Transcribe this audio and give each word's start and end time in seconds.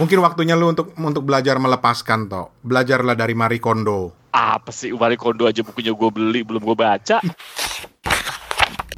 Mungkin 0.00 0.16
waktunya 0.24 0.56
lu 0.56 0.72
untuk 0.72 0.96
untuk 0.96 1.28
belajar 1.28 1.60
melepaskan 1.60 2.24
toh. 2.24 2.56
Belajarlah 2.64 3.12
dari 3.12 3.36
Marie 3.36 3.60
Kondo. 3.60 4.16
Apa 4.32 4.72
sih 4.72 4.96
Marie 4.96 5.20
Kondo 5.20 5.44
aja 5.44 5.60
bukunya 5.60 5.92
gue 5.92 6.08
beli 6.08 6.40
belum 6.40 6.64
gue 6.64 6.72
baca. 6.72 7.20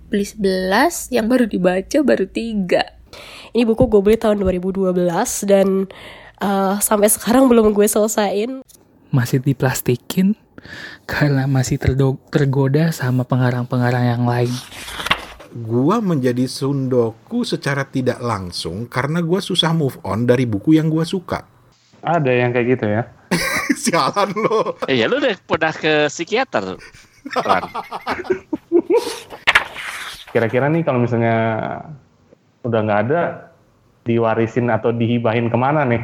Beli 0.06 0.22
11, 0.22 1.10
yang 1.10 1.26
baru 1.26 1.50
dibaca 1.50 1.98
baru 2.06 2.30
3. 2.30 3.50
Ini 3.50 3.62
buku 3.66 3.82
gue 3.90 3.98
beli 3.98 4.14
tahun 4.14 4.46
2012 4.46 4.94
dan 5.50 5.90
uh, 6.38 6.78
sampai 6.78 7.10
sekarang 7.10 7.50
belum 7.50 7.74
gue 7.74 7.90
selesain. 7.90 8.62
Masih 9.10 9.42
diplastikin 9.42 10.38
karena 11.10 11.50
masih 11.50 11.82
tergoda 12.30 12.94
sama 12.94 13.26
pengarang-pengarang 13.26 14.06
yang 14.06 14.22
lain 14.22 14.54
gua 15.52 16.00
menjadi 16.00 16.48
sundoku 16.48 17.44
secara 17.44 17.84
tidak 17.84 18.18
langsung 18.24 18.88
karena 18.88 19.20
gua 19.20 19.44
susah 19.44 19.76
move 19.76 20.00
on 20.02 20.24
dari 20.24 20.48
buku 20.48 20.80
yang 20.80 20.88
gua 20.88 21.04
suka. 21.04 21.44
Ada 22.02 22.32
yang 22.32 22.50
kayak 22.50 22.66
gitu 22.78 22.86
ya? 22.88 23.02
Sialan 23.82 24.34
lo. 24.34 24.80
Eh 24.90 24.98
ya 24.98 25.06
lo 25.06 25.22
udah 25.22 25.36
pernah 25.46 25.72
ke 25.72 26.10
psikiater. 26.10 26.76
Kira-kira 30.32 30.66
nih 30.72 30.82
kalau 30.82 30.98
misalnya 30.98 31.36
udah 32.64 32.80
nggak 32.82 33.00
ada, 33.08 33.52
diwarisin 34.02 34.72
atau 34.72 34.90
dihibahin 34.90 35.46
ke 35.46 35.58
mana 35.58 35.86
nih? 35.86 36.02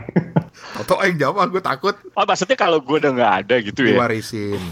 Atau 0.78 1.00
yang 1.02 1.18
jawab, 1.18 1.50
gue 1.50 1.62
takut. 1.62 1.94
Oh 2.14 2.26
maksudnya 2.26 2.54
kalau 2.54 2.78
gue 2.78 2.96
udah 2.98 3.12
nggak 3.14 3.34
ada 3.44 3.54
gitu 3.62 3.80
ya? 3.82 3.98
Diwarisin. 3.98 4.62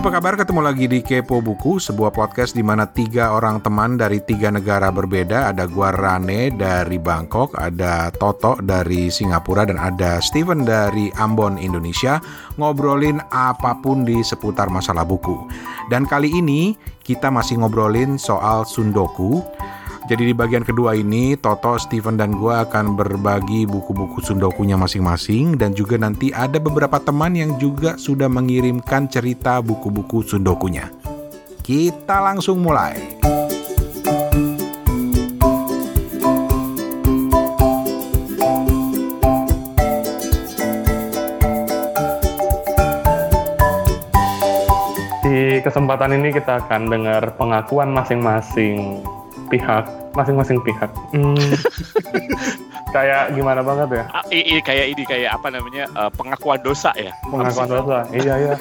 Apa 0.00 0.16
kabar? 0.16 0.32
Ketemu 0.32 0.64
lagi 0.64 0.88
di 0.88 1.04
Kepo 1.04 1.44
Buku, 1.44 1.76
sebuah 1.76 2.08
podcast 2.16 2.56
di 2.56 2.64
mana 2.64 2.88
tiga 2.88 3.36
orang 3.36 3.60
teman 3.60 4.00
dari 4.00 4.16
tiga 4.24 4.48
negara 4.48 4.88
berbeda. 4.88 5.52
Ada 5.52 5.68
gua 5.68 5.92
Rane 5.92 6.48
dari 6.56 6.96
Bangkok, 6.96 7.52
ada 7.60 8.08
Toto 8.08 8.56
dari 8.64 9.12
Singapura, 9.12 9.68
dan 9.68 9.76
ada 9.76 10.16
Steven 10.24 10.64
dari 10.64 11.12
Ambon, 11.20 11.60
Indonesia. 11.60 12.16
Ngobrolin 12.56 13.20
apa 13.28 13.76
pun 13.84 14.08
di 14.08 14.24
seputar 14.24 14.72
masalah 14.72 15.04
buku. 15.04 15.36
Dan 15.92 16.08
kali 16.08 16.32
ini 16.32 16.80
kita 17.04 17.28
masih 17.28 17.60
ngobrolin 17.60 18.16
soal 18.16 18.64
Sundoku. 18.64 19.44
Jadi 20.10 20.26
di 20.26 20.34
bagian 20.34 20.66
kedua 20.66 20.98
ini, 20.98 21.38
Toto, 21.38 21.78
Steven, 21.78 22.18
dan 22.18 22.34
gue 22.34 22.50
akan 22.50 22.98
berbagi 22.98 23.62
buku-buku 23.62 24.18
sundokunya 24.18 24.74
masing-masing 24.74 25.54
dan 25.54 25.70
juga 25.70 26.02
nanti 26.02 26.34
ada 26.34 26.58
beberapa 26.58 26.98
teman 26.98 27.38
yang 27.38 27.54
juga 27.62 27.94
sudah 27.94 28.26
mengirimkan 28.26 29.06
cerita 29.06 29.62
buku-buku 29.62 30.26
sundokunya. 30.26 30.90
Kita 31.62 32.26
langsung 32.26 32.58
mulai. 32.58 32.98
Di 45.22 45.62
kesempatan 45.62 46.18
ini 46.18 46.34
kita 46.34 46.66
akan 46.66 46.90
dengar 46.90 47.38
pengakuan 47.38 47.94
masing-masing 47.94 49.06
pihak 49.50 49.84
masing-masing 50.14 50.62
pihak. 50.62 50.90
Hmm. 51.12 51.36
kayak 52.94 53.38
gimana 53.38 53.62
banget 53.62 54.02
ya? 54.02 54.04
Ah, 54.10 54.24
i, 54.34 54.58
kayak 54.62 54.86
ini 54.94 55.02
kayak 55.06 55.38
apa 55.38 55.48
namanya 55.50 55.86
uh, 55.94 56.10
pengakuan 56.10 56.58
dosa 56.62 56.90
ya? 56.98 57.14
Pengakuan 57.26 57.68
dosa, 57.70 58.06
iya 58.10 58.34
iya. 58.38 58.54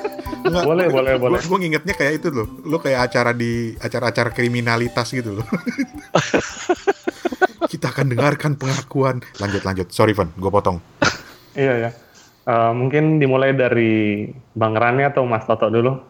boleh 0.46 0.90
boleh 0.90 1.18
boleh. 1.18 1.40
Gue 1.42 1.58
ngingetnya 1.58 1.94
kayak 1.98 2.22
itu 2.22 2.30
loh, 2.30 2.48
lo 2.66 2.78
kayak 2.78 3.10
acara 3.10 3.34
di 3.34 3.74
acara-acara 3.78 4.30
kriminalitas 4.34 5.10
gitu 5.14 5.42
loh. 5.42 5.48
Kita 7.72 7.94
akan 7.94 8.18
dengarkan 8.18 8.58
pengakuan. 8.58 9.22
Lanjut 9.38 9.62
lanjut. 9.62 9.88
Sorry 9.94 10.18
Van, 10.18 10.34
gue 10.34 10.50
potong. 10.50 10.82
iya 11.54 11.90
ya. 11.90 11.92
Uh, 12.50 12.74
mungkin 12.74 13.22
dimulai 13.22 13.54
dari 13.54 14.26
Bang 14.58 14.74
Rani 14.74 15.06
atau 15.06 15.22
Mas 15.26 15.46
Toto 15.46 15.70
dulu. 15.70 16.02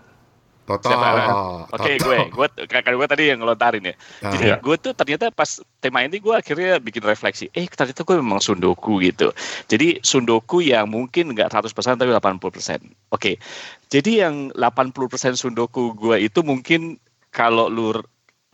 Total. 0.69 1.66
Oke, 1.74 1.81
okay, 1.81 1.96
gue, 1.97 2.18
gue, 2.30 2.47
kakak 2.69 2.94
gue 2.94 3.07
tadi 3.09 3.24
yang 3.34 3.41
ngelontarin 3.41 3.90
ya. 3.90 3.96
Nah. 4.22 4.31
Jadi 4.38 4.46
ya. 4.53 4.56
gue 4.62 4.75
tuh 4.78 4.94
ternyata 4.94 5.34
pas 5.34 5.57
tema 5.81 6.06
ini 6.06 6.22
gue 6.22 6.30
akhirnya 6.30 6.78
bikin 6.78 7.02
refleksi. 7.02 7.50
Eh, 7.57 7.66
ternyata 7.66 8.06
gue 8.06 8.22
memang 8.22 8.38
sundoku 8.38 9.02
gitu. 9.02 9.34
Jadi 9.66 9.97
sundoku 10.06 10.62
yang 10.62 10.85
mungkin 10.85 11.34
nggak 11.34 11.50
100% 11.50 11.74
tapi 11.74 12.13
80%. 12.13 12.22
Oke, 12.22 12.85
okay. 13.09 13.35
jadi 13.90 14.30
yang 14.30 14.53
80% 14.53 15.41
sundoku 15.41 15.97
gue 15.97 16.22
itu 16.22 16.46
mungkin 16.46 17.01
kalau 17.34 17.66
lu 17.66 17.97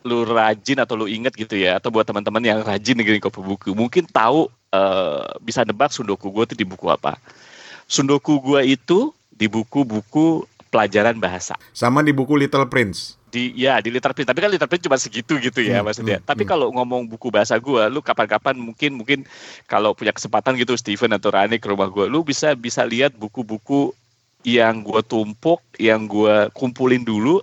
lu 0.05 0.21
rajin 0.23 0.79
atau 0.79 0.95
lu 0.95 1.09
inget 1.09 1.33
gitu 1.35 1.57
ya, 1.59 1.81
atau 1.81 1.89
buat 1.91 2.05
teman-teman 2.07 2.39
yang 2.45 2.59
rajin 2.61 2.95
dengerin 2.95 3.19
kopi 3.19 3.41
buku, 3.41 3.73
mungkin 3.73 4.05
tahu 4.05 4.47
uh, 4.71 5.25
bisa 5.41 5.65
nebak 5.65 5.91
sundoku 5.91 6.29
gue 6.31 6.53
itu 6.53 6.55
di 6.55 6.63
buku 6.63 6.87
apa. 6.87 7.17
Sundoku 7.89 8.39
gue 8.39 8.61
itu 8.71 9.11
di 9.35 9.51
buku-buku 9.51 10.47
pelajaran 10.75 11.15
bahasa. 11.15 11.55
Sama 11.71 12.03
di 12.03 12.11
buku 12.11 12.35
Little 12.35 12.67
Prince. 12.67 13.15
Di 13.31 13.55
ya 13.55 13.79
di 13.79 13.87
Little 13.87 14.11
Prince, 14.11 14.27
tapi 14.27 14.43
kan 14.43 14.51
Little 14.51 14.67
Prince 14.67 14.83
cuma 14.83 14.99
segitu 14.99 15.39
gitu 15.39 15.63
ya 15.63 15.79
hmm, 15.79 15.87
maksudnya. 15.87 16.17
Hmm, 16.19 16.27
tapi 16.27 16.43
hmm. 16.43 16.51
kalau 16.51 16.67
ngomong 16.75 17.07
buku 17.07 17.31
bahasa 17.31 17.55
gue, 17.55 17.83
lu 17.87 18.03
kapan-kapan 18.03 18.59
mungkin 18.59 18.99
mungkin 18.99 19.19
kalau 19.71 19.95
punya 19.95 20.11
kesempatan 20.11 20.59
gitu 20.59 20.75
Steven 20.75 21.15
atau 21.15 21.31
Rani 21.31 21.63
ke 21.63 21.71
rumah 21.71 21.87
gue, 21.87 22.11
lu 22.11 22.27
bisa 22.27 22.51
bisa 22.59 22.83
lihat 22.83 23.15
buku-buku 23.15 23.95
yang 24.45 24.83
gue 24.85 25.01
tumpuk, 25.01 25.63
yang 25.79 26.05
gue 26.05 26.51
kumpulin 26.53 27.01
dulu 27.01 27.41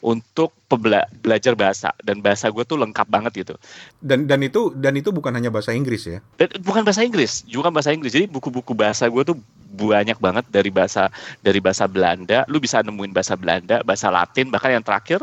untuk 0.00 0.50
pebela 0.66 1.04
belajar 1.20 1.52
bahasa 1.54 1.92
dan 2.02 2.18
bahasa 2.24 2.48
gue 2.48 2.64
tuh 2.66 2.80
lengkap 2.80 3.06
banget 3.06 3.46
gitu. 3.46 3.54
Dan 4.00 4.24
dan 4.24 4.40
itu 4.40 4.72
dan 4.74 4.96
itu 4.96 5.12
bukan 5.12 5.30
hanya 5.36 5.52
bahasa 5.52 5.76
Inggris 5.76 6.08
ya? 6.08 6.18
Dan, 6.40 6.48
bukan 6.64 6.82
bahasa 6.82 7.04
Inggris, 7.04 7.44
juga 7.44 7.68
bahasa 7.68 7.92
Inggris. 7.92 8.16
Jadi 8.16 8.26
buku-buku 8.26 8.72
bahasa 8.74 9.06
gue 9.06 9.22
tuh 9.22 9.36
banyak 9.70 10.18
banget 10.18 10.44
dari 10.50 10.70
bahasa 10.74 11.06
dari 11.40 11.62
bahasa 11.62 11.86
Belanda. 11.86 12.42
Lu 12.50 12.58
bisa 12.58 12.82
nemuin 12.82 13.14
bahasa 13.14 13.38
Belanda, 13.38 13.82
bahasa 13.86 14.10
Latin, 14.10 14.50
bahkan 14.50 14.74
yang 14.74 14.84
terakhir 14.84 15.20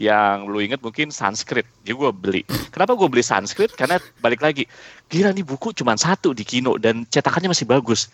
yang 0.00 0.46
lu 0.46 0.62
inget 0.62 0.80
mungkin 0.80 1.10
Sanskrit. 1.10 1.66
Jadi 1.82 1.94
gue 1.98 2.10
beli. 2.14 2.42
Kenapa 2.74 2.94
gue 2.94 3.08
beli 3.10 3.24
Sanskrit? 3.26 3.74
Karena 3.74 3.98
balik 4.22 4.40
lagi, 4.40 4.64
gila 5.10 5.34
nih 5.34 5.44
buku 5.44 5.74
cuma 5.74 5.98
satu 5.98 6.32
di 6.32 6.46
Kino 6.46 6.78
dan 6.78 7.04
cetakannya 7.10 7.50
masih 7.52 7.66
bagus 7.66 8.08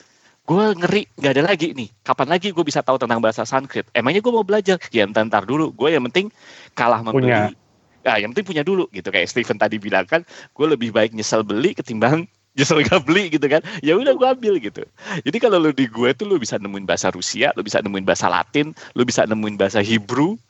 gue 0.47 0.65
ngeri 0.79 1.03
nggak 1.19 1.33
ada 1.35 1.43
lagi 1.43 1.75
nih 1.75 1.91
kapan 2.07 2.39
lagi 2.39 2.55
gue 2.55 2.63
bisa 2.63 2.79
tahu 2.79 3.03
tentang 3.03 3.19
bahasa 3.19 3.43
Sanskrit 3.43 3.83
emangnya 3.91 4.23
gue 4.23 4.31
mau 4.31 4.47
belajar 4.47 4.79
ya 4.95 5.03
entar 5.03 5.43
dulu 5.43 5.75
gue 5.75 5.91
yang 5.91 6.07
penting 6.07 6.31
kalah 6.79 7.03
membeli 7.03 7.35
punya. 7.35 7.51
Nah, 8.07 8.23
yang 8.23 8.31
penting 8.31 8.47
punya 8.47 8.63
dulu 8.63 8.87
gitu 8.95 9.11
kayak 9.11 9.27
Steven 9.27 9.59
tadi 9.59 9.83
bilang 9.83 10.07
kan 10.07 10.23
gue 10.55 10.67
lebih 10.71 10.95
baik 10.95 11.11
nyesel 11.11 11.43
beli 11.43 11.75
ketimbang 11.75 12.31
nyesel 12.57 12.81
gak 12.83 13.05
beli 13.05 13.29
gitu 13.29 13.47
kan? 13.47 13.61
Ya 13.85 13.95
udah 13.95 14.17
gue 14.17 14.29
ambil 14.29 14.55
gitu. 14.59 14.83
Jadi 15.23 15.37
kalau 15.39 15.61
lu 15.61 15.71
di 15.77 15.87
gue 15.87 16.11
tuh 16.17 16.25
lu 16.25 16.41
bisa 16.41 16.57
nemuin 16.57 16.89
bahasa 16.89 17.13
Rusia 17.13 17.53
lu 17.55 17.63
bisa 17.63 17.85
nemuin 17.85 18.03
bahasa 18.09 18.27
Latin 18.33 18.73
lu 18.97 19.05
bisa 19.05 19.29
nemuin 19.29 19.61
bahasa 19.61 19.85
Hebrew 19.85 20.41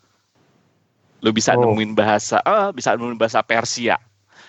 lu 1.20 1.30
bisa 1.34 1.58
oh. 1.58 1.66
nemuin 1.66 1.98
bahasa 1.98 2.38
ah 2.46 2.70
bisa 2.70 2.94
nemuin 2.94 3.18
bahasa 3.18 3.42
Persia. 3.42 3.98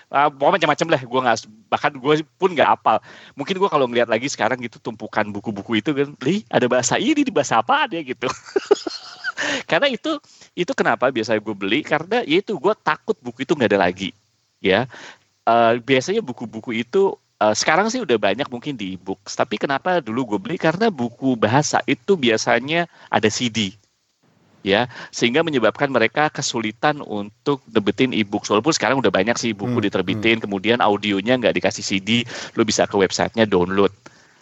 Uh, 0.08 0.32
macam-macam 0.32 0.88
lah 0.88 1.00
gue 1.04 1.20
nggak 1.20 1.38
bahkan 1.68 1.92
gue 1.92 2.24
pun 2.40 2.48
nggak 2.56 2.80
apal 2.80 2.96
mungkin 3.36 3.60
gue 3.60 3.68
kalau 3.68 3.84
ngeliat 3.84 4.08
lagi 4.08 4.24
sekarang 4.24 4.56
gitu 4.64 4.80
tumpukan 4.80 5.28
buku-buku 5.28 5.84
itu 5.84 5.92
kan 5.92 6.16
li 6.24 6.40
ada 6.48 6.64
bahasa 6.64 6.96
ini 6.96 7.28
di 7.28 7.32
bahasa 7.34 7.60
apa 7.60 7.84
ada 7.84 8.00
gitu. 8.00 8.24
Karena 9.70 9.86
itu 9.92 10.16
itu 10.56 10.72
kenapa 10.72 11.12
biasa 11.12 11.36
gue 11.38 11.54
beli? 11.54 11.84
Karena 11.84 12.24
ya 12.24 12.40
itu 12.40 12.56
gue 12.56 12.74
takut 12.80 13.14
buku 13.20 13.44
itu 13.44 13.52
nggak 13.52 13.70
ada 13.76 13.80
lagi 13.84 14.10
ya. 14.64 14.88
Uh, 15.48 15.80
biasanya 15.80 16.20
buku-buku 16.20 16.76
itu 16.76 17.16
uh, 17.42 17.54
sekarang 17.54 17.88
sih 17.90 18.02
udah 18.02 18.18
banyak 18.18 18.46
mungkin 18.50 18.74
di 18.74 18.98
e-books 18.98 19.38
tapi 19.38 19.58
kenapa 19.58 20.02
dulu 20.02 20.34
gue 20.34 20.38
beli? 20.38 20.56
Karena 20.58 20.90
buku 20.90 21.38
bahasa 21.38 21.82
itu 21.86 22.18
biasanya 22.18 22.90
ada 23.10 23.30
CD 23.30 23.74
ya. 24.66 24.90
Sehingga 25.14 25.46
menyebabkan 25.46 25.88
mereka 25.88 26.28
kesulitan 26.28 27.00
untuk 27.02 27.62
debetin 27.70 28.12
e-book 28.12 28.44
walaupun 28.46 28.74
sekarang 28.74 28.98
udah 28.98 29.12
banyak 29.12 29.38
sih 29.38 29.54
buku 29.54 29.78
hmm, 29.78 29.86
diterbitin 29.88 30.36
hmm. 30.38 30.44
kemudian 30.44 30.78
audionya 30.82 31.38
nggak 31.38 31.56
dikasih 31.56 31.84
CD 31.84 32.26
lo 32.58 32.66
bisa 32.66 32.84
ke 32.84 32.98
websitenya 32.98 33.46
download 33.48 33.94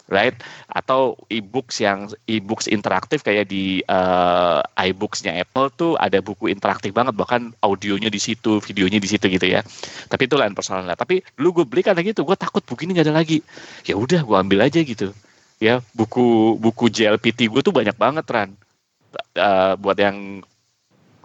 right 0.07 0.35
atau 0.71 1.19
e-books 1.27 1.83
yang 1.83 2.07
e-books 2.25 2.71
interaktif 2.71 3.23
kayak 3.23 3.51
di 3.51 3.83
uh, 3.85 4.63
iBooksnya 4.79 5.35
Apple 5.43 5.67
tuh 5.75 5.93
ada 5.99 6.23
buku 6.23 6.47
interaktif 6.47 6.95
banget 6.95 7.13
bahkan 7.13 7.51
audionya 7.59 8.07
di 8.07 8.19
situ 8.19 8.63
videonya 8.63 8.99
di 9.03 9.09
situ 9.09 9.27
gitu 9.27 9.47
ya 9.47 9.61
tapi 10.07 10.31
itu 10.31 10.39
lain 10.39 10.55
persoalan 10.55 10.87
lah 10.87 10.97
tapi 10.97 11.19
lu 11.43 11.51
gue 11.51 11.67
beli 11.67 11.83
karena 11.83 12.01
gitu 12.03 12.23
gue 12.23 12.37
takut 12.39 12.63
buku 12.63 12.87
ini 12.87 12.97
nggak 12.97 13.07
ada 13.11 13.15
lagi 13.19 13.43
ya 13.83 13.99
udah 13.99 14.23
gue 14.23 14.37
ambil 14.39 14.63
aja 14.63 14.79
gitu 14.79 15.11
ya 15.59 15.83
buku 15.91 16.55
buku 16.55 16.87
JLPT 16.87 17.51
gue 17.51 17.61
tuh 17.61 17.75
banyak 17.75 17.95
banget 17.99 18.25
Ran 18.31 18.51
uh, 19.35 19.73
buat 19.75 19.97
yang 19.99 20.41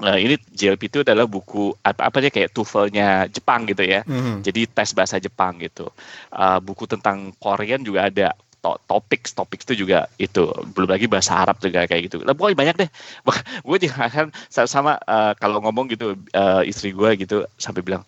uh, 0.03 0.19
ini 0.19 0.35
JLP 0.53 0.83
itu 0.91 0.99
adalah 1.07 1.29
buku 1.31 1.75
apa 1.81 2.11
apa 2.11 2.19
kayak 2.27 2.51
TOEFL-nya 2.53 3.31
Jepang 3.31 3.65
gitu 3.71 3.87
ya. 3.87 4.03
Mm-hmm. 4.07 4.37
Jadi 4.43 4.61
tes 4.69 4.91
bahasa 4.93 5.17
Jepang 5.23 5.61
gitu. 5.63 5.89
Uh, 6.33 6.59
buku 6.59 6.91
tentang 6.91 7.31
Korean 7.39 7.81
juga 7.87 8.11
ada. 8.11 8.35
To 8.63 8.79
topik 8.87 9.27
topik 9.35 9.67
itu 9.67 9.85
juga 9.85 10.07
itu. 10.17 10.49
Belum 10.73 10.89
lagi 10.89 11.11
bahasa 11.11 11.43
Arab 11.43 11.59
juga 11.59 11.85
kayak 11.85 12.03
gitu. 12.07 12.17
Lah 12.23 12.33
pokoknya 12.33 12.59
banyak 12.59 12.77
deh. 12.87 12.91
Gue 13.67 13.79
juga 13.83 14.07
kan 14.09 14.31
sama 14.49 14.97
uh, 15.11 15.35
kalau 15.37 15.59
ngomong 15.61 15.91
gitu 15.91 16.15
uh, 16.33 16.63
istri 16.63 16.95
gue 16.95 17.11
gitu 17.19 17.43
sampai 17.59 17.83
bilang 17.83 18.07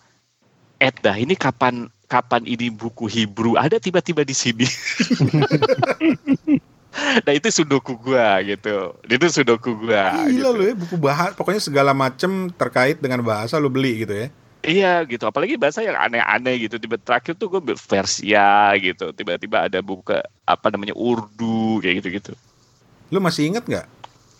Ed 0.78 0.94
dah 1.02 1.14
ini 1.14 1.34
kapan 1.34 1.90
kapan 2.06 2.42
ini 2.46 2.70
buku 2.70 3.10
Hebrew 3.10 3.58
ada 3.58 3.82
tiba-tiba 3.82 4.22
di 4.22 4.34
sini? 4.36 4.66
Nah 6.94 7.32
itu 7.34 7.50
sudoku 7.50 7.98
gua 7.98 8.38
gitu. 8.46 8.94
Itu 9.10 9.26
sudoku 9.26 9.74
gua 9.74 10.14
Gila 10.30 10.54
gitu. 10.54 10.54
lu 10.54 10.62
ya 10.62 10.74
buku 10.78 10.94
bahasa 10.94 11.34
pokoknya 11.34 11.62
segala 11.62 11.90
macem 11.90 12.50
terkait 12.54 13.02
dengan 13.02 13.18
bahasa 13.26 13.58
lu 13.58 13.66
beli 13.66 14.06
gitu 14.06 14.14
ya. 14.14 14.28
Iya 14.64 15.04
gitu, 15.04 15.28
apalagi 15.28 15.60
bahasa 15.60 15.84
yang 15.84 15.92
aneh-aneh 15.92 16.64
gitu. 16.64 16.80
Tiba 16.80 16.96
terakhir 16.96 17.36
tuh 17.36 17.52
gue 17.52 17.76
Persia 17.76 18.72
gitu, 18.80 19.12
tiba-tiba 19.12 19.68
ada 19.68 19.84
buku 19.84 20.16
apa 20.48 20.66
namanya 20.72 20.96
Urdu 20.96 21.84
kayak 21.84 22.00
gitu-gitu. 22.00 22.32
Lu 23.12 23.20
masih 23.20 23.52
inget 23.52 23.68
nggak 23.68 23.86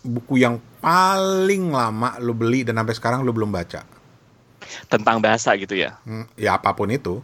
buku 0.01 0.41
yang 0.41 0.57
paling 0.81 1.69
lama 1.69 2.17
lu 2.21 2.33
beli 2.33 2.65
dan 2.65 2.81
sampai 2.81 2.95
sekarang 2.97 3.19
lu 3.21 3.29
belum 3.29 3.53
baca? 3.53 3.85
Tentang 4.89 5.21
bahasa 5.21 5.53
gitu 5.61 5.77
ya? 5.77 5.93
Hmm, 6.09 6.25
ya 6.33 6.57
apa 6.57 6.73
pun 6.73 6.89
itu. 6.89 7.21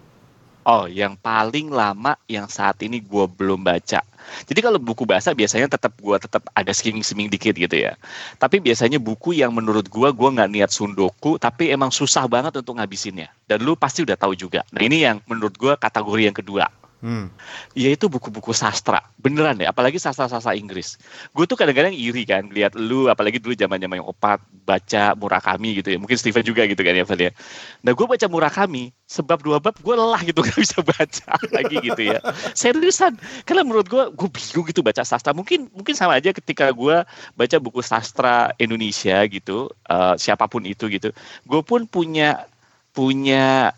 Oh, 0.61 0.85
yang 0.85 1.17
paling 1.17 1.73
lama 1.73 2.13
yang 2.29 2.45
saat 2.45 2.77
ini 2.85 3.01
gue 3.01 3.25
belum 3.25 3.65
baca. 3.65 4.05
Jadi 4.49 4.59
kalau 4.59 4.79
buku 4.81 5.05
bahasa 5.05 5.31
biasanya 5.31 5.71
tetap 5.71 5.95
gue 5.99 6.17
tetap 6.17 6.43
ada 6.51 6.71
skimming-skimming 6.73 7.29
dikit 7.31 7.55
gitu 7.55 7.75
ya. 7.75 7.95
Tapi 8.41 8.59
biasanya 8.59 8.97
buku 8.97 9.37
yang 9.37 9.53
menurut 9.53 9.87
gue 9.87 10.09
gue 10.11 10.29
nggak 10.35 10.49
niat 10.51 10.71
sundoku, 10.73 11.37
tapi 11.37 11.71
emang 11.71 11.93
susah 11.93 12.25
banget 12.25 12.59
untuk 12.59 12.79
ngabisinnya. 12.81 13.31
Dan 13.45 13.63
lu 13.63 13.77
pasti 13.77 14.03
udah 14.03 14.17
tahu 14.17 14.33
juga. 14.33 14.65
Nah 14.73 14.81
ini 14.81 15.05
yang 15.05 15.21
menurut 15.29 15.55
gue 15.55 15.73
kategori 15.77 16.21
yang 16.27 16.35
kedua. 16.35 16.80
Hmm. 17.01 17.33
Yaitu 17.73 18.05
buku-buku 18.05 18.53
sastra. 18.53 19.01
Beneran 19.17 19.57
deh, 19.57 19.65
apalagi 19.65 19.97
sastra-sastra 19.97 20.53
Inggris. 20.53 21.01
Gue 21.33 21.49
tuh 21.49 21.57
kadang-kadang 21.57 21.97
iri 21.97 22.29
kan 22.29 22.45
lihat 22.53 22.77
lu, 22.77 23.09
apalagi 23.09 23.41
dulu 23.41 23.57
zaman-zaman 23.57 24.05
yang 24.05 24.07
opat 24.07 24.37
baca 24.69 25.17
Murakami 25.17 25.81
gitu 25.81 25.89
ya. 25.89 25.97
Mungkin 25.97 26.13
Steven 26.13 26.45
juga 26.45 26.69
gitu 26.69 26.77
kan 26.77 26.93
ya, 26.93 27.01
Val 27.01 27.17
ya. 27.17 27.33
Nah 27.81 27.97
gue 27.97 28.05
baca 28.05 28.25
Murakami, 28.29 28.93
sebab 29.09 29.41
dua 29.41 29.57
bab 29.57 29.73
gue 29.81 29.95
lelah 29.97 30.21
gitu 30.21 30.39
gak 30.45 30.61
bisa 30.61 30.77
baca 30.85 31.33
lagi 31.49 31.75
gitu 31.81 32.01
ya. 32.05 32.21
Seriusan, 32.53 33.17
karena 33.49 33.65
menurut 33.65 33.89
gue 33.89 34.03
gue 34.13 34.29
bingung 34.29 34.69
gitu 34.69 34.85
baca 34.85 35.01
sastra. 35.01 35.33
Mungkin 35.33 35.73
mungkin 35.73 35.97
sama 35.97 36.21
aja 36.21 36.29
ketika 36.29 36.69
gue 36.69 37.01
baca 37.33 37.57
buku 37.57 37.81
sastra 37.81 38.53
Indonesia 38.61 39.25
gitu, 39.25 39.73
uh, 39.89 40.13
siapa 40.21 40.45
pun 40.45 40.69
itu 40.69 40.85
gitu. 40.85 41.09
Gue 41.49 41.65
pun 41.65 41.89
punya 41.89 42.45
punya 42.93 43.73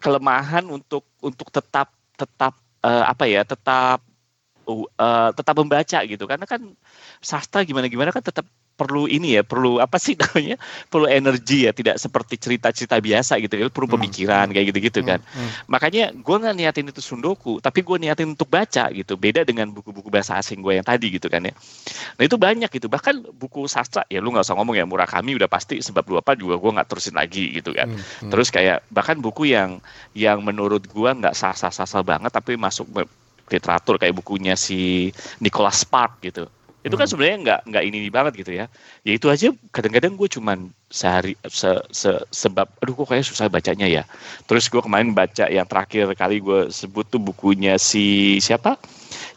kelemahan 0.00 0.64
untuk 0.70 1.04
untuk 1.20 1.50
tetap 1.50 1.90
tetap 2.16 2.56
uh, 2.82 3.04
apa 3.06 3.24
ya 3.28 3.44
tetap 3.44 4.00
uh, 4.66 5.30
tetap 5.36 5.54
membaca 5.56 5.98
gitu. 6.02 6.24
Karena 6.26 6.46
kan 6.48 6.60
sastra 7.22 7.62
gimana 7.62 7.86
gimana 7.86 8.10
kan 8.10 8.24
tetap 8.24 8.46
perlu 8.76 9.08
ini 9.08 9.40
ya 9.40 9.42
perlu 9.42 9.80
apa 9.80 9.96
sih 9.96 10.14
namanya? 10.20 10.60
Perlu 10.92 11.08
energi 11.08 11.64
ya 11.64 11.72
tidak 11.72 11.96
seperti 11.96 12.36
cerita-cerita 12.36 13.00
biasa 13.00 13.40
gitu 13.40 13.56
ya 13.56 13.72
perlu 13.72 13.88
pemikiran 13.96 14.52
kayak 14.52 14.70
gitu-gitu 14.70 15.00
kan. 15.02 15.18
makanya 15.66 16.12
gue 16.12 16.36
nggak 16.36 16.54
niatin 16.54 16.86
itu 16.92 17.00
sundoku 17.00 17.58
tapi 17.58 17.80
gue 17.80 17.96
niatin 17.96 18.36
untuk 18.36 18.52
baca 18.52 18.92
gitu. 18.92 19.16
Beda 19.16 19.42
dengan 19.42 19.72
buku-buku 19.72 20.12
bahasa 20.12 20.36
asing 20.36 20.60
gue 20.60 20.76
yang 20.76 20.86
tadi 20.86 21.08
gitu 21.08 21.32
kan 21.32 21.42
ya. 21.48 21.52
Nah 22.20 22.22
itu 22.22 22.36
banyak 22.36 22.68
gitu. 22.68 22.86
Bahkan 22.86 23.32
buku 23.34 23.64
sastra 23.66 24.04
ya 24.12 24.20
lu 24.20 24.30
nggak 24.30 24.44
usah 24.44 24.54
ngomong 24.54 24.76
ya 24.76 24.84
Murakami 24.84 25.34
udah 25.34 25.48
pasti 25.48 25.80
sebab 25.80 26.04
dua 26.04 26.20
apa 26.20 26.36
juga 26.36 26.60
gue 26.60 26.70
nggak 26.76 26.88
terusin 26.88 27.16
lagi 27.16 27.56
gitu 27.56 27.72
kan. 27.72 27.88
Terus 28.28 28.52
kayak 28.52 28.84
bahkan 28.92 29.18
buku 29.18 29.50
yang 29.50 29.80
yang 30.12 30.44
menurut 30.44 30.84
gue 30.84 31.10
nggak 31.10 31.32
sah-sah-sah 31.32 32.04
banget 32.04 32.30
tapi 32.30 32.60
masuk 32.60 32.86
literatur 33.46 33.96
kayak 33.96 34.14
bukunya 34.14 34.58
si 34.58 35.10
Nicholas 35.38 35.86
Spark 35.86 36.18
gitu 36.22 36.50
itu 36.86 36.94
kan 36.94 37.10
sebenarnya 37.10 37.38
nggak 37.42 37.60
nggak 37.66 37.84
ini, 37.84 37.98
banget 38.08 38.32
gitu 38.38 38.52
ya. 38.54 38.70
Ya 39.02 39.12
itu 39.18 39.26
aja 39.26 39.50
kadang-kadang 39.74 40.14
gue 40.14 40.30
cuman 40.30 40.70
sehari 40.86 41.34
se, 41.50 41.82
se, 41.90 42.14
sebab 42.30 42.70
aduh 42.78 42.94
kok 42.94 43.10
kayak 43.10 43.26
susah 43.26 43.50
bacanya 43.50 43.90
ya. 43.90 44.02
Terus 44.46 44.70
gue 44.70 44.78
kemarin 44.78 45.10
baca 45.10 45.50
yang 45.50 45.66
terakhir 45.66 46.06
kali 46.14 46.38
gue 46.38 46.70
sebut 46.70 47.02
tuh 47.10 47.18
bukunya 47.18 47.74
si 47.76 48.38
siapa? 48.38 48.78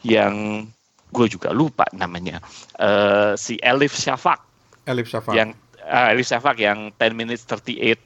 Yang 0.06 0.66
gue 1.10 1.25
juga 1.25 1.50
lupa 1.50 1.90
namanya. 1.90 2.38
Uh, 2.78 3.34
si 3.34 3.57
Elif 3.66 3.98
Shafak 3.98 4.40
Elif 4.86 5.10
Shafak 5.10 5.34
yang 5.34 5.57
uh, 5.90 6.13
Elif 6.13 6.30
Shafak 6.30 6.62
yang 6.62 6.94
10 7.02 7.18
minutes 7.18 7.50
38 7.50 7.98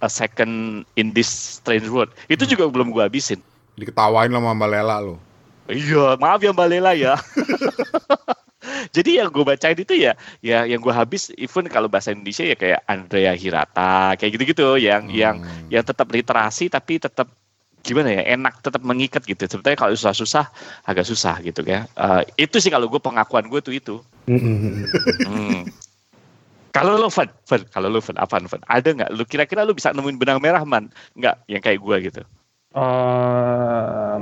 a 0.00 0.08
second 0.08 0.86
in 0.94 1.10
this 1.10 1.26
strange 1.58 1.90
world. 1.90 2.14
Itu 2.30 2.46
juga 2.46 2.70
belum 2.70 2.94
gue 2.94 3.02
habisin. 3.02 3.42
Diketawain 3.74 4.30
sama 4.30 4.54
Mbak 4.54 4.70
Lela 4.70 5.02
lo 5.02 5.18
iya 5.70 6.16
maaf 6.20 6.40
ya 6.44 6.52
Mbak 6.52 6.68
Lela 6.68 6.92
ya 6.92 7.14
jadi 8.94 9.26
yang 9.26 9.28
gue 9.34 9.42
bacain 9.42 9.74
itu 9.74 9.94
ya 9.98 10.14
ya 10.38 10.62
yang 10.62 10.78
gue 10.78 10.94
habis 10.94 11.34
even 11.34 11.66
kalau 11.66 11.90
bahasa 11.90 12.14
Indonesia 12.14 12.46
ya 12.46 12.54
kayak 12.54 12.80
Andrea 12.86 13.34
Hirata 13.34 14.14
kayak 14.14 14.38
gitu-gitu 14.38 14.78
yang 14.78 15.10
hmm. 15.10 15.18
yang 15.18 15.36
yang 15.66 15.82
tetap 15.82 16.06
literasi 16.14 16.70
tapi 16.70 17.02
tetap 17.02 17.26
gimana 17.84 18.16
ya 18.16 18.22
enak 18.34 18.64
tetap 18.64 18.80
mengikat 18.80 19.22
gitu. 19.28 19.44
Sebetulnya 19.44 19.76
kalau 19.76 19.92
susah-susah 19.92 20.48
agak 20.88 21.04
susah 21.04 21.36
gitu 21.44 21.60
ya. 21.68 21.84
Uh, 21.94 22.24
itu 22.40 22.56
sih 22.56 22.72
kalau 22.72 22.88
gue 22.88 22.98
pengakuan 22.98 23.44
gue 23.46 23.60
tuh 23.60 23.76
itu. 23.76 23.96
Hmm. 24.24 25.68
kalau 26.74 26.96
lo 26.96 27.12
Van, 27.12 27.28
Van 27.28 27.62
kalau 27.68 27.92
lo 27.92 28.00
Van 28.00 28.16
apa 28.16 28.40
Van? 28.40 28.62
Ada 28.64 28.88
nggak? 28.96 29.10
Lu 29.12 29.22
kira-kira 29.28 29.68
lu 29.68 29.76
bisa 29.76 29.92
nemuin 29.92 30.16
benang 30.16 30.40
merah 30.40 30.64
man? 30.64 30.88
Nggak 31.12 31.44
yang 31.46 31.60
kayak 31.60 31.78
gue 31.84 31.96
gitu? 32.08 32.22
Uh, 32.74 34.18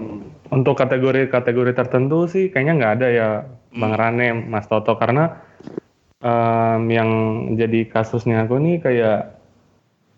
untuk 0.53 0.77
kategori-kategori 0.77 1.73
tertentu 1.73 2.29
sih 2.29 2.51
kayaknya 2.51 2.75
nggak 2.77 2.95
ada 3.01 3.09
ya. 3.09 3.29
hmm. 3.47 3.62
Bang 3.73 3.97
Rane, 3.97 4.37
Mas 4.37 4.69
Toto 4.69 4.97
karena 5.01 5.41
um, 6.21 6.83
yang 6.89 7.11
jadi 7.57 7.89
kasusnya 7.89 8.45
aku 8.45 8.61
nih 8.61 8.77
kayak 8.81 9.41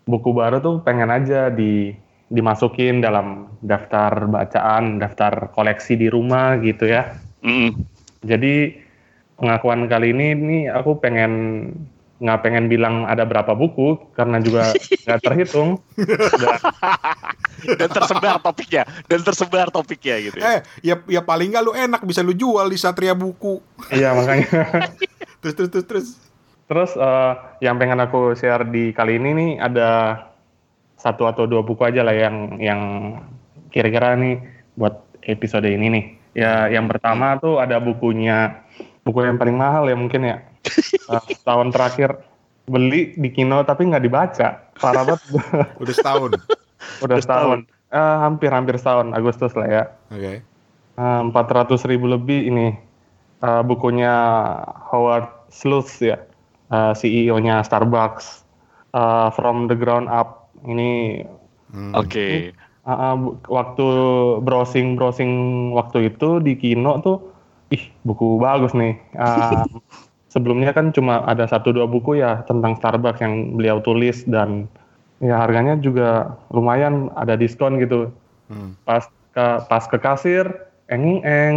buku 0.05 0.31
baru 0.35 0.61
tuh 0.61 0.85
pengen 0.85 1.09
aja 1.09 1.49
di 1.49 1.95
dimasukin 2.29 3.05
dalam 3.05 3.53
daftar 3.61 4.25
bacaan, 4.25 4.97
daftar 4.97 5.53
koleksi 5.53 5.97
di 5.97 6.07
rumah 6.09 6.57
gitu 6.61 6.89
ya. 6.89 7.17
Mm. 7.45 7.77
Jadi 8.25 8.81
pengakuan 9.37 9.85
kali 9.85 10.15
ini 10.15 10.27
nih 10.33 10.63
aku 10.73 10.97
pengen 10.97 11.33
nggak 12.15 12.41
pengen 12.47 12.71
bilang 12.71 13.03
ada 13.03 13.27
berapa 13.27 13.51
buku 13.53 14.15
karena 14.15 14.39
juga 14.39 14.71
nggak 15.05 15.21
terhitung 15.21 15.83
dan, 16.39 16.59
dan 17.63 17.89
tersebar 17.89 18.37
topiknya. 18.43 18.83
Dan 19.07 19.19
tersebar 19.23 19.67
topiknya 19.71 20.15
gitu 20.19 20.37
ya. 20.39 20.45
eh 20.45 20.59
ya 20.83 20.95
ya 21.07 21.21
paling 21.23 21.53
nggak 21.53 21.63
lu 21.63 21.73
enak 21.73 22.01
bisa 22.03 22.21
lu 22.21 22.35
jual 22.35 22.67
di 22.67 22.77
Satria 22.77 23.15
Buku. 23.15 23.63
Iya 23.91 24.13
makanya. 24.15 24.47
Terus 25.45 25.53
terus 25.53 25.69
terus 25.69 25.85
terus. 25.85 26.07
Terus 26.65 26.91
uh, 26.97 27.37
yang 27.61 27.77
pengen 27.77 28.01
aku 28.01 28.33
share 28.33 28.65
di 28.65 28.89
kali 28.89 29.21
ini 29.21 29.29
nih 29.37 29.51
ada 29.61 29.89
satu 30.97 31.29
atau 31.29 31.45
dua 31.45 31.61
buku 31.61 31.85
aja 31.85 32.01
lah 32.01 32.17
yang 32.17 32.57
yang 32.57 32.81
kira-kira 33.69 34.17
nih 34.17 34.41
buat 34.73 35.05
episode 35.21 35.69
ini 35.69 35.85
nih. 35.93 36.05
Ya 36.33 36.65
yang 36.73 36.89
pertama 36.89 37.37
tuh 37.37 37.61
ada 37.61 37.77
bukunya 37.77 38.65
buku 39.05 39.21
yang 39.21 39.37
paling 39.37 39.53
mahal 39.53 39.85
ya 39.85 39.93
mungkin 39.93 40.21
ya. 40.25 40.37
Uh, 41.05 41.21
tahun 41.45 41.69
terakhir. 41.69 42.17
Beli 42.65 43.13
di 43.13 43.29
Kino 43.29 43.61
tapi 43.61 43.85
nggak 43.85 44.01
dibaca. 44.01 44.73
Parah 44.73 45.05
banget. 45.05 45.21
Udah 45.77 45.93
setahun 45.93 46.33
udah 47.03 47.17
setahun 47.19 47.59
uh, 47.91 48.17
hampir 48.23 48.49
hampir 48.51 48.75
setahun 48.79 49.11
Agustus 49.15 49.53
lah 49.53 49.67
ya. 49.67 49.83
Oke. 50.11 50.21
Okay. 50.21 50.37
empat 50.95 51.51
ratus 51.51 51.83
ribu 51.91 52.07
lebih 52.07 52.47
ini 52.47 52.71
uh, 53.43 53.61
bukunya 53.61 54.13
Howard 54.91 55.27
Schultz 55.51 55.99
ya. 55.99 56.19
Uh, 56.71 56.95
CEO-nya 56.97 57.61
Starbucks. 57.61 58.47
Uh, 58.95 59.27
From 59.35 59.67
the 59.67 59.75
Ground 59.75 60.07
Up. 60.07 60.49
Ini 60.63 61.21
hmm. 61.75 61.93
oke. 61.93 62.07
Okay. 62.07 62.55
uh, 62.87 62.91
uh, 62.91 63.15
waktu 63.51 63.87
browsing 64.41 64.95
browsing 64.95 65.31
waktu 65.75 66.15
itu 66.15 66.39
di 66.39 66.55
Kino 66.55 67.03
tuh 67.03 67.19
ih 67.75 67.83
buku 68.07 68.39
bagus 68.39 68.71
nih. 68.71 68.95
Uh, 69.19 69.67
sebelumnya 70.33 70.75
kan 70.75 70.91
cuma 70.91 71.23
ada 71.27 71.47
satu 71.47 71.71
dua 71.71 71.87
buku 71.87 72.19
ya 72.19 72.43
tentang 72.47 72.75
Starbucks 72.79 73.23
yang 73.23 73.55
beliau 73.55 73.79
tulis 73.79 74.23
dan 74.27 74.67
ya 75.23 75.39
harganya 75.39 75.79
juga 75.79 76.35
lumayan 76.51 77.11
ada 77.15 77.35
diskon 77.39 77.79
gitu. 77.79 78.11
Hmm. 78.51 78.75
Pas 78.83 79.07
ke 79.35 79.45
pas 79.67 79.83
ke 79.83 79.97
kasir, 79.99 80.45
eng 80.91 81.23
eng 81.23 81.55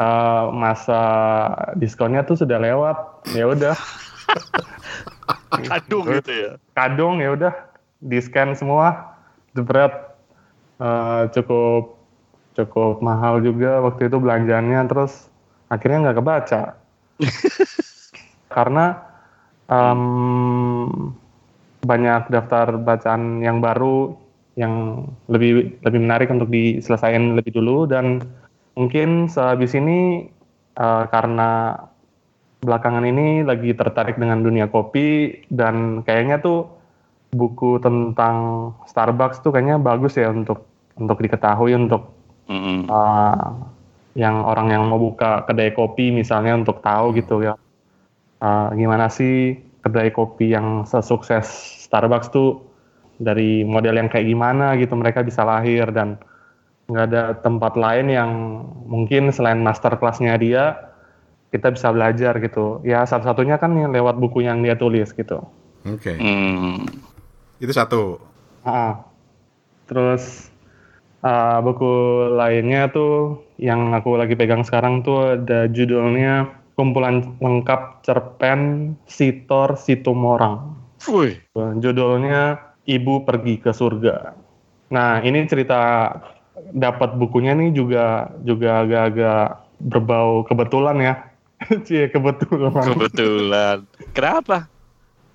uh, 0.00 0.52
masa 0.52 1.02
diskonnya 1.76 2.24
tuh 2.24 2.38
sudah 2.38 2.60
lewat. 2.60 2.96
Ya 3.32 3.48
udah. 3.48 3.76
Kadung 5.68 6.04
gitu 6.08 6.32
ya. 6.32 6.50
Kadung 6.76 7.20
ya 7.20 7.32
udah 7.32 7.54
di 8.00 8.18
scan 8.20 8.54
semua. 8.56 9.16
Jebret 9.56 9.90
uh, 10.78 11.26
cukup 11.34 11.98
cukup 12.58 12.98
mahal 12.98 13.38
juga 13.38 13.78
waktu 13.78 14.10
itu 14.10 14.18
belanjanya 14.18 14.82
terus 14.90 15.30
akhirnya 15.70 16.10
nggak 16.10 16.18
kebaca 16.18 16.62
karena 18.54 18.98
um, 19.70 21.14
banyak 21.82 22.30
daftar 22.30 22.74
bacaan 22.78 23.42
yang 23.42 23.62
baru 23.62 24.14
yang 24.58 25.06
lebih 25.30 25.78
lebih 25.86 26.00
menarik 26.02 26.28
untuk 26.34 26.50
diselesaikan 26.50 27.38
lebih 27.38 27.54
dulu 27.54 27.86
dan 27.86 28.26
mungkin 28.74 29.30
sehabis 29.30 29.78
ini 29.78 30.26
uh, 30.74 31.06
karena 31.06 31.78
belakangan 32.58 33.06
ini 33.06 33.46
lagi 33.46 33.70
tertarik 33.70 34.18
dengan 34.18 34.42
dunia 34.42 34.66
kopi 34.66 35.38
dan 35.46 36.02
kayaknya 36.02 36.42
tuh 36.42 36.66
buku 37.30 37.78
tentang 37.78 38.70
Starbucks 38.90 39.46
tuh 39.46 39.54
kayaknya 39.54 39.78
bagus 39.78 40.18
ya 40.18 40.34
untuk 40.34 40.66
untuk 40.98 41.22
diketahui 41.22 41.78
untuk 41.78 42.10
mm 42.50 42.58
-hmm. 42.58 42.78
uh, 42.90 43.54
yang 44.18 44.42
orang 44.42 44.74
yang 44.74 44.82
mau 44.90 44.98
buka 44.98 45.46
kedai 45.46 45.70
kopi 45.70 46.10
misalnya 46.10 46.58
untuk 46.58 46.82
tahu 46.82 47.14
gitu 47.14 47.46
ya 47.46 47.54
uh, 48.42 48.74
gimana 48.74 49.06
sih 49.06 49.67
kedai 49.88 50.12
kopi 50.12 50.52
yang 50.52 50.84
sesukses 50.84 51.48
Starbucks 51.88 52.28
tuh 52.28 52.60
dari 53.16 53.64
model 53.64 53.96
yang 53.96 54.12
kayak 54.12 54.28
gimana 54.28 54.76
gitu 54.76 54.94
mereka 54.94 55.24
bisa 55.24 55.42
lahir 55.42 55.88
dan 55.90 56.20
nggak 56.88 57.04
ada 57.08 57.22
tempat 57.40 57.74
lain 57.74 58.12
yang 58.12 58.30
mungkin 58.84 59.32
selain 59.32 59.64
master 59.64 59.96
kelasnya 59.96 60.36
dia 60.36 60.64
kita 61.48 61.72
bisa 61.72 61.88
belajar 61.90 62.36
gitu 62.38 62.84
ya 62.84 63.08
satu-satunya 63.08 63.56
kan 63.56 63.72
yang 63.72 63.90
lewat 63.90 64.20
buku 64.20 64.44
yang 64.44 64.60
dia 64.60 64.76
tulis 64.76 65.10
gitu 65.16 65.40
oke 65.88 65.98
okay. 65.98 66.16
hmm. 66.20 67.08
Itu 67.58 67.72
satu. 67.74 68.22
Ah, 68.62 69.02
terus 69.90 70.50
uh, 71.26 71.58
buku 71.62 71.90
lainnya 72.38 72.86
tuh 72.90 73.42
yang 73.58 73.90
aku 73.94 74.14
lagi 74.14 74.38
pegang 74.38 74.62
sekarang 74.62 75.02
tuh 75.02 75.34
ada 75.34 75.66
judulnya 75.66 76.46
kumpulan 76.78 77.34
lengkap 77.42 78.06
cerpen 78.06 78.94
Sitor 79.10 79.74
Situmorang. 79.74 80.78
Wih. 81.10 81.42
Judulnya 81.82 82.54
Ibu 82.86 83.26
Pergi 83.26 83.58
ke 83.58 83.74
Surga. 83.74 84.38
Nah 84.94 85.18
ini 85.26 85.42
cerita 85.50 86.14
dapat 86.70 87.18
bukunya 87.18 87.58
nih 87.58 87.74
juga 87.74 88.30
juga 88.46 88.86
agak-agak 88.86 89.46
berbau 89.82 90.46
kebetulan 90.46 90.96
ya. 91.02 91.14
Cie 91.86 92.06
kebetulan. 92.14 92.86
Kebetulan. 92.94 93.78
Kenapa? 94.14 94.70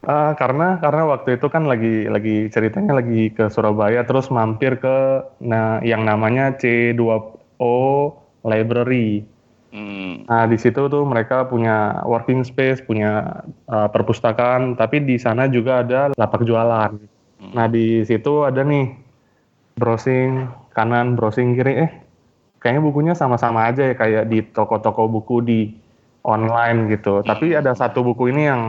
Uh, 0.03 0.35
karena 0.35 0.83
karena 0.83 1.07
waktu 1.07 1.39
itu 1.39 1.47
kan 1.47 1.63
lagi 1.63 2.11
lagi 2.11 2.51
ceritanya 2.51 2.99
lagi 2.99 3.31
ke 3.31 3.47
Surabaya 3.47 4.03
terus 4.03 4.27
mampir 4.27 4.75
ke 4.75 5.23
nah 5.39 5.79
yang 5.79 6.03
namanya 6.07 6.55
C2O 6.55 7.75
Library. 8.43 9.23
Hmm. 9.73 10.29
Nah 10.29 10.45
di 10.45 10.61
situ 10.61 10.85
tuh 10.85 11.01
mereka 11.01 11.49
punya 11.49 12.05
working 12.05 12.45
space, 12.45 12.85
punya 12.85 13.41
uh, 13.65 13.89
perpustakaan, 13.89 14.77
tapi 14.77 15.01
di 15.01 15.17
sana 15.17 15.49
juga 15.49 15.81
ada 15.81 16.13
lapak 16.13 16.45
jualan. 16.45 16.93
Hmm. 17.41 17.53
Nah 17.57 17.65
di 17.65 18.05
situ 18.05 18.45
ada 18.45 18.61
nih 18.61 18.93
browsing 19.73 20.45
kanan, 20.77 21.17
browsing 21.17 21.57
kiri, 21.57 21.89
eh 21.89 21.91
kayaknya 22.61 22.81
bukunya 22.85 23.13
sama-sama 23.17 23.65
aja 23.65 23.89
ya 23.89 23.97
kayak 23.97 24.29
di 24.29 24.45
toko-toko 24.45 25.09
buku 25.09 25.41
di 25.41 25.59
online 26.21 26.93
gitu. 26.93 27.25
Hmm. 27.25 27.25
Tapi 27.25 27.57
ada 27.57 27.73
satu 27.73 28.05
buku 28.05 28.29
ini 28.29 28.45
yang 28.45 28.61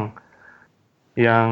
yang 1.20 1.48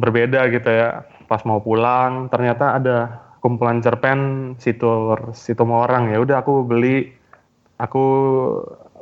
berbeda 0.00 0.48
gitu 0.48 0.64
ya. 0.64 1.04
Pas 1.28 1.44
mau 1.44 1.60
pulang 1.60 2.32
ternyata 2.32 2.80
ada 2.80 3.28
kumpulan 3.44 3.84
cerpen 3.84 4.56
situ 4.56 5.12
situ 5.36 5.62
orang 5.68 6.08
ya 6.08 6.18
udah 6.24 6.40
aku 6.40 6.64
beli 6.64 7.17
aku 7.80 8.04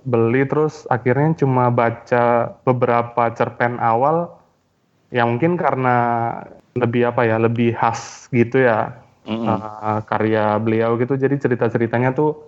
beli 0.07 0.47
terus 0.47 0.87
akhirnya 0.87 1.35
cuma 1.43 1.73
baca 1.73 2.55
beberapa 2.63 3.33
cerpen 3.35 3.83
awal 3.83 4.31
yang 5.11 5.35
mungkin 5.35 5.59
karena 5.59 5.97
lebih 6.79 7.11
apa 7.11 7.27
ya 7.27 7.43
lebih 7.43 7.75
khas 7.75 8.31
gitu 8.31 8.63
ya 8.63 8.95
mm-hmm. 9.27 9.47
uh, 9.49 10.01
karya 10.07 10.61
beliau 10.63 10.95
gitu 11.01 11.19
jadi 11.19 11.35
cerita 11.41 11.67
ceritanya 11.67 12.15
tuh 12.15 12.39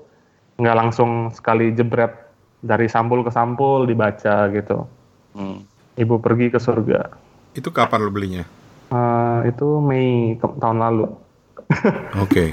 nggak 0.61 0.76
langsung 0.78 1.35
sekali 1.35 1.75
jebret 1.75 2.14
dari 2.62 2.87
sampul 2.87 3.26
ke 3.26 3.30
sampul 3.35 3.88
dibaca 3.88 4.47
gitu 4.54 4.87
mm. 5.35 5.58
ibu 5.99 6.14
pergi 6.23 6.54
ke 6.54 6.62
surga 6.62 7.28
itu 7.58 7.75
kapan 7.75 8.06
lo 8.06 8.11
belinya? 8.14 8.44
Uh, 8.88 9.42
itu 9.50 9.82
Mei 9.82 10.38
tahun 10.38 10.78
lalu. 10.78 11.06
Oke. 11.11 12.23
okay. 12.23 12.49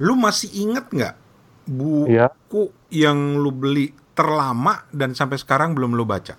Lu 0.00 0.16
masih 0.16 0.48
inget 0.56 0.88
nggak 0.88 1.14
buku 1.68 2.16
ya. 2.16 2.32
Yang 2.88 3.36
lu 3.36 3.52
beli 3.52 3.92
terlama 4.16 4.88
dan 4.90 5.12
sampai 5.12 5.38
sekarang 5.38 5.76
belum 5.76 5.94
lu 5.94 6.08
baca? 6.08 6.34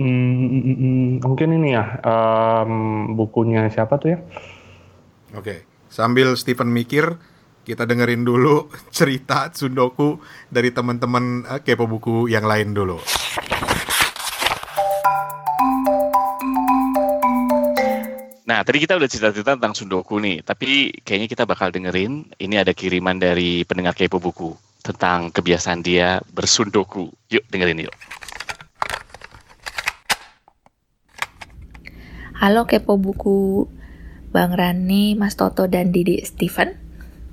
Hmm, 0.00 1.20
mungkin 1.20 1.60
ini 1.60 1.76
ya 1.76 2.00
um, 2.00 3.12
bukunya 3.18 3.68
siapa 3.68 4.00
tuh 4.00 4.16
ya? 4.16 4.18
Oke, 5.36 5.44
okay. 5.44 5.58
sambil 5.92 6.32
Stephen 6.40 6.72
mikir, 6.72 7.20
kita 7.68 7.84
dengerin 7.84 8.24
dulu 8.24 8.72
cerita 8.96 9.52
Sundoku 9.52 10.16
dari 10.48 10.72
teman-teman 10.72 11.44
uh, 11.44 11.60
kepo 11.60 11.84
buku 11.84 12.32
yang 12.32 12.48
lain 12.48 12.72
dulu. 12.72 12.96
Nah, 18.50 18.66
tadi 18.66 18.82
kita 18.82 18.98
udah 18.98 19.06
cerita-cerita 19.06 19.54
tentang 19.54 19.78
Sundoku 19.78 20.18
nih, 20.18 20.42
tapi 20.42 20.90
kayaknya 21.06 21.28
kita 21.30 21.44
bakal 21.46 21.70
dengerin 21.70 22.26
ini 22.40 22.58
ada 22.58 22.74
kiriman 22.74 23.14
dari 23.14 23.62
pendengar 23.62 23.94
Kepo 23.94 24.18
Buku 24.18 24.69
tentang 24.90 25.30
kebiasaan 25.30 25.80
dia 25.86 26.18
bersundoku. 26.34 27.14
Yuk 27.30 27.44
dengerin 27.48 27.86
yuk. 27.86 27.94
Halo 32.40 32.64
Kepo 32.64 32.96
Buku, 32.96 33.68
Bang 34.32 34.56
Rani, 34.56 35.12
Mas 35.14 35.36
Toto, 35.36 35.68
dan 35.68 35.92
Didi 35.92 36.24
Steven. 36.24 36.72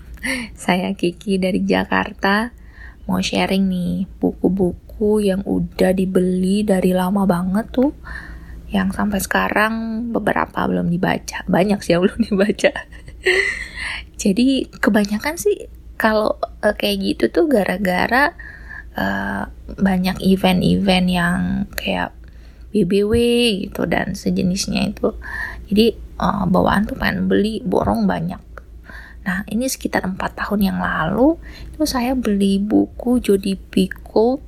Saya 0.60 0.92
Kiki 0.94 1.40
dari 1.40 1.64
Jakarta, 1.64 2.52
mau 3.08 3.24
sharing 3.24 3.72
nih 3.72 4.06
buku-buku 4.20 5.24
yang 5.24 5.48
udah 5.48 5.96
dibeli 5.96 6.68
dari 6.68 6.92
lama 6.92 7.24
banget 7.24 7.72
tuh 7.72 7.96
yang 8.68 8.92
sampai 8.92 9.24
sekarang 9.24 10.04
beberapa 10.12 10.68
belum 10.68 10.92
dibaca 10.92 11.48
banyak 11.48 11.80
sih 11.80 11.96
yang 11.96 12.04
belum 12.04 12.20
dibaca 12.28 12.72
jadi 14.20 14.68
kebanyakan 14.84 15.40
sih 15.40 15.72
kalau 15.98 16.38
uh, 16.62 16.75
kayak 16.77 16.98
gitu 17.04 17.24
tuh 17.34 17.46
gara-gara 17.50 18.38
uh, 18.94 19.50
banyak 19.77 20.22
event-event 20.22 21.08
yang 21.10 21.39
kayak 21.74 22.13
BBW 22.72 23.13
gitu 23.68 23.89
dan 23.89 24.13
sejenisnya 24.13 24.94
itu. 24.94 25.18
Jadi 25.68 25.98
uh, 26.22 26.46
bawaan 26.46 26.86
tuh 26.86 26.96
pengen 26.96 27.25
beli 27.25 27.60
borong 27.66 28.06
banyak. 28.06 28.39
Nah, 29.27 29.44
ini 29.51 29.68
sekitar 29.68 30.08
empat 30.08 30.39
tahun 30.39 30.72
yang 30.72 30.80
lalu 30.80 31.36
itu 31.75 31.84
saya 31.84 32.16
beli 32.16 32.63
buku 32.63 33.20
Jody 33.20 33.60
Picoult 33.60 34.39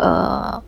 uh, 0.00 0.64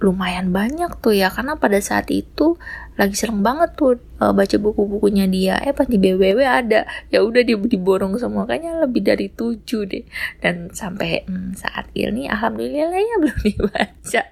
lumayan 0.00 0.52
banyak 0.52 0.96
tuh 1.00 1.16
ya 1.16 1.28
karena 1.32 1.56
pada 1.56 1.80
saat 1.80 2.08
itu 2.12 2.56
lagi 3.00 3.16
serem 3.16 3.40
banget 3.40 3.72
tuh 3.80 3.96
uh, 4.20 4.36
baca 4.36 4.56
buku-bukunya 4.60 5.24
dia. 5.24 5.56
Eh 5.64 5.72
pas 5.72 5.88
di 5.88 5.96
BWW 5.96 6.44
ada. 6.44 6.84
Ya 7.08 7.24
udah 7.24 7.40
di 7.40 7.56
diborong 7.56 8.20
semua. 8.20 8.44
Kayaknya 8.44 8.84
lebih 8.84 9.00
dari 9.00 9.32
tujuh 9.32 9.88
deh. 9.88 10.04
Dan 10.44 10.68
sampai 10.68 11.24
hmm, 11.24 11.56
saat 11.56 11.88
ini 11.96 12.28
alhamdulillah 12.28 13.00
ya 13.00 13.16
belum 13.16 13.38
dibaca. 13.48 14.22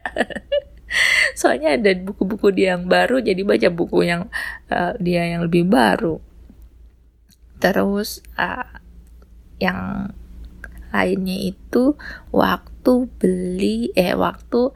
Soalnya 1.33 1.81
ada 1.81 1.97
buku-buku 1.97 2.53
dia 2.53 2.77
yang 2.77 2.85
baru 2.85 3.25
jadi 3.25 3.41
baca 3.41 3.69
buku 3.73 4.05
yang 4.05 4.29
uh, 4.69 4.93
dia 5.01 5.25
yang 5.25 5.49
lebih 5.49 5.65
baru. 5.65 6.21
Terus 7.57 8.21
uh, 8.37 8.69
yang 9.57 10.13
lainnya 10.93 11.57
itu 11.57 11.97
waktu 12.33 12.93
beli 13.17 13.93
eh 13.97 14.13
waktu 14.13 14.73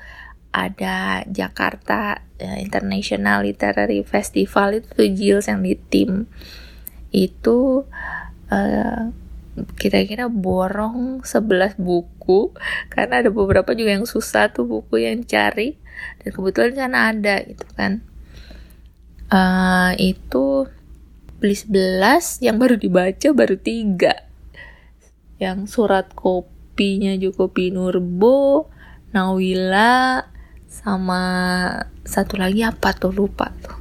ada 0.53 1.25
Jakarta 1.27 2.21
uh, 2.21 2.59
International 2.61 3.41
Literary 3.41 4.05
Festival 4.05 4.85
itu 4.85 5.09
Jills 5.09 5.49
yang 5.49 5.65
di 5.65 5.75
tim. 5.75 6.29
Itu 7.09 7.89
uh, 8.53 9.03
kira-kira 9.81 10.29
borong 10.29 11.25
11 11.25 11.77
buku 11.77 12.57
karena 12.89 13.21
ada 13.21 13.29
beberapa 13.29 13.77
juga 13.77 13.97
yang 13.97 14.09
susah 14.09 14.49
tuh 14.49 14.65
buku 14.65 15.05
yang 15.05 15.25
cari 15.29 15.77
dan 16.25 16.31
kebetulan 16.33 16.73
kan 16.77 16.93
ada 16.93 17.35
gitu 17.49 17.67
kan. 17.77 18.05
Uh, 19.33 19.97
itu 19.97 20.69
beli 21.41 21.57
11 21.57 22.45
yang 22.45 22.61
baru 22.61 22.77
dibaca 22.77 23.29
baru 23.33 23.57
tiga. 23.57 24.29
Yang 25.41 25.75
surat 25.75 26.13
kopinya 26.13 27.17
Joko 27.17 27.51
Pinurbo 27.51 28.69
Nawila 29.13 30.32
sama 30.73 31.21
satu 32.09 32.41
lagi 32.41 32.65
apa 32.65 32.97
tuh? 32.97 33.13
Lupa 33.13 33.53
tuh. 33.61 33.77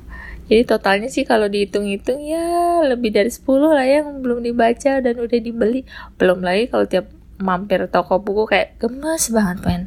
Jadi 0.51 0.67
totalnya 0.67 1.07
sih 1.07 1.23
kalau 1.23 1.47
dihitung-hitung 1.47 2.19
ya 2.27 2.83
lebih 2.83 3.15
dari 3.15 3.31
10 3.31 3.47
lah 3.71 3.87
yang 3.87 4.19
belum 4.19 4.43
dibaca 4.43 4.99
dan 4.99 5.15
udah 5.15 5.39
dibeli. 5.39 5.87
Belum 6.19 6.43
lagi 6.43 6.67
kalau 6.67 6.83
tiap 6.83 7.07
mampir 7.39 7.87
toko 7.87 8.19
buku 8.19 8.51
kayak 8.51 8.77
gemes 8.77 9.31
banget 9.31 9.57
pengen 9.63 9.83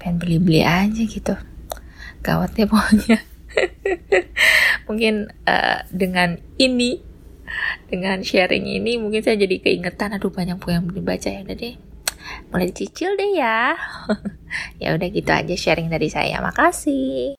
pengen 0.00 0.16
beli-beli 0.16 0.64
aja 0.64 1.02
gitu. 1.04 1.36
Gawat 2.24 2.56
ya 2.56 2.64
pokoknya. 2.64 3.20
Mungkin 4.88 5.28
uh, 5.44 5.84
dengan 5.92 6.40
ini 6.56 7.04
dengan 7.86 8.24
sharing 8.24 8.66
ini 8.66 8.98
mungkin 8.98 9.22
saya 9.22 9.38
jadi 9.38 9.62
keingetan 9.62 10.18
aduh 10.18 10.34
banyak 10.34 10.58
buku 10.58 10.74
yang 10.74 10.84
belum 10.90 11.06
dibaca 11.06 11.28
ya 11.30 11.40
udah 11.46 11.56
mulai 12.52 12.72
dicicil 12.72 13.14
deh 13.16 13.38
ya. 13.38 13.76
ya 14.82 14.94
udah 14.96 15.08
gitu 15.10 15.30
aja 15.30 15.54
sharing 15.54 15.88
dari 15.88 16.08
saya. 16.08 16.40
Makasih. 16.40 17.36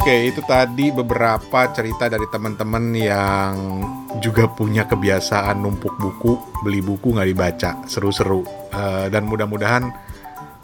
Oke, 0.00 0.32
itu 0.32 0.40
tadi 0.48 0.88
beberapa 0.88 1.68
cerita 1.76 2.08
dari 2.08 2.24
teman-teman 2.32 2.88
yang 2.96 3.54
juga 4.18 4.48
punya 4.48 4.88
kebiasaan 4.88 5.60
numpuk 5.60 5.92
buku, 6.00 6.40
beli 6.64 6.80
buku 6.80 7.12
nggak 7.12 7.28
dibaca, 7.28 7.70
seru-seru. 7.84 8.40
Uh, 8.72 9.12
dan 9.12 9.28
mudah-mudahan 9.28 9.92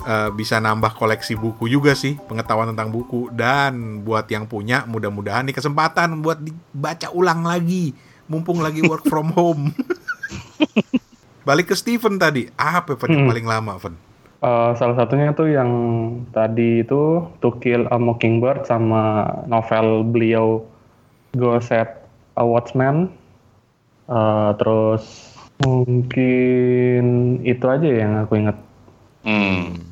uh, 0.07 0.31
bisa 0.31 0.63
nambah 0.63 0.95
koleksi 0.95 1.35
buku 1.35 1.67
juga 1.67 1.99
sih, 1.99 2.15
pengetahuan 2.31 2.71
tentang 2.73 2.95
buku. 2.95 3.29
Dan 3.35 4.07
buat 4.07 4.31
yang 4.31 4.47
punya, 4.47 4.87
mudah-mudahan 4.87 5.45
nih 5.51 5.59
kesempatan 5.59 6.23
buat 6.23 6.39
dibaca 6.39 7.11
ulang 7.13 7.43
lagi, 7.43 7.93
mumpung 8.31 8.63
lagi 8.63 8.87
work 8.87 9.05
from 9.11 9.35
home. 9.35 9.75
Balik 11.47 11.75
ke 11.75 11.77
Steven 11.79 12.19
tadi, 12.19 12.47
apa 12.59 12.95
yang 13.07 13.27
hmm. 13.27 13.31
paling 13.31 13.47
lama, 13.47 13.73
Fen? 13.79 13.95
Uh, 14.37 14.77
salah 14.79 14.95
satunya 15.01 15.33
tuh 15.33 15.49
yang 15.49 15.71
tadi 16.31 16.85
itu 16.85 17.25
To 17.41 17.51
Kill 17.59 17.89
a 17.89 17.99
Mockingbird 17.99 18.69
sama 18.69 19.27
novel 19.49 20.07
beliau 20.07 20.63
Go 21.35 21.59
Set 21.59 22.05
a 22.37 22.45
Watchman. 22.45 23.11
Uh, 24.07 24.55
terus 24.61 25.35
mungkin 25.65 27.05
itu 27.43 27.65
aja 27.67 27.89
yang 27.89 28.13
aku 28.23 28.39
ingat. 28.39 28.57
Hmm. 29.27 29.86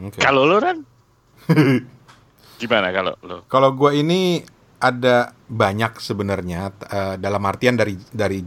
Okay. 0.00 0.20
Kalau 0.24 0.48
lo 0.48 0.56
kan? 0.56 0.80
Gimana 2.60 2.88
kalau 2.92 3.12
lo? 3.20 3.44
Kalau 3.52 3.76
gue 3.76 4.00
ini 4.00 4.40
ada 4.80 5.36
banyak 5.44 6.00
sebenarnya 6.00 6.72
uh, 6.72 7.14
dalam 7.20 7.44
artian 7.44 7.76
dari 7.76 8.00
dari 8.08 8.40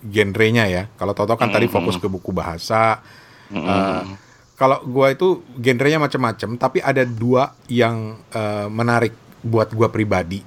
genrenya 0.00 0.64
ya. 0.64 0.82
Kalau 0.96 1.12
Toto 1.12 1.36
kan 1.36 1.48
mm 1.48 1.52
-hmm. 1.52 1.56
tadi 1.60 1.66
fokus 1.68 1.96
ke 2.00 2.08
buku 2.08 2.32
bahasa 2.32 3.04
Uh, 3.52 4.16
kalau 4.54 4.80
gua 4.86 5.12
itu 5.12 5.42
genrenya 5.58 6.00
macam-macam, 6.00 6.56
tapi 6.56 6.78
ada 6.80 7.02
dua 7.04 7.52
yang 7.68 8.22
uh, 8.32 8.70
menarik 8.70 9.12
buat 9.44 9.68
gua 9.74 9.90
pribadi 9.92 10.40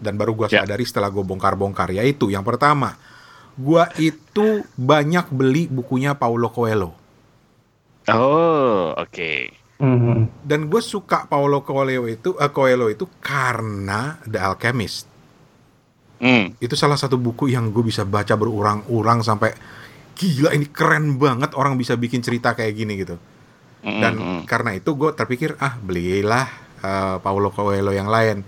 dan 0.00 0.16
baru 0.16 0.34
gua 0.34 0.48
yeah. 0.50 0.64
sadari 0.64 0.82
setelah 0.82 1.12
gua 1.12 1.22
bongkar-bongkar 1.22 1.94
yaitu 1.94 2.32
yang 2.32 2.42
pertama, 2.42 2.96
gua 3.54 3.86
itu 4.00 4.64
banyak 4.74 5.28
beli 5.30 5.70
bukunya 5.70 6.16
Paulo 6.16 6.50
Coelho. 6.50 6.96
Oh, 8.10 8.96
oke. 8.96 9.12
Okay. 9.12 9.59
Mm-hmm. 9.80 10.44
Dan 10.44 10.68
gue 10.68 10.82
suka 10.84 11.24
Paulo 11.24 11.64
Coelho 11.64 12.04
itu, 12.04 12.36
uh, 12.36 12.52
Coelho 12.52 12.92
itu 12.92 13.08
karena 13.18 14.20
The 14.28 14.38
Alchemist. 14.38 15.08
Mm. 16.20 16.60
Itu 16.60 16.76
salah 16.76 17.00
satu 17.00 17.16
buku 17.16 17.48
yang 17.48 17.72
gue 17.72 17.80
bisa 17.80 18.04
baca 18.04 18.36
berulang-ulang 18.36 19.24
sampai 19.24 19.56
gila 20.20 20.52
ini 20.52 20.68
keren 20.68 21.16
banget 21.16 21.56
orang 21.56 21.80
bisa 21.80 21.96
bikin 21.96 22.20
cerita 22.20 22.52
kayak 22.52 22.76
gini 22.76 22.92
gitu 23.00 23.16
dan 23.80 24.12
mm 24.16 24.20
-hmm. 24.20 24.40
karena 24.44 24.76
itu 24.76 24.92
gue 24.92 25.10
terpikir 25.16 25.56
ah 25.56 25.80
belilah 25.80 26.44
uh, 26.84 27.16
Paulo 27.24 27.48
Coelho 27.48 27.96
yang 27.96 28.12
lain 28.12 28.44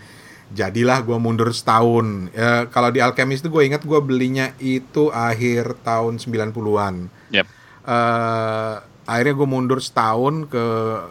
jadilah 0.52 1.00
gue 1.00 1.16
mundur 1.16 1.48
setahun 1.48 2.28
uh, 2.36 2.68
kalau 2.68 2.92
di 2.92 3.00
Alchemist 3.00 3.40
itu 3.40 3.48
gue 3.48 3.64
ingat 3.64 3.88
gue 3.88 4.00
belinya 4.04 4.52
itu 4.60 5.08
akhir 5.08 5.80
tahun 5.80 6.20
90-an 6.20 7.08
yep. 7.32 7.48
uh, 7.88 8.84
akhirnya 9.12 9.36
gue 9.36 9.48
mundur 9.48 9.84
setahun 9.84 10.48
ke 10.48 10.64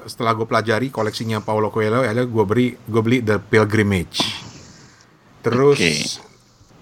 setelah 0.10 0.34
gue 0.34 0.50
pelajari 0.50 0.89
koleksinya 0.89 1.46
Paulo 1.46 1.70
Coelho 1.70 2.01
akhirnya 2.01 2.25
gue 2.25 2.46
beri 2.50 2.67
gue 2.74 3.01
beli 3.05 3.22
The 3.22 3.38
Pilgrimage 3.38 4.25
terus 5.46 5.77
okay. 5.77 6.01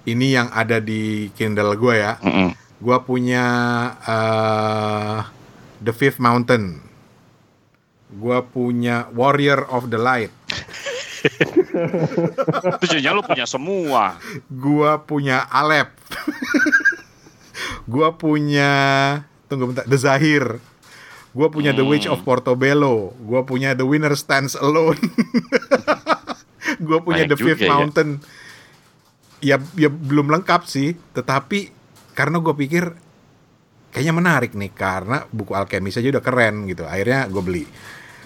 ini 0.08 0.32
yang 0.32 0.48
ada 0.56 0.80
di 0.80 1.28
Kindle 1.36 1.76
gue 1.76 1.96
ya 2.00 2.16
mm 2.24 2.32
-hmm 2.32 2.70
Gua 2.80 3.04
punya 3.04 3.46
uh, 4.08 5.20
The 5.84 5.92
Fifth 5.92 6.24
Mountain. 6.24 6.80
Gua 8.16 8.40
punya 8.40 9.12
Warrior 9.12 9.68
of 9.68 9.92
the 9.92 10.00
Light. 10.00 10.32
Tujuannya 12.80 13.12
lu 13.12 13.24
punya 13.28 13.44
semua. 13.44 14.16
Gua 14.48 14.96
punya 15.04 15.44
Alep. 15.52 15.92
gua 17.92 18.16
punya 18.16 18.72
tunggu 19.52 19.76
bentar 19.76 19.84
The 19.84 20.00
Zahir. 20.00 20.64
Gua 21.32 21.48
punya 21.54 21.72
hmm. 21.72 21.80
The 21.80 21.86
Witch 21.86 22.08
of 22.10 22.22
hmm. 22.22 22.28
Portobello. 22.28 23.14
Gua 23.22 23.46
punya 23.46 23.78
The 23.78 23.86
Winner 23.86 24.14
Stands 24.18 24.58
Alone. 24.58 25.00
gua 26.88 27.00
punya 27.02 27.26
Banyak 27.26 27.32
The 27.34 27.38
Fifth 27.38 27.64
ya. 27.64 27.70
Mountain. 27.70 28.10
Ya. 29.40 29.56
ya 29.62 29.88
ya 29.88 29.90
belum 29.90 30.28
lengkap 30.34 30.68
sih, 30.68 30.98
tetapi 31.16 31.80
karena 32.20 32.44
gue 32.44 32.52
pikir 32.52 32.84
kayaknya 33.96 34.12
menarik 34.12 34.52
nih 34.52 34.76
karena 34.76 35.24
buku 35.32 35.56
alkemis 35.56 35.96
aja 35.96 36.20
udah 36.20 36.24
keren 36.24 36.68
gitu 36.68 36.84
akhirnya 36.84 37.32
gue 37.32 37.40
beli 37.40 37.64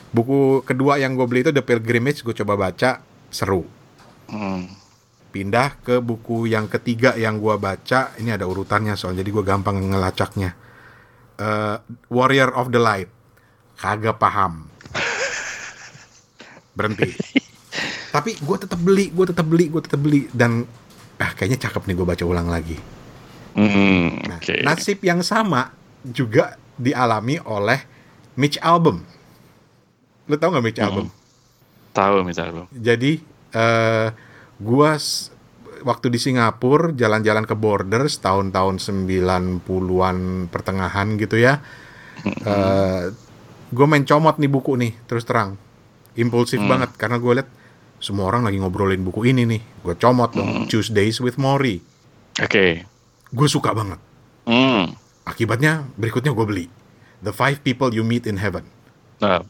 buku 0.09 0.65
kedua 0.65 0.97
yang 0.97 1.13
gue 1.13 1.25
beli 1.29 1.45
itu 1.45 1.53
The 1.53 1.61
Pilgrimage 1.61 2.25
gue 2.25 2.33
coba 2.41 2.57
baca 2.57 3.05
seru 3.29 3.61
hmm. 4.33 4.63
pindah 5.29 5.77
ke 5.85 6.01
buku 6.01 6.49
yang 6.49 6.65
ketiga 6.65 7.13
yang 7.13 7.37
gue 7.37 7.53
baca 7.61 8.17
ini 8.17 8.33
ada 8.33 8.49
urutannya 8.49 8.97
soal 8.97 9.13
jadi 9.13 9.29
gue 9.29 9.45
gampang 9.45 9.77
ngelacaknya 9.77 10.57
uh, 11.39 11.77
Warrior 12.11 12.53
of 12.53 12.69
the 12.69 12.81
Light 12.81 13.09
kagak 13.79 14.19
paham 14.21 14.69
berhenti 16.77 17.13
tapi 18.15 18.37
gue 18.37 18.57
tetap 18.57 18.79
beli 18.81 19.09
gue 19.09 19.25
tetap 19.29 19.45
beli 19.45 19.65
gue 19.69 19.81
tetap 19.81 19.99
beli 20.01 20.29
dan 20.33 20.65
ah 21.17 21.31
kayaknya 21.33 21.69
cakep 21.69 21.85
nih 21.89 21.95
gue 21.97 22.07
baca 22.07 22.23
ulang 22.25 22.49
lagi 22.49 22.77
Mm, 23.53 24.25
nah, 24.25 24.39
Nasib 24.65 24.99
yang 25.05 25.21
sama 25.21 25.69
juga 26.01 26.57
dialami 26.73 27.37
oleh 27.45 27.85
Mitch 28.33 28.57
Album. 28.57 29.05
Lo 30.25 30.35
tau 30.41 30.49
gak 30.57 30.65
Mitch 30.65 30.81
mm. 30.81 30.87
Album? 30.89 31.07
Tahu 31.93 32.25
Mitch 32.25 32.41
Album. 32.41 32.65
Jadi 32.73 33.21
uh, 33.53 34.09
gua 34.57 34.97
waktu 35.83 36.09
di 36.09 36.19
Singapura 36.19 36.95
jalan-jalan 36.95 37.45
ke 37.45 37.55
border 37.55 38.07
tahun-tahun 38.07 38.79
90-an 38.79 40.47
pertengahan 40.49 41.07
gitu 41.19 41.37
ya. 41.37 41.59
-hmm. 41.59 42.35
uh, 42.47 43.01
gue 43.73 43.85
main 43.89 44.07
comot 44.07 44.37
nih 44.39 44.51
buku 44.51 44.77
nih 44.79 44.93
terus 45.09 45.25
terang 45.25 45.57
impulsif 46.13 46.61
mm. 46.61 46.69
banget 46.69 46.89
karena 46.93 47.17
gue 47.17 47.41
liat 47.41 47.49
semua 47.97 48.29
orang 48.29 48.45
lagi 48.45 48.61
ngobrolin 48.61 49.01
buku 49.01 49.33
ini 49.33 49.49
nih 49.49 49.61
gue 49.81 49.95
comot 49.97 50.29
dong 50.29 50.63
mm. 50.63 50.65
Tuesdays 50.69 51.17
with 51.17 51.41
Mori 51.41 51.81
oke 52.37 52.45
okay 52.45 52.85
gue 53.33 53.47
suka 53.49 53.73
banget. 53.73 53.99
Mm. 54.45 54.93
Akibatnya 55.25 55.89
berikutnya 55.97 56.31
gue 56.31 56.45
beli 56.45 56.65
The 57.25 57.33
Five 57.33 57.65
People 57.65 57.89
You 57.89 58.05
Meet 58.05 58.29
in 58.29 58.37
Heaven. 58.37 58.63
Uh. 59.19 59.41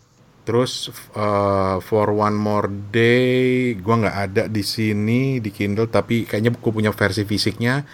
Terus 0.43 0.91
uh, 1.15 1.79
For 1.79 2.11
One 2.11 2.35
More 2.35 2.67
Day 2.91 3.73
gue 3.79 3.95
nggak 3.95 4.17
ada 4.29 4.43
di 4.51 4.59
sini 4.59 5.39
di 5.39 5.49
Kindle 5.55 5.87
tapi 5.87 6.27
kayaknya 6.27 6.51
gue 6.51 6.71
punya 6.71 6.91
versi 6.91 7.23
fisiknya. 7.23 7.87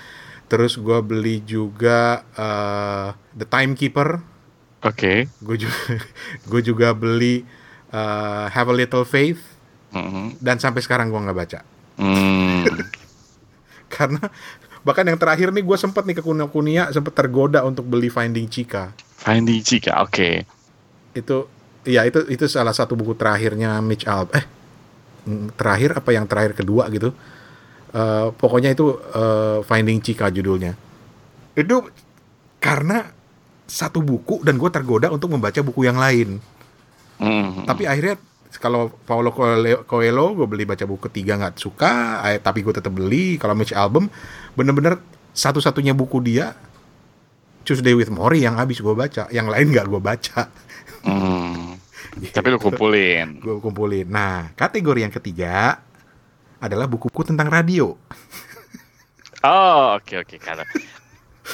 Terus 0.50 0.82
gue 0.82 0.98
beli 1.06 1.46
juga 1.46 2.26
uh, 2.34 3.14
The 3.38 3.46
Timekeeper. 3.46 4.10
Oke. 4.82 4.98
Okay. 4.98 5.18
Gue 5.46 5.58
juga 5.62 5.78
gue 6.50 6.62
juga 6.66 6.88
beli 6.98 7.46
uh, 7.94 8.50
Have 8.50 8.74
a 8.74 8.76
Little 8.76 9.06
Faith. 9.06 9.42
Mm 9.94 10.06
-hmm. 10.10 10.26
Dan 10.42 10.58
sampai 10.58 10.82
sekarang 10.82 11.14
gue 11.14 11.22
nggak 11.22 11.38
baca. 11.38 11.60
Mm. 12.02 12.66
Karena 13.94 14.26
bahkan 14.84 15.06
yang 15.06 15.20
terakhir 15.20 15.52
nih 15.52 15.64
gue 15.64 15.78
sempet 15.78 16.08
nih 16.08 16.16
ke 16.20 16.24
Kunia 16.24 16.90
sempet 16.90 17.14
tergoda 17.14 17.68
untuk 17.68 17.84
beli 17.86 18.08
Finding 18.08 18.48
Chica 18.48 18.96
Finding 19.20 19.60
Chica 19.60 20.00
oke 20.00 20.16
okay. 20.16 20.36
itu 21.12 21.46
ya 21.88 22.04
itu 22.04 22.28
itu 22.28 22.46
salah 22.50 22.76
satu 22.76 22.96
buku 22.96 23.16
terakhirnya 23.16 23.80
Mitch 23.80 24.04
Alb 24.04 24.36
eh 24.36 24.44
mm, 25.28 25.56
terakhir 25.56 26.00
apa 26.00 26.10
yang 26.12 26.26
terakhir 26.28 26.54
kedua 26.58 26.88
gitu. 26.92 27.16
Uh, 27.90 28.30
pokoknya 28.38 28.70
itu 28.70 28.86
uh, 29.18 29.66
Finding 29.66 29.98
Chica 29.98 30.30
judulnya. 30.30 30.78
Itu 31.58 31.90
karena 32.62 33.02
satu 33.66 34.06
buku 34.06 34.46
dan 34.46 34.62
gue 34.62 34.70
tergoda 34.70 35.10
untuk 35.10 35.34
membaca 35.34 35.58
buku 35.66 35.90
yang 35.90 35.98
lain. 35.98 36.38
Mm 37.20 37.28
-hmm. 37.52 37.66
tapi 37.68 37.84
akhirnya 37.84 38.16
kalau 38.64 38.88
Paulo 39.04 39.36
Coelho 39.84 40.26
gue 40.40 40.48
beli 40.48 40.64
baca 40.64 40.88
buku 40.88 41.12
ketiga 41.12 41.36
nggak 41.36 41.60
suka 41.60 42.24
eh, 42.32 42.40
tapi 42.40 42.62
gue 42.62 42.74
tetap 42.74 42.94
beli. 42.94 43.42
Kalau 43.42 43.58
Mitch 43.58 43.74
album 43.74 44.08
bener-bener 44.54 45.02
satu-satunya 45.34 45.98
buku 45.98 46.22
dia 46.22 46.54
Tuesday 47.66 47.94
with 47.98 48.14
Mori 48.14 48.46
yang 48.46 48.58
habis 48.58 48.82
gue 48.82 48.94
baca. 48.94 49.26
Yang 49.34 49.48
lain 49.50 49.68
nggak 49.74 49.88
gue 49.90 50.02
baca 50.02 50.42
hmm. 51.04 51.80
tapi 52.34 52.48
lu 52.52 52.60
kumpulin 52.60 53.40
gue 53.40 53.58
kumpulin 53.62 54.08
nah 54.08 54.52
kategori 54.56 55.00
yang 55.06 55.14
ketiga 55.14 55.80
adalah 56.60 56.88
buku-buku 56.88 57.32
tentang 57.32 57.48
radio 57.48 57.96
oh 59.46 59.98
oke 60.00 60.04
okay, 60.04 60.18
oke 60.24 60.36
okay. 60.36 60.40
karena 60.40 60.66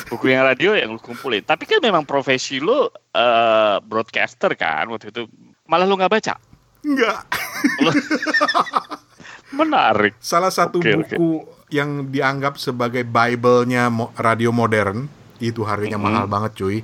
buku 0.10 0.26
yang 0.32 0.44
radio 0.44 0.76
yang 0.76 0.94
lu 0.96 1.00
kumpulin 1.00 1.46
tapi 1.46 1.70
kan 1.70 1.80
memang 1.80 2.04
profesi 2.04 2.58
lu 2.60 2.88
uh, 2.90 3.78
broadcaster 3.86 4.52
kan 4.58 4.90
waktu 4.92 5.14
itu 5.14 5.30
malah 5.70 5.86
lu 5.86 5.96
nggak 5.98 6.14
baca 6.14 6.36
Enggak. 6.86 7.20
Menarik. 9.60 10.14
Salah 10.22 10.54
satu 10.54 10.80
okay, 10.80 10.94
buku 11.02 11.42
okay. 11.42 11.82
yang 11.82 12.14
dianggap 12.14 12.62
sebagai 12.62 13.02
Bible-nya 13.02 13.90
radio 14.22 14.54
modern 14.54 15.10
itu 15.42 15.66
harganya 15.66 15.98
Mm-mm. 15.98 16.14
mahal 16.14 16.26
banget 16.30 16.52
cuy. 16.62 16.78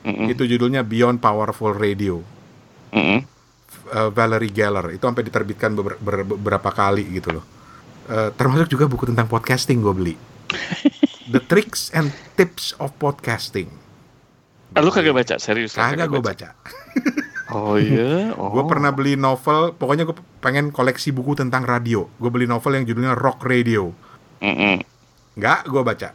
Mm-mm. 0.00 0.32
Itu 0.32 0.44
judulnya 0.44 0.80
Beyond 0.80 1.20
Powerful 1.20 1.76
Radio. 1.76 2.24
Mm-mm. 2.90 3.20
uh, 3.90 4.10
Valerie 4.10 4.50
Geller 4.50 4.94
itu 4.94 5.02
sampai 5.02 5.22
diterbitkan 5.22 5.74
beber- 5.74 6.00
ber- 6.00 6.26
beberapa 6.26 6.70
kali 6.70 7.06
gitu 7.10 7.38
loh. 7.38 7.44
Uh, 8.10 8.34
termasuk 8.34 8.66
juga 8.66 8.90
buku 8.90 9.06
tentang 9.06 9.30
podcasting 9.30 9.78
gue 9.78 9.94
beli. 9.94 10.14
The 11.32 11.38
Tricks 11.38 11.94
and 11.94 12.10
Tips 12.34 12.74
of 12.76 12.90
Podcasting. 12.98 13.70
Ah, 14.74 14.82
lu 14.82 14.90
kagak 14.90 15.14
baca 15.14 15.38
serius? 15.38 15.74
Kagak 15.74 16.10
gue 16.10 16.22
baca. 16.22 16.54
Oh 17.50 17.74
iya. 17.74 18.30
Oh. 18.38 18.54
Gue 18.54 18.62
pernah 18.64 18.94
beli 18.94 19.18
novel, 19.18 19.74
pokoknya 19.74 20.06
gue 20.06 20.14
pengen 20.38 20.70
koleksi 20.70 21.10
buku 21.10 21.34
tentang 21.34 21.66
radio. 21.66 22.06
Gue 22.18 22.30
beli 22.30 22.46
novel 22.46 22.78
yang 22.78 22.86
judulnya 22.86 23.18
Rock 23.18 23.42
Radio. 23.42 23.90
Mm-mm. 24.38 24.78
Nggak, 25.34 25.66
gue 25.66 25.82
baca. 25.82 26.08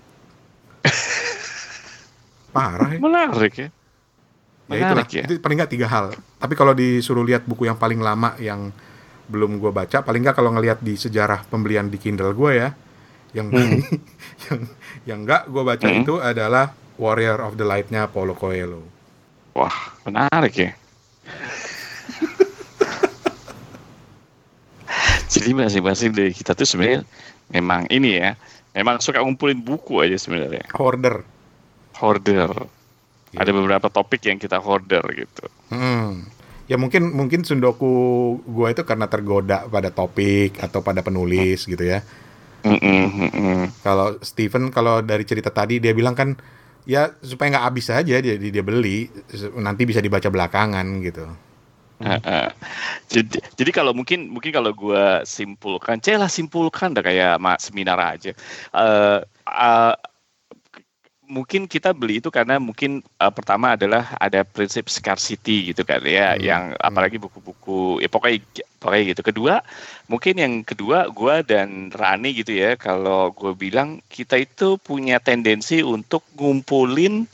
Parah 2.56 2.96
ya. 2.96 3.00
Menarik 3.04 3.54
ya. 3.60 3.68
Ya 4.66 4.82
itulah, 4.82 5.04
Menarik 5.04 5.12
ya. 5.12 5.24
itu 5.28 5.44
paling 5.44 5.58
nggak 5.60 5.72
tiga 5.76 5.88
hal. 5.92 6.16
Tapi 6.40 6.54
kalau 6.56 6.72
disuruh 6.72 7.22
lihat 7.22 7.44
buku 7.44 7.68
yang 7.68 7.76
paling 7.76 8.00
lama 8.00 8.34
yang 8.40 8.72
belum 9.28 9.60
gue 9.60 9.70
baca, 9.70 10.00
paling 10.02 10.24
nggak 10.24 10.36
kalau 10.40 10.56
ngelihat 10.56 10.80
di 10.80 10.96
sejarah 10.96 11.44
pembelian 11.46 11.92
di 11.92 12.00
Kindle 12.00 12.32
gue 12.34 12.52
ya, 12.56 12.70
yang 13.36 13.52
yang 14.48 14.60
yang 15.06 15.20
nggak 15.28 15.52
gue 15.52 15.62
baca 15.62 15.86
Hmm. 15.86 16.02
itu 16.02 16.16
adalah 16.18 16.74
Warrior 16.96 17.44
of 17.44 17.60
the 17.60 17.68
Light-nya 17.68 18.08
Paulo 18.08 18.34
Coelho. 18.34 18.82
Wah, 19.54 19.76
menarik 20.08 20.56
ya. 20.56 20.72
Jadi 25.30 25.52
masing-masing 25.52 26.16
dari 26.16 26.32
kita 26.32 26.56
tuh 26.56 26.64
sebenarnya 26.64 27.04
memang 27.52 27.92
ini 27.92 28.16
ya, 28.16 28.40
memang 28.72 29.04
suka 29.04 29.20
ngumpulin 29.20 29.60
buku 29.60 30.00
aja 30.00 30.16
sebenarnya. 30.16 30.64
Hoarder. 30.74 31.35
Hoarder. 32.00 32.52
Iya. 33.36 33.44
Ada 33.44 33.52
beberapa 33.52 33.88
topik 33.92 34.24
yang 34.24 34.40
kita 34.40 34.64
hoarder 34.64 35.04
gitu. 35.12 35.46
Hmm. 35.68 36.24
Ya 36.66 36.80
mungkin 36.80 37.14
mungkin 37.14 37.46
sundoku 37.46 37.94
gue 38.42 38.68
itu 38.74 38.82
karena 38.88 39.06
tergoda 39.06 39.68
pada 39.70 39.92
topik 39.94 40.58
atau 40.58 40.80
pada 40.82 41.04
penulis 41.06 41.68
gitu 41.68 41.84
ya. 41.84 42.02
Mm-mm, 42.66 43.04
mm-mm. 43.30 43.62
Kalau 43.86 44.18
Steven 44.26 44.74
kalau 44.74 45.06
dari 45.06 45.22
cerita 45.28 45.54
tadi 45.54 45.78
dia 45.78 45.94
bilang 45.94 46.18
kan 46.18 46.34
ya 46.90 47.14
supaya 47.22 47.54
nggak 47.54 47.66
habis 47.70 47.94
aja 47.94 48.18
dia 48.18 48.40
dia 48.40 48.64
beli 48.66 49.06
nanti 49.62 49.86
bisa 49.86 50.02
dibaca 50.02 50.26
belakangan 50.32 50.88
gitu. 51.06 51.30
Heeh. 51.96 52.48
jadi, 53.08 53.40
jadi 53.56 53.72
kalau 53.72 53.96
mungkin 53.96 54.28
mungkin 54.28 54.52
kalau 54.52 54.76
gue 54.76 55.24
simpulkan, 55.24 56.04
celah 56.04 56.28
simpulkan 56.28 56.92
dah 56.92 57.00
kayak 57.00 57.40
ma- 57.40 57.56
seminar 57.56 57.96
aja. 57.96 58.36
Eh, 58.76 59.20
eh, 59.48 59.96
mungkin 61.30 61.66
kita 61.70 61.94
beli 61.94 62.22
itu 62.24 62.30
karena 62.34 62.58
mungkin 62.58 63.02
eh, 63.02 63.34
pertama 63.34 63.74
adalah 63.78 64.18
ada 64.18 64.42
prinsip 64.46 64.90
scarcity 64.90 65.72
gitu 65.74 65.86
kan 65.86 66.02
ya, 66.06 66.34
Hmm. 66.36 66.42
yang 66.42 66.64
apalagi 66.80 67.18
buku-buku 67.22 68.02
ya 68.02 68.10
pokoknya 68.10 68.40
pokoknya 68.82 69.04
gitu. 69.14 69.22
Kedua, 69.26 69.54
mungkin 70.10 70.36
yang 70.38 70.54
kedua 70.66 71.10
gue 71.10 71.36
dan 71.46 71.94
Rani 71.94 72.32
gitu 72.34 72.54
ya, 72.56 72.78
kalau 72.80 73.30
gue 73.34 73.54
bilang 73.58 74.02
kita 74.10 74.40
itu 74.42 74.78
punya 74.82 75.22
tendensi 75.22 75.82
untuk 75.86 76.26
ngumpulin 76.38 77.26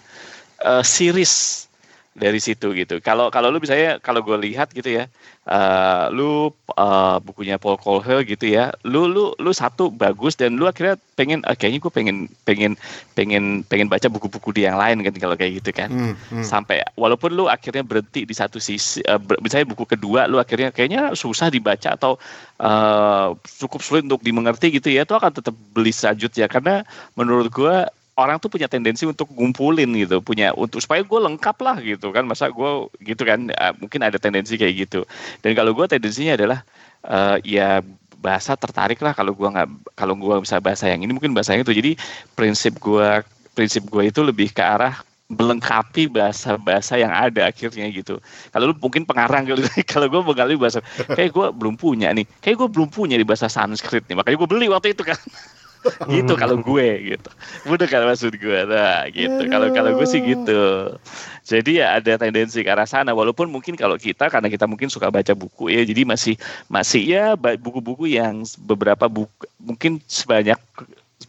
eh, 0.64 0.84
series 0.84 1.68
dari 2.12 2.44
situ 2.44 2.76
gitu. 2.76 3.00
Kalau 3.00 3.32
kalau 3.32 3.48
lu 3.48 3.64
misalnya 3.64 3.96
kalau 4.04 4.20
gue 4.20 4.36
lihat 4.36 4.76
gitu 4.76 4.92
ya, 4.92 5.08
eh, 5.48 6.06
lu 6.12 6.52
eh, 6.76 7.18
bukunya 7.24 7.56
Paul 7.56 7.80
Coelho 7.80 8.20
gitu 8.28 8.52
ya, 8.52 8.76
lu 8.84 9.08
lu 9.08 9.32
lu 9.40 9.52
satu 9.56 9.88
bagus 9.88 10.36
dan 10.36 10.60
lu 10.60 10.68
akhirnya 10.68 11.00
pengen 11.16 11.40
ah, 11.48 11.56
kayaknya 11.56 11.80
gue 11.80 11.92
pengen 11.94 12.18
pengen 12.44 12.72
pengen 13.16 13.64
pengen 13.64 13.88
baca 13.88 14.12
buku-buku 14.12 14.52
di 14.52 14.68
yang 14.68 14.76
lain 14.76 15.00
kan 15.08 15.16
kalau 15.16 15.40
kayak 15.40 15.64
gitu 15.64 15.72
kan. 15.72 15.88
Hmm, 15.88 16.14
hmm. 16.36 16.44
Sampai 16.44 16.84
walaupun 17.00 17.32
lu 17.32 17.48
akhirnya 17.48 17.88
berhenti 17.88 18.28
di 18.28 18.36
satu 18.36 18.60
sisi, 18.60 19.00
eh, 19.08 19.16
ber- 19.16 19.40
misalnya 19.40 19.72
buku 19.72 19.88
kedua 19.88 20.28
lu 20.28 20.36
akhirnya 20.36 20.76
kayaknya 20.76 21.16
susah 21.16 21.48
dibaca 21.48 21.96
atau 21.96 22.20
eh, 22.60 23.28
cukup 23.64 23.80
sulit 23.80 24.04
untuk 24.04 24.20
dimengerti 24.20 24.68
gitu 24.84 24.92
ya, 24.92 25.08
itu 25.08 25.16
akan 25.16 25.32
tetap 25.32 25.56
beli 25.72 25.96
selanjutnya 25.96 26.52
karena 26.52 26.84
menurut 27.16 27.48
gua 27.48 27.88
orang 28.20 28.38
tuh 28.38 28.52
punya 28.52 28.68
tendensi 28.68 29.08
untuk 29.08 29.32
ngumpulin 29.32 29.88
gitu, 29.96 30.20
punya 30.20 30.52
untuk 30.56 30.84
supaya 30.84 31.02
gue 31.02 31.20
lengkap 31.20 31.58
lah 31.64 31.78
gitu 31.80 32.12
kan, 32.12 32.28
masa 32.28 32.52
gue 32.52 32.72
gitu 33.02 33.24
kan, 33.24 33.48
eh, 33.48 33.74
mungkin 33.80 34.00
ada 34.04 34.20
tendensi 34.20 34.60
kayak 34.60 34.74
gitu. 34.88 35.08
Dan 35.40 35.56
kalau 35.56 35.72
gue 35.72 35.86
tendensinya 35.88 36.36
adalah 36.36 36.60
eh, 37.08 37.38
ya 37.48 37.82
bahasa 38.22 38.54
tertarik 38.54 39.02
lah 39.02 39.18
kalau 39.18 39.34
gua 39.34 39.50
nggak 39.50 39.98
kalau 39.98 40.14
gua 40.14 40.38
bisa 40.38 40.62
bahasa 40.62 40.86
yang 40.86 41.02
ini 41.02 41.10
mungkin 41.10 41.34
bahasa 41.34 41.58
yang 41.58 41.66
itu. 41.66 41.74
Jadi 41.74 41.92
prinsip 42.38 42.78
gua 42.78 43.26
prinsip 43.58 43.84
gue 43.90 44.08
itu 44.08 44.22
lebih 44.24 44.54
ke 44.56 44.64
arah 44.64 44.96
melengkapi 45.32 46.12
bahasa-bahasa 46.12 47.00
yang 47.00 47.12
ada 47.12 47.48
akhirnya 47.48 47.88
gitu. 47.88 48.20
Kalau 48.52 48.72
lu 48.72 48.76
mungkin 48.80 49.08
pengarang 49.08 49.48
gitu, 49.48 49.64
kalau 49.92 50.12
gue 50.12 50.20
menggali 50.20 50.60
bahasa, 50.60 50.84
kayak 51.08 51.32
gue 51.32 51.48
belum 51.56 51.80
punya 51.80 52.12
nih, 52.12 52.28
kayak 52.44 52.60
gue 52.60 52.68
belum 52.68 52.92
punya 52.92 53.16
di 53.16 53.24
bahasa 53.24 53.48
Sanskrit 53.48 54.04
nih, 54.12 54.20
makanya 54.20 54.36
gue 54.36 54.50
beli 54.52 54.68
waktu 54.68 54.92
itu 54.92 55.08
kan. 55.08 55.16
gitu 56.14 56.34
kalau 56.38 56.58
gue 56.62 57.16
gitu. 57.16 57.30
Bener 57.66 57.88
kan 57.90 58.06
maksud 58.06 58.34
gue? 58.38 58.60
Nah 58.70 59.10
gitu. 59.10 59.42
Kalau 59.50 59.68
kalau 59.74 59.92
gue 59.98 60.08
sih 60.08 60.22
gitu. 60.22 60.94
Jadi 61.42 61.82
ya 61.82 61.98
ada 61.98 62.22
tendensi 62.22 62.62
ke 62.62 62.70
arah 62.70 62.86
sana. 62.86 63.12
Walaupun 63.12 63.50
mungkin 63.50 63.74
kalau 63.74 63.98
kita 63.98 64.30
karena 64.30 64.48
kita 64.48 64.70
mungkin 64.70 64.94
suka 64.94 65.10
baca 65.10 65.34
buku 65.34 65.74
ya 65.74 65.82
jadi 65.82 66.06
masih 66.06 66.38
masih 66.70 67.02
ya 67.06 67.34
buku-buku 67.38 68.08
yang 68.10 68.46
beberapa 68.62 69.10
buku 69.10 69.50
mungkin 69.58 69.98
sebanyak 70.06 70.58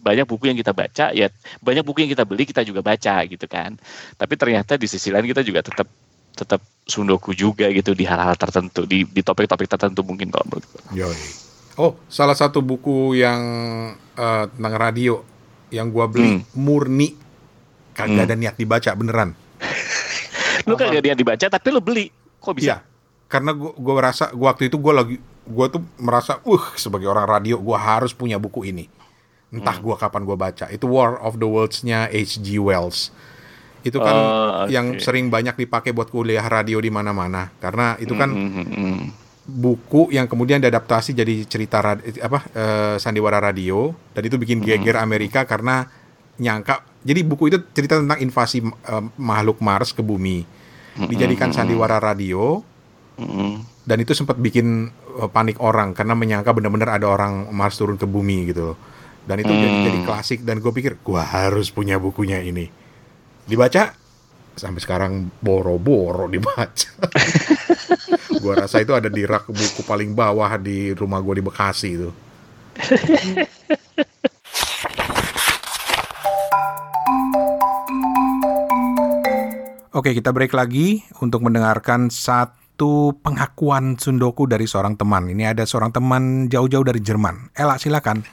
banyak 0.02 0.26
buku 0.26 0.50
yang 0.50 0.58
kita 0.58 0.72
baca 0.72 1.12
ya 1.12 1.28
banyak 1.62 1.84
buku 1.84 2.04
yang 2.04 2.10
kita 2.10 2.24
beli 2.24 2.44
kita 2.48 2.62
juga 2.64 2.84
baca 2.84 3.24
gitu 3.24 3.46
kan. 3.48 3.76
Tapi 4.16 4.34
ternyata 4.36 4.76
di 4.76 4.86
sisi 4.88 5.08
lain 5.08 5.28
kita 5.28 5.40
juga 5.44 5.64
tetap 5.64 5.88
tetap 6.32 6.64
sundoku 6.88 7.36
juga 7.36 7.68
gitu 7.68 7.92
di 7.92 8.08
hal-hal 8.08 8.34
tertentu 8.40 8.88
di 8.88 9.04
di 9.04 9.20
topik-topik 9.20 9.68
tertentu 9.68 10.00
mungkin 10.00 10.32
kalau 10.32 10.44
menurut 10.48 10.64
gue. 10.64 10.82
Oh, 11.74 11.96
salah 12.06 12.34
satu 12.34 12.60
buku 12.60 13.16
yang 13.16 13.40
eh, 14.12 14.44
tentang 14.50 14.74
radio 14.74 15.24
yang 15.68 15.88
gua 15.88 16.04
beli 16.04 16.36
Hmm. 16.36 16.42
murni 16.52 17.16
kagak 17.92 18.12
Hmm. 18.12 18.26
ada 18.26 18.34
niat 18.34 18.56
dibaca 18.56 18.90
beneran. 18.92 19.32
lu 20.68 20.76
kan 20.76 20.88
gak 20.88 21.02
dia 21.02 21.16
dibaca 21.16 21.46
tapi 21.48 21.68
lu 21.68 21.80
beli 21.80 22.12
kok 22.38 22.52
bisa 22.54 22.64
Iya. 22.64 22.76
Karena 23.24 23.56
gua 23.56 23.72
gua 23.72 23.94
rasa 24.04 24.28
gua 24.30 24.52
waktu 24.52 24.68
itu 24.68 24.76
gua 24.76 25.00
lagi 25.00 25.16
gua 25.42 25.66
tuh 25.66 25.80
merasa, 25.96 26.38
"Uh, 26.42 26.60
sebagai 26.76 27.08
orang 27.08 27.24
radio 27.24 27.56
gua 27.56 27.80
harus 27.80 28.12
punya 28.12 28.36
buku 28.36 28.62
ini." 28.64 28.86
Entah 29.48 29.74
Hmm. 29.74 29.84
gua 29.84 29.96
kapan 29.96 30.22
gua 30.22 30.36
baca. 30.36 30.68
Itu 30.68 30.86
War 30.86 31.16
of 31.18 31.36
the 31.36 31.48
Worlds-nya 31.48 32.08
H.G. 32.08 32.56
Wells. 32.56 33.08
Itu 33.82 33.98
kan 33.98 34.12
Oh, 34.12 34.24
oke. 34.62 34.70
yang 34.70 34.96
sering 34.96 35.26
banyak 35.26 35.58
dipakai 35.58 35.90
buat 35.90 36.06
kuliah 36.06 36.44
radio 36.44 36.78
di 36.78 36.86
mana-mana 36.86 37.50
karena 37.58 37.96
itu 37.96 38.12
kan 38.12 38.30
Hmm, 38.30 38.50
hmm, 38.52 38.66
hmm. 38.68 39.00
Buku 39.42 40.14
yang 40.14 40.30
kemudian 40.30 40.62
diadaptasi 40.62 41.12
jadi 41.12 41.42
cerita 41.46 41.82
rad- 41.82 42.04
apa 42.18 42.38
eh, 42.52 42.94
sandiwara 42.96 43.38
radio. 43.38 43.90
Dan 44.14 44.22
itu 44.26 44.36
bikin 44.38 44.62
geger 44.62 44.96
Amerika 44.96 45.42
karena 45.44 45.86
nyangka 46.38 46.82
jadi 47.02 47.20
buku 47.26 47.50
itu 47.50 47.58
cerita 47.74 47.98
tentang 47.98 48.18
invasi 48.18 48.62
eh, 48.62 49.04
makhluk 49.18 49.58
Mars 49.58 49.90
ke 49.90 50.00
bumi. 50.00 50.46
Dijadikan 50.92 51.50
sandiwara 51.50 51.98
radio. 51.98 52.62
Hmm. 53.12 53.60
dan 53.84 54.00
itu 54.00 54.16
sempat 54.16 54.40
bikin 54.40 54.88
eh, 55.20 55.28
panik 55.28 55.60
orang 55.60 55.92
karena 55.92 56.16
menyangka 56.16 56.48
benar-benar 56.56 56.96
ada 56.96 57.12
orang 57.12 57.52
Mars 57.52 57.76
turun 57.76 58.00
ke 58.00 58.08
bumi 58.08 58.48
gitu 58.48 58.72
loh. 58.72 58.78
Dan 59.28 59.44
itu 59.44 59.52
jadi 59.52 59.68
Hmm. 59.68 59.84
jadi 59.84 59.98
klasik. 60.02 60.38
Dan 60.42 60.64
gue 60.64 60.72
pikir 60.72 60.96
gua 61.04 61.20
harus 61.22 61.68
punya 61.68 62.00
bukunya 62.00 62.40
ini. 62.40 62.72
Dibaca 63.44 63.92
sampai 64.56 64.80
sekarang 64.80 65.12
boro-boro 65.40 66.28
dibaca 66.28 66.90
gua 68.42 68.54
rasa 68.64 68.82
itu 68.82 68.92
ada 68.92 69.08
di 69.08 69.24
rak 69.24 69.48
buku 69.48 69.82
paling 69.84 70.12
bawah 70.12 70.56
di 70.60 70.92
rumah 70.92 71.20
gua 71.24 71.34
di 71.36 71.44
Bekasi 71.44 71.88
itu 71.92 72.10
Oke, 79.92 80.16
kita 80.16 80.32
break 80.32 80.56
lagi 80.56 81.04
untuk 81.20 81.44
mendengarkan 81.44 82.08
satu 82.08 83.12
pengakuan 83.20 84.00
Sundoku 84.00 84.48
dari 84.48 84.64
seorang 84.64 84.96
teman. 84.96 85.28
Ini 85.28 85.52
ada 85.52 85.68
seorang 85.68 85.92
teman 85.92 86.48
jauh-jauh 86.48 86.80
dari 86.80 87.04
Jerman. 87.04 87.52
Ella, 87.52 87.76
silakan. 87.76 88.24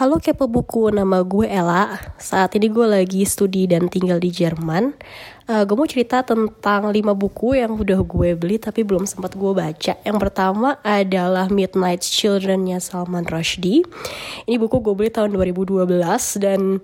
Halo 0.00 0.16
kepo 0.16 0.48
buku, 0.48 0.88
nama 0.88 1.20
gue 1.20 1.44
Ella. 1.44 1.92
Saat 2.16 2.56
ini 2.56 2.72
gue 2.72 2.88
lagi 2.88 3.20
studi 3.28 3.68
dan 3.68 3.84
tinggal 3.92 4.16
di 4.16 4.32
Jerman. 4.32 4.96
Eh, 5.44 5.68
gue 5.68 5.76
mau 5.76 5.84
cerita 5.84 6.24
tentang 6.24 6.88
5 6.88 6.96
buku 7.12 7.60
yang 7.60 7.76
udah 7.76 8.00
gue 8.00 8.32
beli 8.32 8.56
tapi 8.56 8.80
belum 8.80 9.04
sempat 9.04 9.36
gue 9.36 9.52
baca. 9.52 10.00
Yang 10.00 10.16
pertama 10.16 10.80
adalah 10.80 11.52
Midnight 11.52 12.00
Children-nya 12.00 12.80
Salman 12.80 13.28
Rushdie. 13.28 13.84
Ini 14.48 14.56
buku 14.56 14.80
gue 14.80 14.96
beli 14.96 15.12
tahun 15.12 15.36
2012 15.36 15.84
dan 16.40 16.80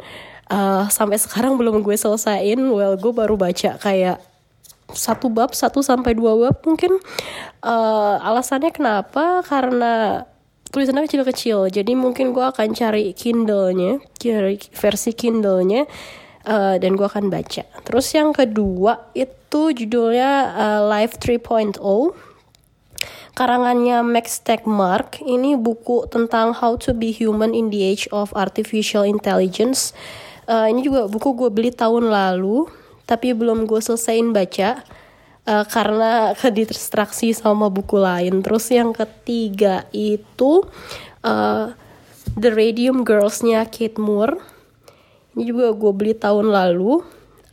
eh, 0.52 0.84
sampai 0.92 1.16
sekarang 1.16 1.56
belum 1.56 1.80
gue 1.80 1.96
selesain. 1.96 2.60
Well, 2.68 3.00
gue 3.00 3.16
baru 3.16 3.40
baca 3.40 3.80
kayak 3.80 4.20
satu 4.92 5.32
bab 5.32 5.56
satu 5.56 5.80
sampai 5.80 6.12
dua 6.12 6.36
bab 6.36 6.60
mungkin 6.68 7.00
Eh, 7.66 8.16
alasannya 8.22 8.70
kenapa 8.70 9.42
karena 9.42 10.22
tulisannya 10.76 11.08
kecil-kecil. 11.08 11.72
Jadi 11.72 11.96
mungkin 11.96 12.36
gue 12.36 12.44
akan 12.44 12.76
cari 12.76 13.16
Kindle-nya, 13.16 13.96
cari 14.20 14.60
versi 14.60 15.16
Kindle-nya, 15.16 15.88
uh, 16.44 16.76
dan 16.76 17.00
gue 17.00 17.06
akan 17.08 17.32
baca. 17.32 17.64
Terus 17.64 18.12
yang 18.12 18.36
kedua 18.36 19.08
itu 19.16 19.72
judulnya 19.72 20.52
uh, 20.52 20.80
Life 20.84 21.16
3.0 21.16 21.80
karangannya 23.32 24.04
Max 24.04 24.44
Tegmark. 24.44 25.24
Ini 25.24 25.56
buku 25.56 26.12
tentang 26.12 26.52
How 26.52 26.76
to 26.84 26.92
be 26.92 27.12
Human 27.16 27.56
in 27.56 27.72
the 27.72 27.80
Age 27.80 28.04
of 28.12 28.36
Artificial 28.36 29.04
Intelligence. 29.08 29.96
Uh, 30.44 30.68
ini 30.68 30.84
juga 30.84 31.08
buku 31.08 31.32
gue 31.36 31.48
beli 31.48 31.72
tahun 31.72 32.12
lalu, 32.12 32.68
tapi 33.08 33.32
belum 33.32 33.64
gue 33.64 33.80
selesaiin 33.80 34.36
baca 34.36 34.84
uh, 35.46 35.64
karena 35.64 36.30
kedistraksi 36.42 37.32
sama 37.32 37.70
buku 37.70 37.96
lain. 37.96 38.42
Terus 38.42 38.66
yang 38.68 38.90
ketiga 38.92 39.86
itu 39.94 40.66
uh, 41.22 41.72
The 42.34 42.50
Radium 42.52 43.06
Girls-nya 43.06 43.64
Kate 43.70 43.96
Moore. 43.96 44.36
Ini 45.38 45.52
juga 45.52 45.72
gue 45.72 45.92
beli 45.94 46.14
tahun 46.16 46.50
lalu, 46.50 47.00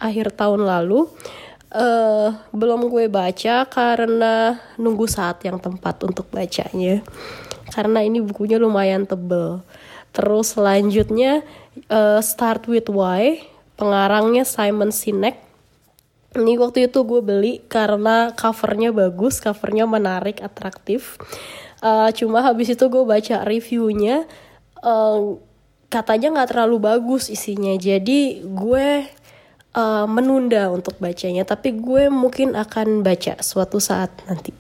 akhir 0.02 0.36
tahun 0.36 0.66
lalu. 0.66 1.08
Uh, 1.74 2.38
belum 2.54 2.86
gue 2.86 3.10
baca 3.10 3.66
karena 3.66 4.62
nunggu 4.78 5.10
saat 5.10 5.42
yang 5.42 5.58
tepat 5.58 6.06
untuk 6.06 6.30
bacanya. 6.30 7.02
Karena 7.74 8.06
ini 8.06 8.22
bukunya 8.22 8.62
lumayan 8.62 9.10
tebel. 9.10 9.66
Terus 10.14 10.54
selanjutnya 10.54 11.42
uh, 11.90 12.22
Start 12.22 12.70
with 12.70 12.94
Why, 12.94 13.42
pengarangnya 13.74 14.46
Simon 14.46 14.94
Sinek 14.94 15.43
ini 16.34 16.58
waktu 16.58 16.90
itu 16.90 17.06
gue 17.06 17.22
beli 17.22 17.62
karena 17.70 18.34
covernya 18.34 18.90
bagus, 18.90 19.38
covernya 19.38 19.86
menarik, 19.86 20.42
atraktif. 20.42 21.22
Uh, 21.84 22.10
cuma 22.16 22.42
habis 22.42 22.74
itu 22.74 22.86
gue 22.90 23.04
baca 23.04 23.44
reviewnya, 23.46 24.26
uh, 24.82 25.38
katanya 25.94 26.34
nggak 26.40 26.50
terlalu 26.56 26.78
bagus 26.82 27.30
isinya. 27.30 27.76
Jadi 27.78 28.42
gue 28.42 29.06
uh, 29.78 30.06
menunda 30.10 30.74
untuk 30.74 30.98
bacanya, 30.98 31.46
tapi 31.46 31.76
gue 31.78 32.10
mungkin 32.10 32.58
akan 32.58 33.06
baca 33.06 33.38
suatu 33.44 33.78
saat 33.78 34.10
nanti. 34.26 34.56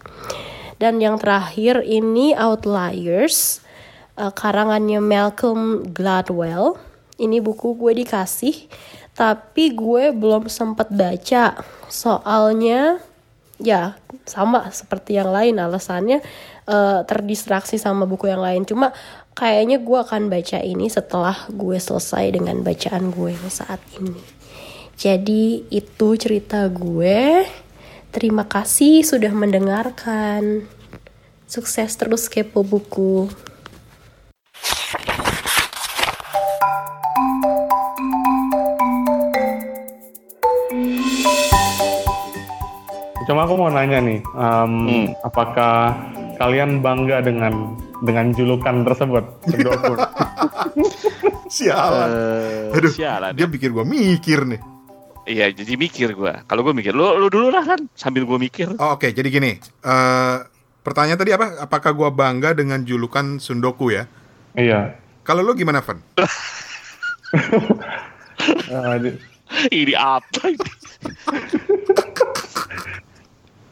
Dan 0.78 1.00
yang 1.00 1.18
terakhir 1.18 1.82
ini 1.86 2.36
Outliers, 2.36 3.64
uh, 4.20 4.30
karangannya 4.30 5.00
Malcolm 5.02 5.90
Gladwell. 5.90 6.78
Ini 7.14 7.40
buku 7.40 7.78
gue 7.78 7.94
dikasih 8.04 8.68
tapi 9.14 9.74
gue 9.74 10.10
belum 10.14 10.50
sempat 10.50 10.90
baca. 10.90 11.62
Soalnya 11.90 12.98
ya 13.62 13.98
sama 14.26 14.74
seperti 14.74 15.18
yang 15.22 15.30
lain. 15.30 15.62
Alasannya 15.62 16.20
uh, 16.66 17.06
terdistraksi 17.06 17.78
sama 17.78 18.10
buku 18.10 18.30
yang 18.30 18.42
lain. 18.42 18.66
Cuma 18.66 18.92
kayaknya 19.38 19.78
gue 19.82 19.98
akan 20.02 20.30
baca 20.34 20.60
ini 20.62 20.90
setelah 20.90 21.38
gue 21.50 21.78
selesai 21.78 22.34
dengan 22.34 22.66
bacaan 22.66 23.14
gue 23.14 23.34
saat 23.50 23.82
ini. 24.02 24.18
Jadi 24.98 25.70
itu 25.70 26.08
cerita 26.18 26.66
gue. 26.70 27.46
Terima 28.14 28.46
kasih 28.46 29.02
sudah 29.02 29.34
mendengarkan. 29.34 30.70
Sukses 31.50 31.94
terus 31.98 32.30
kepo 32.30 32.66
buku 32.66 33.30
Cuma 43.24 43.48
aku 43.48 43.56
mau 43.56 43.72
nanya 43.72 44.04
nih, 44.04 44.20
um, 44.36 44.84
hmm. 44.90 45.06
apakah 45.24 45.96
kalian 46.36 46.84
bangga 46.84 47.24
dengan 47.24 47.80
dengan 48.04 48.36
julukan 48.36 48.84
tersebut? 48.84 49.24
sialan. 51.56 52.10
Uh, 52.12 52.76
Aduh, 52.76 52.92
sialan. 52.92 53.32
Dia 53.32 53.48
pikir 53.48 53.72
gue 53.72 53.86
mikir 53.88 54.44
nih. 54.44 54.60
Iya, 55.24 55.56
jadi 55.56 55.80
mikir 55.80 56.20
gue. 56.20 56.34
Kalau 56.52 56.68
gue 56.68 56.76
mikir, 56.76 56.92
lu, 56.92 57.16
lu 57.16 57.32
dulu 57.32 57.48
lah 57.48 57.64
kan, 57.64 57.80
sambil 57.96 58.28
gue 58.28 58.36
mikir. 58.36 58.76
Oh, 58.76 59.00
Oke, 59.00 59.08
okay. 59.08 59.16
jadi 59.16 59.32
gini. 59.32 59.56
Uh, 59.80 60.44
pertanyaan 60.84 61.16
tadi 61.16 61.32
apa? 61.32 61.64
Apakah 61.64 61.96
gue 61.96 62.10
bangga 62.12 62.52
dengan 62.52 62.84
julukan 62.84 63.40
Sundoku 63.40 63.96
ya? 63.96 64.04
Iya. 64.52 65.00
Kalau 65.24 65.40
lu 65.40 65.56
gimana, 65.56 65.80
Van? 65.80 66.04
ini 69.72 69.96
apa 69.96 70.52
ini? 70.52 70.68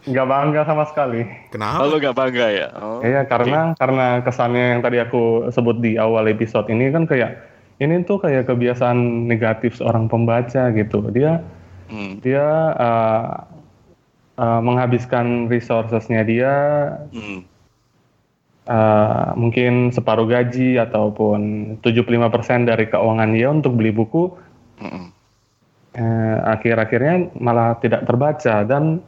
Nggak 0.01 0.27
bangga 0.27 0.61
sama 0.65 0.83
sekali. 0.89 1.21
Kenapa? 1.53 1.85
Oh, 1.85 1.93
nggak 1.93 2.17
bangga 2.17 2.47
ya? 2.49 2.67
Oh. 2.81 2.99
Iya, 3.05 3.21
karena 3.29 3.73
okay. 3.73 3.77
karena 3.77 4.05
kesannya 4.25 4.65
yang 4.77 4.81
tadi 4.81 4.97
aku 4.97 5.53
sebut 5.53 5.77
di 5.77 5.93
awal 6.01 6.25
episode 6.25 6.65
ini 6.73 6.89
kan 6.89 7.05
kayak 7.05 7.37
ini 7.77 8.01
tuh 8.05 8.17
kayak 8.17 8.49
kebiasaan 8.49 9.29
negatif 9.29 9.77
seorang 9.77 10.09
pembaca 10.09 10.73
gitu. 10.73 11.05
Dia 11.13 11.45
hmm. 11.93 12.13
dia 12.25 12.45
uh, 12.81 13.45
uh, 14.41 14.61
menghabiskan 14.65 15.45
resourcesnya 15.53 16.25
dia 16.25 16.53
hmm. 17.13 17.45
uh, 18.65 19.37
mungkin 19.37 19.93
separuh 19.93 20.25
gaji 20.25 20.81
ataupun 20.81 21.41
75% 21.85 22.69
dari 22.69 22.89
keuangan 22.89 23.29
dia 23.37 23.53
untuk 23.53 23.77
beli 23.77 23.93
buku. 23.93 24.33
Hmm. 24.81 25.13
Uh, 25.91 26.37
akhir-akhirnya 26.47 27.35
malah 27.35 27.75
tidak 27.83 28.07
terbaca 28.07 28.63
dan 28.63 29.03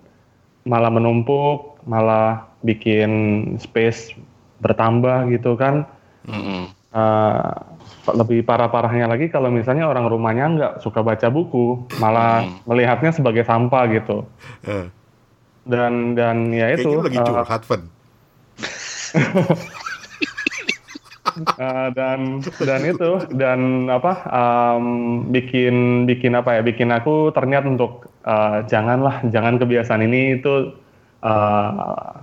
malah 0.64 0.92
menumpuk, 0.92 1.80
malah 1.88 2.48
bikin 2.64 3.12
space 3.60 4.16
bertambah 4.64 5.28
gitu 5.32 5.60
kan. 5.60 5.88
Mm-hmm. 6.28 6.62
Uh, 6.94 7.58
lebih 8.14 8.46
parah-parahnya 8.46 9.10
lagi 9.10 9.32
kalau 9.32 9.50
misalnya 9.50 9.90
orang 9.90 10.06
rumahnya 10.06 10.46
nggak 10.56 10.74
suka 10.84 11.04
baca 11.04 11.28
buku, 11.28 11.84
malah 12.00 12.44
mm-hmm. 12.44 12.64
melihatnya 12.70 13.12
sebagai 13.12 13.44
sampah 13.44 13.84
gitu. 13.92 14.24
Uh. 14.64 14.88
Dan 15.64 16.16
dan 16.16 16.52
ya 16.52 16.72
itu. 16.76 16.88
Kayaknya 16.88 17.08
lagi 17.08 17.20
uh, 17.20 17.28
curhat, 17.28 17.64
uh, 17.68 17.84
dan 21.98 22.42
dan 22.42 22.82
itu 22.86 23.12
dan 23.34 23.90
apa 23.90 24.14
um, 24.30 24.86
bikin 25.34 26.06
bikin 26.06 26.38
apa 26.38 26.60
ya 26.60 26.62
bikin 26.62 26.94
aku 26.94 27.34
ternyata 27.34 27.70
untuk 27.70 28.10
uh, 28.26 28.62
janganlah 28.70 29.22
jangan 29.30 29.58
kebiasaan 29.58 30.06
ini 30.06 30.38
itu 30.38 30.78
uh, 31.26 32.14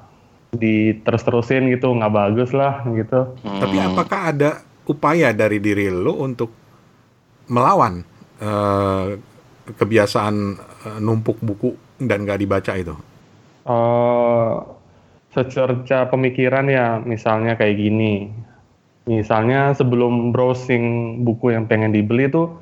diterus-terusin 0.55 1.70
gitu 1.70 1.94
nggak 1.94 2.14
bagus 2.14 2.51
lah 2.51 2.83
gitu. 2.90 3.35
Hmm. 3.46 3.61
Tapi 3.62 3.77
apakah 3.79 4.20
ada 4.35 4.51
upaya 4.87 5.31
dari 5.31 5.62
diri 5.62 5.87
lo 5.90 6.18
untuk 6.18 6.51
melawan 7.51 8.03
uh, 8.42 9.14
kebiasaan 9.70 10.35
uh, 10.59 10.99
numpuk 10.99 11.38
buku 11.38 11.75
dan 12.03 12.27
nggak 12.27 12.40
dibaca 12.42 12.73
itu? 12.75 12.94
Uh, 13.66 14.59
secerca 15.31 16.11
pemikiran 16.11 16.66
ya 16.66 16.99
misalnya 16.99 17.55
kayak 17.55 17.79
gini 17.79 18.35
Misalnya 19.11 19.75
sebelum 19.75 20.31
browsing 20.31 21.18
buku 21.27 21.51
yang 21.51 21.66
pengen 21.66 21.90
dibeli 21.90 22.31
tuh 22.31 22.55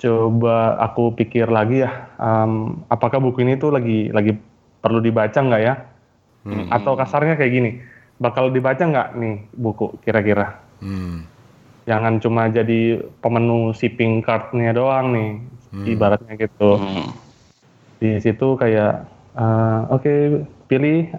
coba 0.00 0.80
aku 0.80 1.12
pikir 1.12 1.52
lagi 1.52 1.84
ya, 1.84 2.08
um, 2.16 2.80
apakah 2.88 3.20
buku 3.20 3.44
ini 3.44 3.60
tuh 3.60 3.76
lagi 3.76 4.08
lagi 4.08 4.32
perlu 4.80 5.04
dibaca 5.04 5.36
nggak 5.36 5.60
ya? 5.60 5.74
Hmm. 6.48 6.72
Atau 6.72 6.96
kasarnya 6.96 7.36
kayak 7.36 7.52
gini, 7.52 7.70
bakal 8.16 8.48
dibaca 8.48 8.80
nggak 8.80 9.20
nih 9.20 9.36
buku 9.52 10.00
kira-kira? 10.00 10.56
Hmm. 10.80 11.28
Jangan 11.84 12.24
cuma 12.24 12.48
jadi 12.48 13.04
pemenuh 13.20 13.76
shipping 13.76 14.24
cart-nya 14.24 14.72
doang 14.72 15.12
nih, 15.12 15.30
hmm. 15.76 15.84
ibaratnya 15.92 16.40
gitu. 16.40 16.80
Hmm. 16.80 17.12
Di 18.00 18.16
situ 18.24 18.56
kayak, 18.56 19.04
uh, 19.36 19.92
oke 19.92 20.00
okay, 20.00 20.20
pilih, 20.72 21.12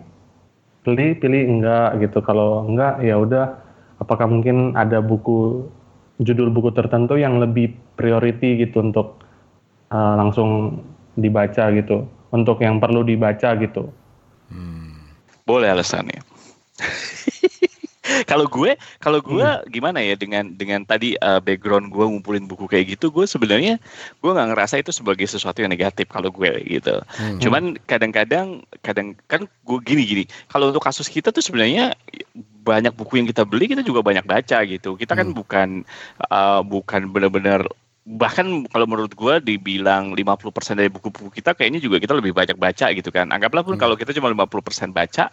pilih, 0.82 1.14
pilih 1.22 1.44
enggak 1.46 2.02
gitu. 2.02 2.26
Kalau 2.26 2.66
enggak 2.66 3.06
ya 3.06 3.22
udah 3.22 3.67
apakah 3.98 4.30
mungkin 4.30 4.78
ada 4.78 5.02
buku 5.02 5.66
judul 6.22 6.50
buku 6.50 6.74
tertentu 6.74 7.18
yang 7.18 7.38
lebih 7.38 7.74
priority 7.98 8.58
gitu 8.66 8.82
untuk 8.82 9.22
uh, 9.94 10.16
langsung 10.18 10.82
dibaca 11.18 11.70
gitu 11.74 12.06
untuk 12.34 12.62
yang 12.62 12.82
perlu 12.82 13.06
dibaca 13.06 13.54
gitu 13.58 13.90
hmm. 14.50 15.14
boleh 15.46 15.70
alasannya 15.74 16.22
kalau 18.30 18.48
gue 18.48 18.74
kalau 19.04 19.20
gue 19.20 19.44
hmm. 19.44 19.68
gimana 19.70 20.00
ya 20.00 20.16
dengan 20.16 20.56
dengan 20.56 20.82
tadi 20.88 21.14
uh, 21.20 21.44
background 21.44 21.92
gue 21.92 22.06
ngumpulin 22.08 22.48
buku 22.48 22.66
kayak 22.66 22.98
gitu 22.98 23.12
gue 23.12 23.28
sebenarnya 23.28 23.78
gue 24.24 24.32
nggak 24.32 24.50
ngerasa 24.56 24.80
itu 24.80 24.96
sebagai 24.96 25.28
sesuatu 25.28 25.62
yang 25.62 25.72
negatif 25.72 26.08
kalau 26.10 26.32
gue 26.32 26.50
gitu 26.66 27.04
hmm. 27.04 27.40
cuman 27.44 27.78
kadang-kadang 27.86 28.64
kadang 28.82 29.14
kan 29.28 29.46
gue 29.46 29.80
gini 29.84 30.04
gini 30.08 30.24
kalau 30.50 30.72
untuk 30.72 30.84
kasus 30.84 31.12
kita 31.12 31.30
tuh 31.30 31.44
sebenarnya 31.44 31.94
banyak 32.68 32.92
buku 32.92 33.24
yang 33.24 33.28
kita 33.32 33.48
beli 33.48 33.72
kita 33.72 33.84
juga 33.88 34.04
banyak 34.04 34.28
baca 34.28 34.68
gitu 34.68 35.00
kita 35.00 35.16
kan 35.16 35.32
hmm. 35.32 35.38
bukan 35.40 35.70
uh, 36.28 36.60
bukan 36.68 37.08
benar-benar 37.08 37.64
bahkan 38.08 38.68
kalau 38.72 38.88
menurut 38.88 39.12
gue 39.12 39.36
dibilang 39.44 40.16
50% 40.16 40.80
dari 40.80 40.88
buku-buku 40.92 41.32
kita 41.32 41.56
kayaknya 41.56 41.84
juga 41.84 42.00
kita 42.00 42.16
lebih 42.16 42.32
banyak 42.36 42.56
baca 42.56 42.92
gitu 42.92 43.10
kan 43.12 43.32
anggaplah 43.32 43.64
pun 43.64 43.76
hmm. 43.76 43.84
kalau 43.84 43.96
kita 43.96 44.12
cuma 44.16 44.32
50% 44.32 44.92
baca 44.92 45.32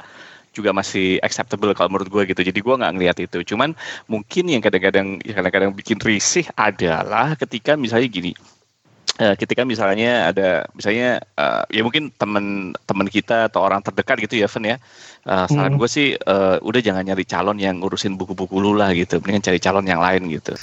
juga 0.55 0.70
masih 0.70 1.18
acceptable 1.20 1.75
kalau 1.75 1.90
menurut 1.90 2.09
gue 2.09 2.23
gitu. 2.31 2.47
Jadi 2.47 2.62
gue 2.62 2.75
nggak 2.79 2.92
ngelihat 2.94 3.16
itu. 3.27 3.42
Cuman 3.42 3.75
mungkin 4.07 4.47
yang 4.47 4.62
kadang-kadang 4.62 5.18
yang 5.27 5.37
kadang-kadang 5.42 5.75
bikin 5.75 5.99
risih 5.99 6.47
adalah 6.55 7.35
ketika 7.35 7.75
misalnya 7.75 8.07
gini. 8.07 8.33
Uh, 9.14 9.38
ketika 9.38 9.62
misalnya 9.62 10.35
ada 10.35 10.66
misalnya 10.74 11.22
uh, 11.38 11.62
ya 11.70 11.87
mungkin 11.87 12.11
teman 12.18 12.74
teman 12.83 13.07
kita 13.07 13.46
atau 13.46 13.62
orang 13.62 13.79
terdekat 13.79 14.27
gitu 14.27 14.42
ya 14.42 14.50
Fen 14.50 14.66
ya. 14.66 14.83
Uh, 15.22 15.46
saran 15.46 15.74
Hmm. 15.74 15.79
gue 15.79 15.87
sih 15.87 16.18
uh, 16.18 16.59
udah 16.59 16.83
jangan 16.83 17.07
nyari 17.07 17.22
calon 17.22 17.62
yang 17.62 17.79
ngurusin 17.79 18.18
buku-buku 18.18 18.59
lu 18.59 18.74
lah 18.74 18.90
gitu. 18.90 19.22
Mendingan 19.22 19.46
cari 19.46 19.62
calon 19.62 19.87
yang 19.87 20.03
lain 20.03 20.27
gitu 20.35 20.59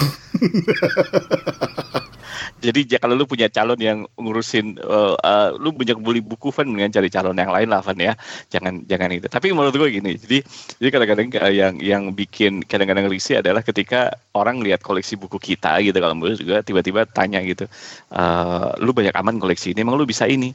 jadi 2.63 2.79
ja- 2.95 3.01
kalau 3.01 3.17
lu 3.17 3.25
punya 3.25 3.47
calon 3.51 3.79
yang 3.79 4.07
ngurusin 4.19 4.79
uh, 4.81 5.15
uh, 5.19 5.49
lu 5.57 5.73
banyak 5.75 5.97
beli 5.99 6.21
buku 6.23 6.49
Van 6.53 6.67
mendingan 6.67 6.93
cari 6.95 7.09
calon 7.11 7.37
yang 7.37 7.51
lain 7.51 7.67
lah 7.71 7.81
Van 7.83 7.97
ya. 7.97 8.13
Jangan 8.51 8.85
jangan 8.85 9.09
itu 9.11 9.27
tapi 9.31 9.51
menurut 9.55 9.75
gue 9.75 9.89
gini 9.89 10.15
jadi 10.19 10.43
jadi 10.79 10.89
kadang-kadang 10.91 11.27
uh, 11.39 11.53
yang 11.53 11.73
yang 11.79 12.03
bikin 12.11 12.63
kadang-kadang 12.65 13.07
risih 13.07 13.39
adalah 13.39 13.63
ketika 13.63 14.13
orang 14.35 14.59
lihat 14.63 14.83
koleksi 14.83 15.15
buku 15.19 15.37
kita 15.39 15.79
gitu 15.83 15.97
kalau 15.97 16.15
menurut 16.15 16.39
juga 16.39 16.63
tiba-tiba 16.63 17.07
tanya 17.07 17.39
gitu 17.43 17.67
uh, 18.13 18.75
lu 18.79 18.91
banyak 18.91 19.15
aman 19.15 19.39
koleksi 19.39 19.71
ini 19.75 19.83
emang 19.83 19.97
lu 19.99 20.07
bisa 20.07 20.27
ini 20.27 20.51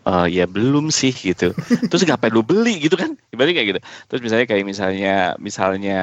Eh, 0.00 0.26
ya 0.32 0.48
belum 0.48 0.88
sih 0.88 1.12
gitu. 1.12 1.52
Terus 1.92 2.02
ngapain 2.08 2.32
lu 2.32 2.40
beli 2.40 2.80
gitu 2.80 2.96
kan? 2.96 3.12
Ibaratnya 3.36 3.60
kayak 3.60 3.68
gitu. 3.76 3.80
Terus 4.08 4.20
misalnya 4.24 4.46
kayak 4.48 4.64
misalnya 4.64 5.14
misalnya 5.36 5.98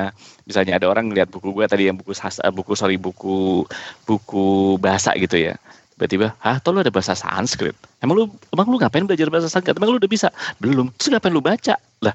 misalnya 0.45 0.73
ada 0.77 0.85
orang 0.85 1.09
ngeliat 1.09 1.33
buku 1.33 1.49
gue 1.49 1.65
tadi 1.65 1.89
yang 1.89 1.97
buku 1.97 2.13
eh, 2.13 2.53
buku 2.53 2.71
sorry 2.77 3.01
buku 3.01 3.65
buku 4.05 4.77
bahasa 4.77 5.17
gitu 5.17 5.41
ya. 5.41 5.57
Tiba-tiba, 5.97 6.37
hah, 6.45 6.61
toh 6.61 6.77
lu 6.77 6.85
ada 6.85 6.93
bahasa 6.93 7.17
Sanskrit? 7.17 7.73
Emang 8.05 8.21
lu 8.21 8.25
emang 8.53 8.69
lu 8.69 8.77
ngapain 8.77 9.01
belajar 9.01 9.33
bahasa 9.33 9.49
Sanskrit? 9.49 9.73
Emang 9.73 9.89
lu 9.89 9.97
udah 9.97 10.11
bisa? 10.11 10.29
Belum. 10.61 10.93
Terus 10.93 11.17
ngapain 11.17 11.33
lu 11.33 11.41
baca? 11.41 11.73
Lah, 12.05 12.13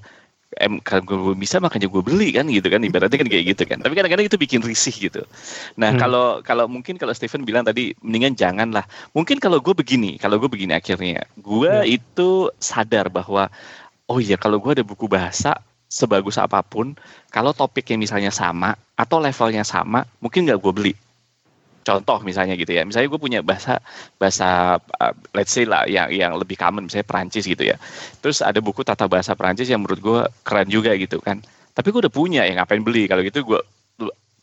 em 0.61 0.77
kalau 0.85 1.33
gue 1.33 1.37
bisa 1.39 1.57
makanya 1.57 1.89
gue 1.89 2.03
beli 2.05 2.29
kan 2.35 2.45
gitu 2.45 2.69
kan 2.69 2.85
ibaratnya 2.85 3.17
kan 3.17 3.29
kayak 3.29 3.45
gitu 3.57 3.63
kan 3.65 3.81
tapi 3.81 3.97
kadang-kadang 3.97 4.29
itu 4.29 4.37
bikin 4.37 4.61
risih 4.61 4.93
gitu 4.93 5.23
nah 5.77 5.93
Hmm. 5.93 6.01
kalau 6.01 6.27
kalau 6.45 6.65
mungkin 6.69 7.01
kalau 7.01 7.13
Stephen 7.13 7.45
bilang 7.45 7.65
tadi 7.65 7.97
mendingan 8.05 8.37
jangan 8.37 8.69
lah 8.69 8.85
mungkin 9.13 9.41
kalau 9.41 9.61
gue 9.65 9.73
begini 9.73 10.21
kalau 10.21 10.37
gue 10.37 10.49
begini 10.49 10.77
akhirnya 10.77 11.25
gue 11.41 11.73
Ya. 11.73 11.85
itu 11.89 12.53
sadar 12.61 13.09
bahwa 13.09 13.49
oh 14.07 14.19
iya 14.21 14.37
kalau 14.37 14.61
gue 14.61 14.77
ada 14.77 14.85
buku 14.85 15.09
bahasa 15.09 15.57
sebagus 15.89 16.37
apa 16.37 16.61
pun 16.61 16.97
kalau 17.29 17.53
topiknya 17.53 18.01
misalnya 18.01 18.33
sama 18.33 18.77
atau 18.97 19.21
levelnya 19.21 19.65
sama 19.65 20.05
mungkin 20.21 20.49
nggak 20.49 20.61
gue 20.61 20.73
beli 20.73 20.93
contoh 21.83 22.19
misalnya 22.23 22.55
gitu 22.55 22.73
ya. 22.73 22.87
Misalnya 22.87 23.11
gue 23.11 23.21
punya 23.21 23.41
bahasa 23.43 23.83
bahasa 24.17 24.79
uh, 24.79 25.15
let's 25.35 25.53
say 25.53 25.67
lah 25.67 25.85
yang 25.87 26.09
yang 26.15 26.33
lebih 26.39 26.55
common 26.55 26.87
misalnya 26.87 27.07
Perancis 27.07 27.45
gitu 27.45 27.63
ya. 27.63 27.77
Terus 28.23 28.41
ada 28.41 28.63
buku 28.63 28.87
tata 28.87 29.11
bahasa 29.11 29.35
Perancis 29.35 29.69
yang 29.69 29.83
menurut 29.83 30.01
gue 30.01 30.21
keren 30.47 30.71
juga 30.71 30.95
gitu 30.95 31.19
kan. 31.19 31.43
Tapi 31.75 31.89
gue 31.91 32.01
udah 32.09 32.15
punya 32.15 32.43
ya 32.47 32.53
ngapain 32.57 32.81
beli? 32.81 33.11
Kalau 33.11 33.21
gitu 33.27 33.43
gue 33.43 33.61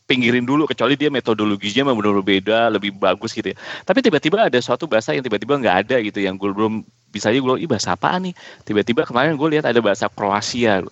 pinggirin 0.04 0.42
dulu 0.42 0.66
kecuali 0.66 0.98
dia 0.98 1.06
metodologinya 1.06 1.86
memang 1.86 2.02
benar 2.02 2.18
beda 2.26 2.58
lebih 2.74 2.90
bagus 2.98 3.30
gitu 3.30 3.54
ya. 3.54 3.56
Tapi 3.86 4.02
tiba-tiba 4.02 4.50
ada 4.50 4.58
suatu 4.58 4.90
bahasa 4.90 5.14
yang 5.14 5.22
tiba-tiba 5.22 5.54
nggak 5.54 5.76
ada 5.86 5.96
gitu 6.02 6.18
yang 6.18 6.34
gue 6.34 6.50
belum 6.50 6.82
bisa 7.10 7.30
aja 7.30 7.38
gue 7.38 7.62
ih 7.62 7.70
bahasa 7.70 7.94
apaan 7.94 8.30
nih? 8.30 8.34
Tiba-tiba 8.66 9.06
kemarin 9.06 9.38
gue 9.38 9.48
lihat 9.58 9.66
ada 9.70 9.78
bahasa 9.78 10.10
Kroasia. 10.10 10.82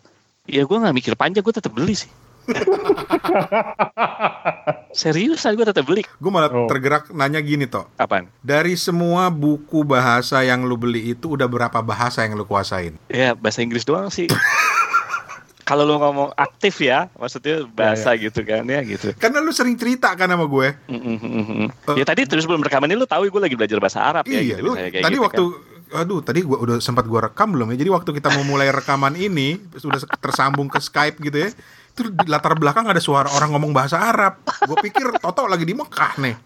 Ya 0.48 0.62
gue 0.64 0.76
nggak 0.78 0.94
mikir 0.94 1.12
panjang 1.18 1.42
gue 1.42 1.54
tetap 1.54 1.74
beli 1.74 1.98
sih 1.98 2.27
serius 4.96 5.44
gue 5.44 5.66
tetap 5.66 5.84
beli 5.84 6.02
Gue 6.18 6.32
malah 6.32 6.48
Oh. 6.48 6.66
tergerak 6.66 7.12
nanya 7.12 7.44
gini 7.44 7.68
toh. 7.68 7.84
apaan 8.00 8.32
Dari 8.40 8.72
semua 8.74 9.28
buku 9.28 9.84
bahasa 9.84 10.40
yang 10.40 10.64
lu 10.64 10.80
beli 10.80 11.12
itu 11.12 11.36
udah 11.36 11.44
berapa 11.44 11.84
bahasa 11.84 12.24
yang 12.24 12.34
lu 12.34 12.48
kuasain? 12.48 12.96
Ya 13.12 13.36
bahasa 13.36 13.60
Inggris 13.60 13.84
doang 13.84 14.08
sih. 14.08 14.32
Kalau 15.68 15.84
lo 15.84 16.00
ngomong 16.00 16.32
aktif 16.32 16.80
ya, 16.80 17.12
maksudnya 17.20 17.68
bahasa 17.68 18.16
gitu 18.16 18.40
kan 18.40 18.64
ya 18.64 18.80
gitu. 18.80 19.12
Karena 19.20 19.44
lu 19.44 19.52
sering 19.52 19.76
cerita 19.76 20.08
kan 20.16 20.32
sama 20.32 20.48
gue. 20.48 20.72
Mm, 20.88 20.96
mm, 20.96 21.18
mm, 21.20 21.44
mm. 21.44 21.68
Ya 22.00 22.04
tadi 22.08 22.24
terus 22.24 22.48
sebelum 22.48 22.64
rekaman 22.64 22.88
ini 22.88 22.96
lu 22.96 23.04
tahu 23.04 23.28
gue 23.28 23.42
lagi 23.44 23.52
belajar 23.52 23.76
bahasa 23.76 24.00
Arab 24.00 24.24
ya 24.24 24.40
iya, 24.40 24.56
gitu. 24.56 24.64
lu 24.64 24.72
kayak 24.72 25.04
tadi 25.04 25.16
gitu 25.20 25.26
waktu 25.28 25.44
kan. 25.44 26.00
aduh 26.04 26.20
tadi 26.20 26.44
gua 26.44 26.58
udah 26.64 26.76
sempat 26.80 27.04
gua 27.04 27.28
rekam 27.28 27.52
belum 27.52 27.68
ya. 27.76 27.84
Jadi 27.84 27.90
waktu 27.92 28.10
kita 28.16 28.32
mau 28.32 28.48
mulai 28.48 28.72
rekaman 28.72 29.12
ini 29.20 29.60
sudah 29.76 30.00
tersambung 30.16 30.72
ke 30.72 30.80
Skype 30.80 31.20
gitu 31.20 31.36
ya. 31.36 31.52
Itu 31.98 32.14
di 32.14 32.30
latar 32.30 32.54
belakang 32.54 32.86
ada 32.86 33.02
suara 33.02 33.26
orang 33.34 33.58
ngomong 33.58 33.74
bahasa 33.74 33.98
Arab. 33.98 34.46
Gue 34.70 34.78
pikir 34.78 35.18
Toto 35.18 35.50
lagi 35.50 35.66
di 35.66 35.74
Mekah 35.74 36.14
nih. 36.22 36.36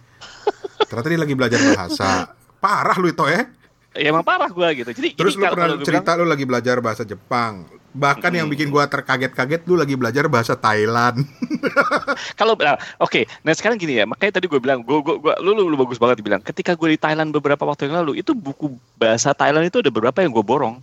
Ternyata 0.89 1.09
dia 1.13 1.21
lagi 1.21 1.35
belajar 1.37 1.61
bahasa. 1.77 2.09
Parah 2.57 2.97
lu 2.97 3.13
itu 3.13 3.21
ya. 3.29 3.45
Ya 3.93 4.09
emang 4.09 4.25
parah 4.25 4.49
gue 4.49 4.69
gitu. 4.81 4.91
Jadi 4.97 5.13
Terus 5.13 5.37
lu 5.37 5.45
pernah 5.45 5.77
cerita 5.85 6.17
lu 6.17 6.25
lagi 6.25 6.49
belajar 6.49 6.81
bahasa 6.81 7.05
Jepang. 7.05 7.69
Bahkan 7.93 8.33
yang 8.33 8.49
Mm-mm. 8.49 8.57
bikin 8.57 8.73
gua 8.73 8.89
terkaget-kaget 8.89 9.69
lu 9.69 9.77
lagi 9.77 9.93
belajar 10.01 10.25
bahasa 10.25 10.57
Thailand. 10.57 11.29
Kalau 12.41 12.57
nah, 12.57 12.81
oke, 12.97 13.29
nah 13.45 13.53
sekarang 13.53 13.77
gini 13.77 14.01
ya, 14.01 14.09
makanya 14.09 14.41
tadi 14.41 14.49
gue 14.49 14.57
bilang, 14.57 14.81
gue, 14.81 14.97
gue, 15.05 15.21
gue, 15.21 15.35
lu, 15.45 15.53
lu, 15.53 15.69
lu 15.69 15.77
bagus 15.77 16.01
banget 16.01 16.25
dibilang. 16.25 16.41
Ketika 16.41 16.73
gue 16.73 16.97
di 16.97 16.99
Thailand 16.99 17.37
beberapa 17.37 17.69
waktu 17.69 17.93
yang 17.93 18.01
lalu, 18.01 18.25
itu 18.25 18.33
buku 18.33 18.81
bahasa 18.97 19.37
Thailand 19.37 19.69
itu 19.69 19.85
ada 19.85 19.93
beberapa 19.93 20.25
yang 20.25 20.33
gue 20.33 20.41
borong. 20.41 20.81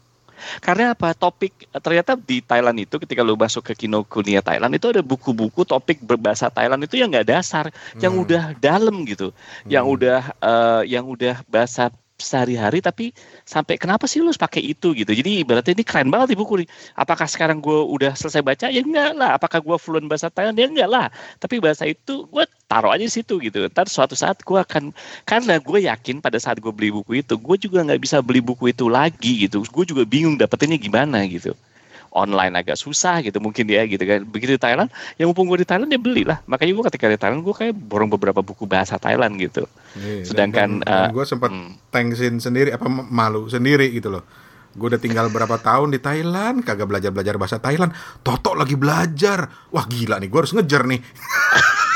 Karena 0.64 0.96
apa? 0.96 1.12
Topik 1.16 1.68
ternyata 1.80 2.16
di 2.16 2.42
Thailand 2.44 2.78
itu 2.80 2.96
ketika 3.00 3.22
lu 3.22 3.36
masuk 3.36 3.64
ke 3.72 3.74
Kinokuniya 3.86 4.42
Thailand 4.44 4.74
itu 4.76 4.88
ada 4.92 5.02
buku-buku 5.04 5.64
topik 5.68 6.02
berbahasa 6.04 6.50
Thailand 6.50 6.84
itu 6.84 7.00
yang 7.00 7.12
nggak 7.12 7.28
dasar, 7.28 7.70
yang 8.00 8.16
Hmm. 8.16 8.24
udah 8.26 8.44
dalam 8.58 9.04
gitu, 9.06 9.32
yang 9.68 9.86
Hmm. 9.86 9.96
udah 9.96 10.20
eh, 10.40 10.82
yang 10.92 11.06
udah 11.06 11.44
bahasa 11.48 11.92
sehari-hari 12.20 12.84
tapi 12.84 13.16
sampai 13.48 13.80
kenapa 13.80 14.06
sih 14.06 14.20
lu 14.20 14.30
pakai 14.36 14.62
itu 14.62 14.92
gitu? 14.94 15.12
Jadi 15.12 15.44
ibaratnya 15.44 15.74
ini 15.74 15.84
keren 15.88 16.12
banget 16.12 16.36
nih 16.36 16.40
buku 16.40 16.54
nih. 16.64 16.68
Apakah 17.00 17.26
sekarang 17.26 17.64
gue 17.64 17.80
udah 17.90 18.14
selesai 18.14 18.44
baca? 18.44 18.68
Ya 18.70 18.84
enggak 18.84 19.16
lah. 19.16 19.40
Apakah 19.40 19.60
gue 19.64 19.78
fluent 19.80 20.06
bahasa 20.06 20.28
Thailand? 20.30 20.60
Ya 20.60 20.68
enggak 20.68 20.90
lah. 20.92 21.08
Tapi 21.40 21.58
bahasa 21.64 21.88
itu 21.88 22.28
gue 22.30 22.44
taruh 22.68 22.92
aja 22.94 23.04
di 23.04 23.12
situ 23.12 23.40
gitu. 23.42 23.66
Ntar 23.66 23.88
suatu 23.90 24.14
saat 24.14 24.44
gue 24.44 24.60
akan 24.60 24.92
karena 25.26 25.58
gue 25.58 25.80
yakin 25.88 26.22
pada 26.22 26.38
saat 26.38 26.62
gue 26.62 26.70
beli 26.70 26.94
buku 26.94 27.24
itu 27.24 27.40
gue 27.40 27.58
juga 27.58 27.82
nggak 27.82 28.02
bisa 28.04 28.22
beli 28.22 28.44
buku 28.44 28.70
itu 28.70 28.92
lagi 28.92 29.48
gitu. 29.48 29.66
Gue 29.72 29.88
juga 29.88 30.04
bingung 30.06 30.38
dapetinnya 30.38 30.78
gimana 30.78 31.26
gitu 31.26 31.56
online 32.16 32.54
agak 32.58 32.78
susah 32.80 33.22
gitu 33.22 33.38
mungkin 33.44 33.66
dia 33.70 33.86
gitu 33.86 34.02
kan 34.04 34.26
begitu 34.26 34.56
di 34.56 34.62
Thailand 34.62 34.90
ya 35.16 35.30
mumpung 35.30 35.46
gue 35.50 35.62
di 35.62 35.68
Thailand 35.68 35.90
ya 35.90 36.00
belilah 36.02 36.40
makanya 36.50 36.74
gue 36.76 36.86
ketika 36.94 37.06
di 37.10 37.20
Thailand 37.20 37.42
gue 37.46 37.56
kayak 37.56 37.74
borong 37.76 38.10
beberapa 38.10 38.42
buku 38.42 38.66
bahasa 38.70 38.98
Thailand 38.98 39.36
gitu 39.38 39.70
Iya, 39.98 40.22
Sedangkan, 40.22 40.86
dan, 40.86 41.10
eh, 41.10 41.10
gue 41.10 41.26
sempat 41.26 41.50
hmm. 41.50 41.90
thanksin 41.90 42.38
sendiri 42.38 42.70
apa 42.70 42.86
malu 42.90 43.50
sendiri 43.50 43.90
gitu 43.90 44.14
loh. 44.14 44.24
Gue 44.78 44.94
udah 44.94 45.02
tinggal 45.02 45.34
berapa 45.34 45.58
tahun 45.58 45.90
di 45.90 46.00
Thailand, 46.00 46.62
kagak 46.62 46.86
belajar-belajar 46.86 47.36
bahasa 47.42 47.58
Thailand. 47.58 47.90
Toto 48.22 48.54
lagi 48.54 48.78
belajar. 48.78 49.50
Wah 49.74 49.86
gila 49.90 50.22
nih, 50.22 50.30
gue 50.30 50.40
harus 50.40 50.54
ngejar 50.54 50.86
nih. 50.86 51.02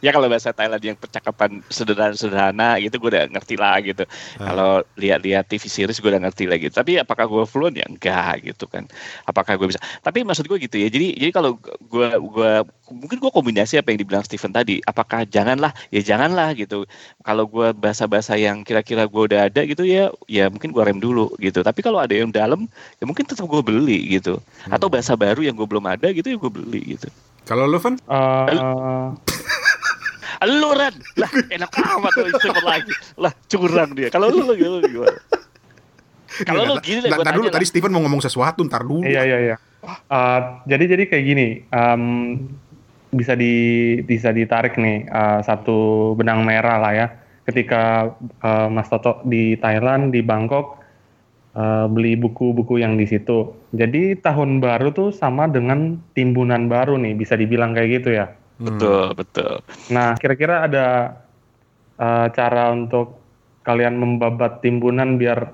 ya 0.04 0.10
kalau 0.10 0.26
bahasa 0.26 0.50
Thailand 0.50 0.82
yang 0.82 0.96
percakapan 0.96 1.60
sederhana-sederhana 1.68 2.80
gitu 2.80 2.96
gue 2.96 3.10
udah 3.12 3.24
ngerti 3.28 3.54
lah 3.60 3.76
gitu. 3.84 4.04
Ah. 4.40 4.52
Kalau 4.52 4.70
lihat-lihat 4.96 5.44
TV 5.48 5.64
series 5.68 5.98
gue 6.00 6.10
udah 6.10 6.22
ngerti 6.24 6.44
lah 6.48 6.56
gitu. 6.56 6.72
Tapi 6.72 7.00
apakah 7.00 7.28
gue 7.28 7.44
fluent 7.44 7.76
ya 7.76 7.86
enggak 7.86 8.44
gitu 8.44 8.64
kan. 8.66 8.88
Apakah 9.28 9.60
gue 9.60 9.68
bisa? 9.70 9.80
Tapi 10.00 10.24
maksud 10.24 10.48
gue 10.48 10.58
gitu 10.60 10.76
ya. 10.80 10.88
Jadi 10.88 11.16
jadi 11.20 11.32
kalau 11.32 11.60
gue 11.60 12.08
gue 12.10 12.52
mungkin 12.90 13.18
gue 13.22 13.30
kombinasi 13.30 13.78
apa 13.78 13.92
yang 13.92 14.00
dibilang 14.02 14.24
Steven 14.24 14.50
tadi. 14.50 14.80
Apakah 14.88 15.28
janganlah? 15.28 15.70
Ya 15.92 16.00
janganlah 16.00 16.56
gitu. 16.56 16.88
Kalau 17.22 17.44
gue 17.46 17.70
bahasa-bahasa 17.76 18.34
yang 18.40 18.64
kira-kira 18.64 19.06
gue 19.06 19.22
udah 19.30 19.52
ada 19.52 19.62
gitu 19.68 19.84
ya 19.86 20.10
ya 20.26 20.48
mungkin 20.48 20.72
gue 20.72 20.82
rem 20.82 20.98
dulu 20.98 21.32
gitu. 21.38 21.60
Tapi 21.60 21.80
kalau 21.84 22.00
ada 22.00 22.12
yang 22.16 22.32
dalam 22.32 22.66
ya 22.98 23.04
mungkin 23.04 23.28
tetap 23.28 23.44
gue 23.46 23.62
beli 23.62 24.18
gitu. 24.18 24.40
Atau 24.72 24.88
bahasa 24.88 25.14
baru 25.14 25.44
yang 25.44 25.54
gue 25.54 25.68
belum 25.68 25.84
ada 25.86 26.08
gitu 26.10 26.26
ya 26.32 26.36
gue 26.40 26.52
beli 26.52 26.96
gitu. 26.98 27.08
Kalau 27.48 27.66
lu 27.66 27.82
Van, 27.82 27.98
Eh, 28.06 28.54
Lu 30.40 30.72
Ren, 30.72 30.96
lah 31.20 31.32
enak 31.52 31.68
amat 31.68 32.12
lu 32.16 32.28
Stephen 32.40 32.64
lagi. 32.64 32.92
Lah 33.20 33.32
curang 33.44 33.90
dia. 33.92 34.08
Kalau 34.08 34.32
lu 34.32 34.48
lu 34.48 34.56
gimana? 34.56 35.20
Kalau 36.46 36.62
lu 36.64 36.74
gini 36.80 37.04
deh 37.04 37.10
Ntar- 37.12 37.36
dulu 37.36 37.52
tadi 37.52 37.66
Steven 37.68 37.92
mau 37.92 38.00
ngomong 38.00 38.24
sesuatu, 38.24 38.64
ntar 38.64 38.80
dulu. 38.86 39.04
Iya 39.04 39.28
iya 39.28 39.38
iya. 39.52 39.56
Eh, 40.08 40.40
jadi 40.64 40.96
jadi 40.96 41.04
kayak 41.12 41.24
gini, 41.28 41.48
bisa 43.12 43.34
di 43.36 43.54
bisa 44.00 44.32
ditarik 44.32 44.80
nih 44.80 45.04
eh, 45.10 45.40
satu 45.44 46.12
benang 46.16 46.40
merah 46.48 46.80
lah 46.80 46.92
ya. 46.96 47.06
Ketika 47.44 48.14
eh, 48.22 48.68
Mas 48.72 48.88
Toto 48.88 49.20
di 49.28 49.60
Thailand 49.60 50.08
di 50.08 50.24
Bangkok 50.24 50.80
eh, 51.52 51.84
beli 51.92 52.16
buku-buku 52.16 52.80
yang 52.80 52.96
di 52.96 53.04
situ. 53.04 53.52
Jadi 53.76 54.16
tahun 54.24 54.64
baru 54.64 54.88
tuh 54.96 55.12
sama 55.12 55.52
dengan 55.52 56.00
timbunan 56.16 56.64
baru 56.64 56.96
nih, 56.96 57.12
bisa 57.12 57.36
dibilang 57.36 57.76
kayak 57.76 58.00
gitu 58.00 58.16
ya. 58.16 58.32
Hmm. 58.60 58.76
Betul, 58.76 59.04
betul. 59.16 59.52
Nah, 59.88 60.12
kira-kira 60.20 60.68
ada 60.68 61.16
eh, 61.96 62.26
cara 62.36 62.76
untuk 62.76 63.16
kalian 63.64 63.96
membabat 63.96 64.60
timbunan 64.60 65.16
biar 65.16 65.48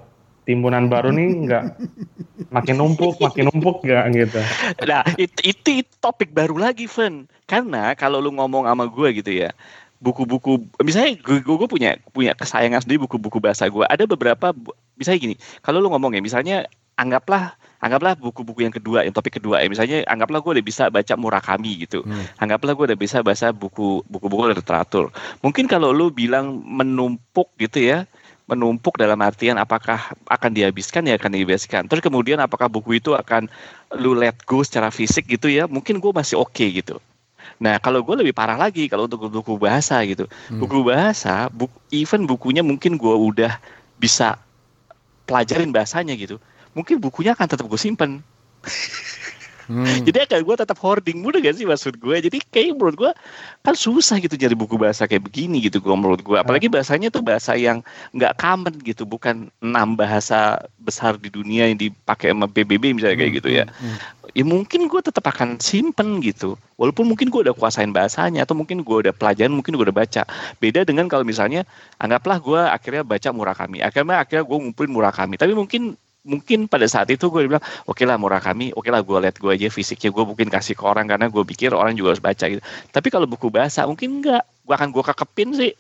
timbunan 0.47 0.87
baru 0.87 1.11
nih 1.11 1.29
nggak 1.47 1.65
makin 2.55 2.79
numpuk, 2.79 3.19
makin 3.23 3.51
numpuk 3.51 3.83
nggak 3.87 4.05
gitu. 4.15 4.41
Nah, 4.87 5.03
itu, 5.15 5.55
itu, 5.55 5.69
itu 5.87 5.93
topik 6.03 6.35
baru 6.35 6.59
lagi, 6.59 6.91
Fen. 6.91 7.31
Karena 7.47 7.95
kalau 7.95 8.19
lu 8.19 8.35
ngomong 8.35 8.67
sama 8.67 8.87
gue 8.91 9.23
gitu 9.23 9.31
ya, 9.31 9.55
buku-buku, 10.03 10.67
misalnya 10.83 11.19
gue, 11.19 11.43
gue, 11.43 11.57
gue 11.59 11.69
punya 11.71 11.99
punya 12.11 12.35
kesayangan 12.35 12.83
sendiri 12.83 13.07
buku-buku 13.07 13.39
bahasa 13.39 13.67
gue. 13.67 13.87
Ada 13.87 14.07
beberapa, 14.07 14.51
misalnya 14.99 15.19
gini, 15.31 15.35
kalau 15.63 15.79
lu 15.83 15.91
ngomong 15.91 16.15
ya, 16.15 16.23
misalnya 16.23 16.67
anggaplah 16.99 17.55
anggaplah 17.87 18.19
buku-buku 18.19 18.67
yang 18.67 18.75
kedua, 18.75 19.07
yang 19.07 19.15
topik 19.15 19.39
kedua 19.39 19.63
ya. 19.63 19.71
Misalnya 19.71 20.03
anggaplah 20.11 20.43
gue 20.43 20.53
udah 20.59 20.67
bisa 20.67 20.91
baca 20.91 21.15
Murakami 21.15 21.87
gitu. 21.87 22.03
Hmm. 22.03 22.27
Anggaplah 22.43 22.75
gue 22.75 22.85
udah 22.93 22.99
bisa 22.99 23.23
baca 23.23 23.55
buku 23.55 24.03
buku-buku 24.11 24.51
literatur. 24.51 25.15
Mungkin 25.41 25.71
kalau 25.71 25.95
lu 25.95 26.11
bilang 26.11 26.61
menumpuk 26.67 27.55
gitu 27.57 27.81
ya, 27.81 28.05
menumpuk 28.47 28.99
dalam 28.99 29.19
artian 29.23 29.59
apakah 29.59 30.15
akan 30.31 30.51
dihabiskan 30.55 31.07
ya 31.07 31.19
akan 31.19 31.35
dihabiskan. 31.35 31.87
Terus 31.87 32.03
kemudian 32.03 32.39
apakah 32.43 32.71
buku 32.71 32.99
itu 32.99 33.15
akan 33.15 33.51
lu 33.99 34.15
let 34.15 34.39
go 34.47 34.63
secara 34.63 34.91
fisik 34.91 35.27
gitu 35.31 35.51
ya? 35.51 35.71
Mungkin 35.71 35.99
gue 35.99 36.13
masih 36.15 36.39
oke 36.39 36.55
okay 36.55 36.71
gitu. 36.83 36.99
Nah, 37.57 37.81
kalau 37.81 38.05
gue 38.05 38.15
lebih 38.21 38.35
parah 38.37 38.59
lagi 38.59 38.87
kalau 38.91 39.09
untuk 39.09 39.31
buku 39.33 39.57
bahasa 39.57 40.03
gitu. 40.05 40.29
Hmm. 40.51 40.61
Buku 40.61 40.87
bahasa, 40.87 41.49
buku, 41.49 41.75
even 41.95 42.29
bukunya 42.29 42.61
mungkin 42.61 43.01
gue 43.01 43.15
udah 43.17 43.57
bisa 43.97 44.37
pelajarin 45.27 45.73
bahasanya 45.75 46.15
gitu. 46.15 46.39
Mungkin 46.77 47.01
bukunya 47.01 47.33
akan 47.33 47.49
tetap 47.49 47.65
gue 47.65 47.81
simpen. 47.81 48.21
Hmm. 49.67 49.83
Jadi 49.83 50.31
akan 50.31 50.41
gue 50.47 50.57
tetap 50.63 50.79
hoarding, 50.79 51.19
mudah 51.19 51.43
gak 51.43 51.59
sih 51.59 51.67
maksud 51.67 51.99
gue? 51.99 52.17
Jadi 52.23 52.39
kayak 52.39 52.79
menurut 52.79 52.95
gue 52.95 53.11
kan 53.67 53.75
susah 53.75 54.23
gitu 54.23 54.39
jadi 54.39 54.55
buku 54.55 54.79
bahasa 54.79 55.11
kayak 55.11 55.27
begini 55.27 55.59
gitu 55.59 55.83
gue 55.83 55.91
menurut 55.91 56.23
gue. 56.23 56.39
Apalagi 56.39 56.71
bahasanya 56.71 57.11
tuh 57.11 57.19
bahasa 57.27 57.59
yang 57.59 57.83
nggak 58.15 58.39
common 58.39 58.79
gitu, 58.87 59.03
bukan 59.03 59.51
enam 59.59 59.99
bahasa 59.99 60.63
besar 60.79 61.19
di 61.19 61.35
dunia 61.35 61.67
yang 61.67 61.79
dipakai 61.83 62.31
sama 62.31 62.47
PBB 62.47 62.95
misalnya 62.95 63.19
kayak 63.19 63.33
gitu 63.43 63.49
ya. 63.51 63.65
Hmm. 63.67 63.99
Ya 64.39 64.45
mungkin 64.47 64.87
gue 64.87 65.01
tetap 65.03 65.27
akan 65.27 65.59
simpen 65.59 66.23
gitu. 66.23 66.55
Walaupun 66.79 67.11
mungkin 67.11 67.27
gue 67.33 67.51
udah 67.51 67.57
kuasain 67.57 67.91
bahasanya 67.91 68.47
atau 68.47 68.55
mungkin 68.55 68.87
gue 68.87 68.97
udah 69.09 69.15
pelajaran, 69.17 69.51
mungkin 69.51 69.75
gue 69.75 69.91
udah 69.91 69.97
baca. 69.97 70.23
Beda 70.63 70.87
dengan 70.87 71.11
kalau 71.11 71.27
misalnya 71.27 71.67
anggaplah 71.99 72.39
gue 72.39 72.61
akhirnya 72.71 73.03
baca 73.03 73.35
Murakami. 73.35 73.83
Akhirnya 73.83 74.23
akhirnya 74.23 74.45
gue 74.47 74.59
ngumpulin 74.63 74.93
Murakami. 74.95 75.35
Tapi 75.41 75.57
mungkin 75.59 75.99
mungkin 76.27 76.67
pada 76.67 76.91
saat 76.91 77.07
itu 77.15 77.31
gue 77.31 77.47
bilang 77.47 77.63
oke 77.87 78.03
lah 78.03 78.19
Murakami 78.19 78.75
oke 78.75 78.91
lah 78.91 79.01
gue 79.07 79.19
lihat 79.23 79.39
gue 79.39 79.51
aja 79.55 79.71
fisiknya 79.71 80.11
gue 80.11 80.25
mungkin 80.27 80.51
kasih 80.51 80.75
ke 80.75 80.83
orang 80.83 81.07
karena 81.07 81.31
gue 81.31 81.45
pikir 81.47 81.71
orang 81.71 81.95
juga 81.95 82.19
harus 82.19 82.23
baca 82.23 82.45
gitu. 82.51 82.63
Tapi 82.91 83.09
kalau 83.15 83.31
buku 83.31 83.49
bahasa 83.49 83.87
mungkin 83.87 84.21
enggak. 84.21 84.43
Gue 84.67 84.75
akan 84.75 84.91
gue 84.91 85.03
kekepin 85.07 85.49
sih. 85.55 85.73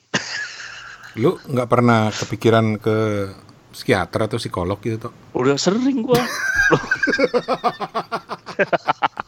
Lu 1.20 1.34
nggak 1.42 1.68
pernah 1.68 2.14
kepikiran 2.14 2.78
ke 2.78 2.96
psikiater 3.76 4.24
atau 4.24 4.40
psikolog 4.40 4.80
gitu 4.80 4.96
toh? 4.96 5.12
udah 5.36 5.60
sering 5.60 6.00
gue 6.00 6.16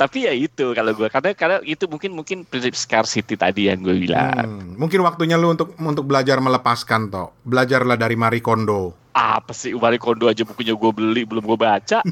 tapi 0.00 0.26
ya 0.26 0.32
itu 0.32 0.72
kalau 0.72 0.92
gue 0.92 1.08
karena 1.08 1.30
karena 1.32 1.56
itu 1.62 1.84
mungkin 1.86 2.14
mungkin 2.14 2.38
prinsip 2.44 2.74
scarcity 2.74 3.34
tadi 3.34 3.68
yang 3.70 3.80
gue 3.80 3.96
bilang 3.98 4.30
Hmm. 4.38 4.76
Mungkin 4.76 5.02
waktunya 5.02 5.34
lu 5.34 5.50
untuk 5.50 5.74
untuk 5.78 6.04
belajar 6.06 6.38
melepaskan 6.38 7.10
toh. 7.10 7.34
Belajarlah 7.42 7.96
dari 7.96 8.14
Marie 8.14 8.42
Kondo. 8.42 8.94
apa 9.10 9.50
sih 9.50 9.74
Marie 9.74 9.98
Kondo 9.98 10.30
aja 10.30 10.46
bukunya 10.46 10.78
gue 10.78 10.90
beli 10.94 11.26
belum 11.26 11.42
gue 11.42 11.58
baca 11.58 11.98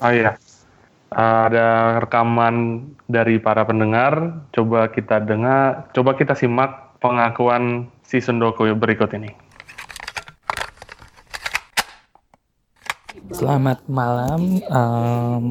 Oh 0.00 0.12
iya. 0.12 0.36
Ada 1.10 2.00
rekaman 2.00 2.86
dari 3.10 3.36
para 3.42 3.66
pendengar. 3.66 4.46
Coba 4.54 4.88
kita 4.88 5.20
dengar, 5.20 5.90
coba 5.92 6.14
kita 6.16 6.32
simak 6.32 6.96
pengakuan 7.02 7.90
si 8.06 8.22
Sundoku 8.22 8.64
berikut 8.78 9.10
ini. 9.12 9.34
Selamat 13.30 13.86
malam, 13.86 14.58
em, 14.58 15.44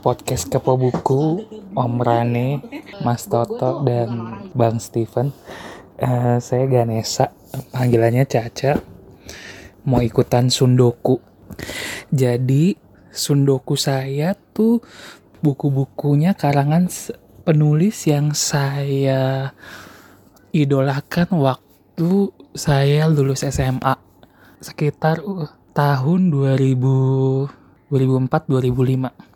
podcast 0.00 0.48
Kepo 0.48 0.80
Buku, 0.80 1.44
Om 1.76 1.94
Rane, 2.00 2.64
Mas 3.04 3.28
Toto, 3.28 3.84
dan 3.84 4.42
Bang 4.56 4.80
Steven. 4.80 5.28
Eh, 6.00 6.40
saya 6.40 6.64
Ganesa, 6.66 7.36
panggilannya 7.76 8.24
Caca. 8.24 8.80
Mau 9.84 10.00
ikutan 10.00 10.48
Sundoku. 10.48 11.20
Jadi, 12.08 12.80
Sundoku 13.12 13.76
saya 13.76 14.32
tuh 14.56 14.80
buku-bukunya 15.44 16.32
karangan 16.32 16.88
penulis 17.44 18.08
yang 18.08 18.32
saya 18.32 19.52
idolakan 20.52 21.28
waktu 21.36 22.32
saya 22.56 23.08
lulus 23.08 23.44
SMA 23.44 23.96
sekitar 24.62 25.20
uh, 25.26 25.61
tahun 25.72 26.32
2000 26.32 26.78
2004 27.92 28.48
2005 28.48 29.32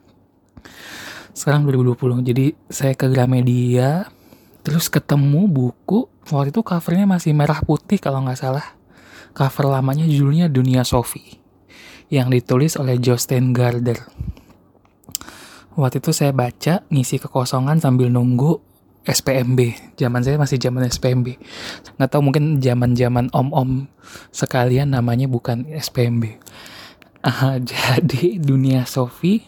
sekarang 1.37 1.69
2020 1.69 2.25
jadi 2.33 2.57
saya 2.73 2.97
ke 2.97 3.13
Gramedia 3.13 4.09
terus 4.67 4.91
ketemu 4.91 5.47
buku. 5.47 6.11
Waktu 6.27 6.51
itu 6.51 6.67
covernya 6.67 7.07
masih 7.07 7.31
merah 7.39 7.63
putih 7.63 8.03
kalau 8.03 8.19
nggak 8.27 8.41
salah. 8.41 8.75
Cover 9.31 9.71
lamanya 9.71 10.09
judulnya 10.09 10.51
Dunia 10.51 10.83
Sophie 10.83 11.39
yang 12.11 12.35
ditulis 12.35 12.75
oleh 12.75 12.99
Jostein 12.99 13.55
Garder. 13.55 14.01
Waktu 15.77 16.01
itu 16.01 16.11
saya 16.11 16.33
baca 16.33 16.83
ngisi 16.89 17.21
kekosongan 17.21 17.79
sambil 17.79 18.09
nunggu 18.09 18.59
SPMB 19.07 19.95
zaman 19.95 20.21
saya 20.27 20.37
masih 20.37 20.59
zaman 20.59 20.85
SPMB 20.91 21.39
nggak 21.97 22.11
tahu 22.11 22.23
mungkin 22.27 22.59
zaman 22.59 22.99
zaman 22.99 23.31
om 23.31 23.55
om 23.55 23.71
sekalian 24.35 24.93
namanya 24.93 25.31
bukan 25.31 25.65
SPMB 25.71 26.43
Ah, 27.27 27.59
jadi 27.75 28.39
dunia 28.39 28.87
Sofi. 28.87 29.43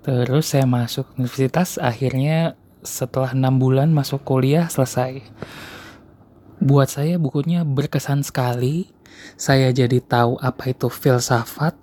Terus 0.00 0.56
saya 0.56 0.64
masuk 0.64 1.04
universitas 1.20 1.76
akhirnya 1.76 2.56
setelah 2.80 3.36
enam 3.36 3.60
bulan 3.60 3.92
masuk 3.92 4.24
kuliah 4.24 4.72
selesai. 4.72 5.20
Buat 6.64 6.88
saya 6.88 7.20
bukunya 7.20 7.60
berkesan 7.68 8.24
sekali. 8.24 8.88
Saya 9.36 9.68
jadi 9.68 10.00
tahu 10.00 10.40
apa 10.40 10.72
itu 10.72 10.88
filsafat 10.88 11.76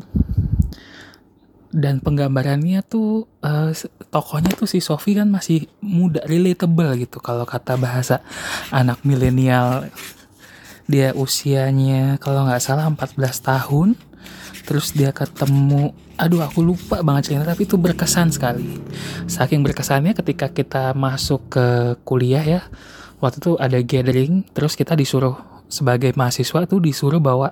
dan 1.75 1.99
penggambarannya 1.99 2.79
tuh 2.87 3.27
s- 3.75 3.91
tokohnya 4.07 4.55
tuh 4.55 4.63
si 4.63 4.79
Sofi 4.79 5.11
kan 5.11 5.27
masih 5.27 5.67
muda 5.83 6.23
relatable 6.23 6.95
gitu 6.95 7.19
kalau 7.19 7.43
kata 7.43 7.75
bahasa 7.75 8.23
anak 8.71 9.03
milenial. 9.03 9.91
Dia 10.87 11.11
usianya 11.11 12.15
kalau 12.23 12.47
nggak 12.47 12.63
salah 12.63 12.87
14 12.87 13.19
tahun 13.43 13.89
terus 14.65 14.95
dia 14.95 15.13
ketemu 15.13 15.93
aduh 16.15 16.41
aku 16.41 16.63
lupa 16.63 17.03
banget 17.03 17.35
cerita 17.35 17.43
tapi 17.53 17.67
itu 17.67 17.75
berkesan 17.75 18.31
sekali. 18.31 18.79
Saking 19.27 19.59
berkesannya 19.59 20.15
ketika 20.15 20.47
kita 20.47 20.95
masuk 20.95 21.51
ke 21.51 21.67
kuliah 22.07 22.41
ya 22.41 22.61
waktu 23.19 23.43
itu 23.43 23.51
ada 23.59 23.77
gathering 23.83 24.47
terus 24.55 24.79
kita 24.79 24.95
disuruh 24.95 25.35
sebagai 25.67 26.15
mahasiswa 26.15 26.63
tuh 26.69 26.79
disuruh 26.79 27.19
bawa 27.19 27.51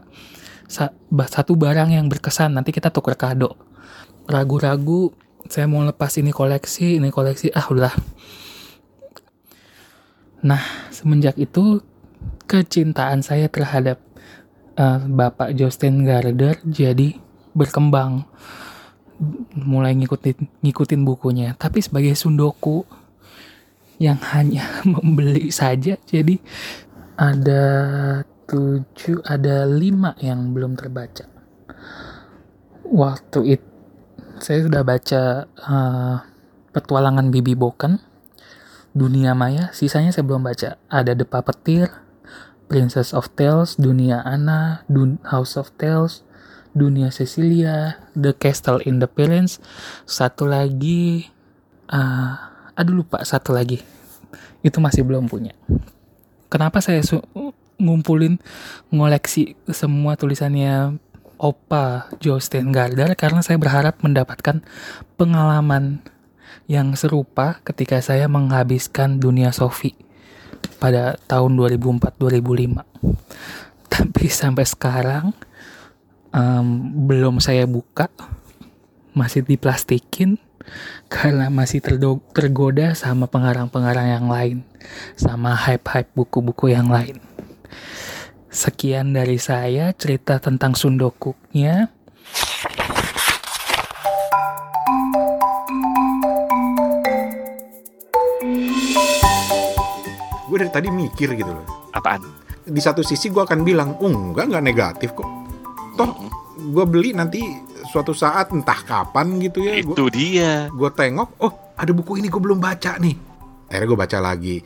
sa- 0.72 0.94
ba- 1.12 1.28
satu 1.28 1.58
barang 1.60 1.92
yang 1.92 2.08
berkesan 2.08 2.56
nanti 2.56 2.72
kita 2.72 2.88
tuker 2.94 3.18
kado 3.20 3.73
ragu-ragu 4.28 5.12
saya 5.52 5.68
mau 5.68 5.84
lepas 5.84 6.16
ini 6.20 6.32
koleksi 6.32 7.00
ini 7.00 7.12
koleksi. 7.12 7.52
Ah 7.52 7.68
udah 7.68 7.94
nah 10.44 10.60
semenjak 10.92 11.40
itu 11.40 11.80
kecintaan 12.48 13.24
saya 13.24 13.48
terhadap 13.48 14.00
eh, 14.76 15.00
Bapak 15.08 15.56
Justin 15.56 16.04
Garder 16.04 16.60
jadi 16.68 17.16
berkembang. 17.56 18.28
Mulai 19.56 19.96
ngikutin 19.96 20.66
ngikutin 20.66 21.02
bukunya. 21.08 21.56
Tapi 21.56 21.80
sebagai 21.80 22.12
sundoku 22.18 22.84
yang 24.02 24.20
hanya 24.36 24.68
membeli 24.90 25.54
saja 25.54 25.96
jadi 26.04 26.42
ada 27.14 27.64
tujuh 28.50 29.22
ada 29.24 29.64
lima 29.70 30.18
yang 30.20 30.52
belum 30.52 30.76
terbaca. 30.76 31.30
Waktu 32.84 33.40
itu 33.58 33.73
saya 34.40 34.66
sudah 34.66 34.82
baca 34.82 35.46
eh, 35.46 36.16
petualangan 36.74 37.30
Bibi 37.30 37.54
Boken 37.54 38.02
Dunia 38.94 39.34
Maya. 39.34 39.74
Sisanya 39.74 40.14
saya 40.14 40.26
belum 40.26 40.46
baca. 40.46 40.78
Ada 40.90 41.18
The 41.18 41.26
Puppeteer 41.26 42.04
Princess 42.74 43.14
of 43.14 43.30
Tales, 43.38 43.78
Dunia 43.78 44.26
Anna, 44.26 44.82
Dun 44.90 45.22
House 45.30 45.60
of 45.62 45.70
Tales, 45.78 46.26
Dunia 46.74 47.14
Cecilia, 47.14 48.02
The 48.18 48.34
Castle 48.34 48.82
in 48.82 48.98
the 48.98 49.06
Prince, 49.06 49.62
satu 50.10 50.50
lagi, 50.50 51.30
ah, 51.86 52.50
aduh 52.74 53.06
lupa 53.06 53.22
satu 53.22 53.54
lagi, 53.54 53.78
itu 54.66 54.78
masih 54.82 55.06
belum 55.06 55.30
punya. 55.30 55.54
Kenapa 56.50 56.82
saya 56.82 57.06
ngumpulin 57.78 58.42
ngoleksi 58.90 59.54
semua 59.70 60.18
tulisannya 60.18 60.98
Opa 61.44 62.08
Jostein 62.24 62.72
Gardner 62.72 63.20
karena 63.20 63.44
saya 63.44 63.60
berharap 63.60 64.00
mendapatkan 64.00 64.64
pengalaman 65.20 66.00
yang 66.72 66.96
serupa 66.96 67.60
ketika 67.68 68.00
saya 68.00 68.32
menghabiskan 68.32 69.20
dunia 69.20 69.52
Sophie 69.52 70.00
pada 70.80 71.20
tahun 71.28 71.60
2004-2005. 71.60 72.88
Tapi 73.92 74.26
sampai 74.32 74.64
sekarang 74.64 75.26
em, 76.32 76.68
belum 77.12 77.44
saya 77.44 77.68
buka, 77.68 78.08
masih 79.12 79.44
diplastikin. 79.44 80.40
karena 81.12 81.52
masih 81.52 81.84
tergoda 82.32 82.96
sama 82.96 83.28
pengarang-pengarang 83.28 84.08
yang 84.16 84.28
lain, 84.32 84.58
sama 85.20 85.60
hype-hype 85.60 86.08
buku-buku 86.16 86.72
yang 86.72 86.88
lain. 86.88 87.20
Sekian 88.54 89.18
dari 89.18 89.42
saya 89.42 89.92
cerita 89.98 90.38
tentang 90.38 90.78
Sundokuknya. 90.78 91.90
Gue 100.46 100.58
dari 100.60 100.72
tadi 100.72 100.90
mikir 100.92 101.34
gitu 101.34 101.50
loh. 101.50 101.66
Apaan? 101.96 102.22
Di 102.64 102.80
satu 102.80 103.02
sisi 103.02 103.28
gue 103.28 103.42
akan 103.42 103.64
bilang, 103.64 103.96
oh 104.00 104.12
enggak, 104.12 104.48
enggak 104.52 104.64
negatif 104.64 105.10
kok. 105.16 105.28
Toh 105.96 106.12
gue 106.54 106.86
beli 106.86 107.12
nanti 107.12 107.42
suatu 107.90 108.14
saat 108.14 108.54
entah 108.54 108.80
kapan 108.86 109.40
gitu 109.42 109.64
ya. 109.64 109.82
Gua- 109.82 109.96
Itu 109.98 110.06
dia. 110.14 110.70
gue 110.70 110.90
tengok, 110.94 111.30
oh 111.42 111.54
ada 111.76 111.92
buku 111.92 112.22
ini 112.22 112.30
gue 112.30 112.42
belum 112.42 112.60
baca 112.60 113.00
nih. 113.00 113.16
Akhirnya 113.68 113.88
gue 113.88 114.00
baca 114.00 114.18
lagi. 114.22 114.58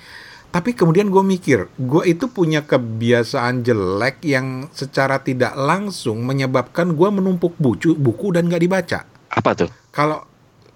Tapi 0.48 0.74
kemudian 0.74 1.08
gue 1.08 1.20
mikir, 1.20 1.68
gue 1.70 2.04
itu 2.06 2.26
punya 2.28 2.64
kebiasaan 2.64 3.62
jelek 3.62 4.24
yang 4.24 4.72
secara 4.72 5.20
tidak 5.20 5.54
langsung 5.54 6.24
menyebabkan 6.24 6.92
gue 6.92 7.10
menumpuk 7.10 7.54
buku, 7.56 7.94
buku 7.94 8.32
dan 8.32 8.48
gak 8.48 8.60
dibaca. 8.60 9.00
Apa 9.28 9.54
tuh? 9.54 9.70
Kalau 9.90 10.24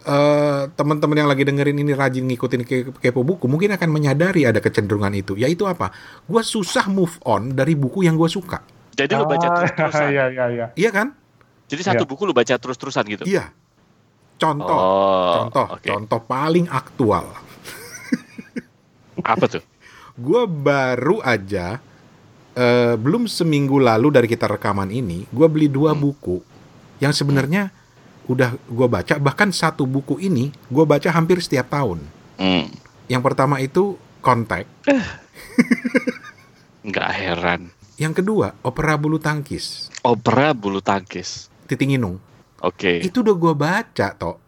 eh, 0.01 0.63
teman-teman 0.71 1.13
yang 1.15 1.29
lagi 1.29 1.41
dengerin 1.41 1.77
ini 1.77 1.93
rajin 1.93 2.25
ngikutin 2.25 2.61
ke- 2.61 2.93
kepo 2.95 3.21
buku, 3.21 3.45
mungkin 3.45 3.71
akan 3.71 3.89
menyadari 3.89 4.43
ada 4.43 4.57
kecenderungan 4.57 5.13
itu. 5.13 5.33
Yaitu 5.33 5.63
apa? 5.63 5.89
Gue 6.23 6.41
susah 6.41 6.85
move 6.85 7.17
on 7.23 7.51
dari 7.51 7.73
buku 7.73 8.01
yang 8.01 8.17
gue 8.17 8.27
suka. 8.27 8.61
Jadi 8.91 9.13
lu 9.13 9.23
baca 9.23 9.45
Ah, 9.45 9.55
terus-terusan. 9.55 10.03
Iya, 10.11 10.25
iya, 10.27 10.45
iya. 10.49 10.65
Iya 10.75 10.89
kan? 10.91 11.07
Jadi 11.65 11.81
satu 11.81 12.03
Iya. 12.03 12.09
buku 12.09 12.21
lu 12.23 12.33
baca 12.33 12.53
terus-terusan 12.53 13.05
gitu. 13.07 13.23
Iya. 13.23 13.49
Contoh, 14.35 14.73
Oh, 14.73 15.33
contoh, 15.39 15.65
oke. 15.71 15.85
contoh 15.85 16.19
paling 16.19 16.65
aktual. 16.67 17.29
Apa 19.23 19.45
tuh? 19.49 19.63
gue 20.11 20.43
baru 20.43 21.19
aja 21.19 21.79
eh, 22.51 22.93
belum 22.93 23.25
seminggu 23.25 23.79
lalu 23.79 24.11
dari 24.11 24.27
kita 24.27 24.43
rekaman 24.45 24.91
ini 24.91 25.23
gue 25.25 25.47
beli 25.47 25.65
dua 25.65 25.95
buku 25.95 26.43
yang 26.99 27.09
sebenarnya 27.09 27.71
udah 28.23 28.53
gue 28.61 28.87
baca 28.87 29.15
bahkan 29.17 29.49
satu 29.49 29.83
buku 29.83 30.19
ini 30.19 30.51
gue 30.67 30.83
baca 30.83 31.09
hampir 31.09 31.39
setiap 31.39 31.69
tahun 31.69 32.03
Hmm. 32.35 32.67
yang 33.05 33.21
pertama 33.21 33.57
itu 33.57 33.95
kontak 34.19 34.65
Nggak 36.81 37.09
heran. 37.13 37.61
yang 37.95 38.11
kedua 38.11 38.57
opera 38.59 38.97
bulu 38.97 39.15
tangkis 39.15 39.93
Opera 40.01 40.51
bulu 40.51 40.81
tangkis. 40.81 41.47
titinginung 41.65 42.17
Oke. 42.59 42.99
itu 42.99 43.21
udah 43.21 43.33
gue 43.33 43.53
baca 43.53 44.07
toh 44.11 44.41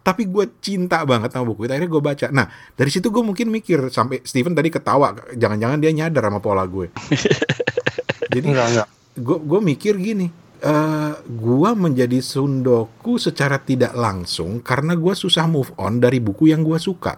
tapi 0.00 0.24
gue 0.24 0.48
cinta 0.58 1.04
banget 1.04 1.32
sama 1.32 1.52
buku 1.52 1.68
itu 1.68 1.72
akhirnya 1.74 1.90
gue 1.90 2.02
baca 2.02 2.26
nah 2.32 2.46
dari 2.72 2.88
situ 2.88 3.12
gue 3.12 3.20
mungkin 3.20 3.52
mikir 3.52 3.92
sampai 3.92 4.24
Steven 4.24 4.56
tadi 4.56 4.72
ketawa 4.72 5.12
jangan-jangan 5.36 5.78
dia 5.78 5.92
nyadar 5.92 6.24
sama 6.26 6.40
pola 6.40 6.64
gue 6.64 6.88
jadi 8.32 8.46
Enggak, 8.48 8.66
enggak. 8.72 8.88
gue 9.18 9.38
gue 9.42 9.60
mikir 9.60 9.94
gini 9.96 10.26
eh 10.58 11.12
gue 11.22 11.70
menjadi 11.76 12.18
sundoku 12.18 13.14
secara 13.14 13.62
tidak 13.62 13.94
langsung 13.94 14.58
karena 14.58 14.98
gue 14.98 15.14
susah 15.14 15.46
move 15.46 15.70
on 15.78 16.02
dari 16.02 16.18
buku 16.18 16.50
yang 16.50 16.66
gue 16.66 16.78
suka 16.78 17.14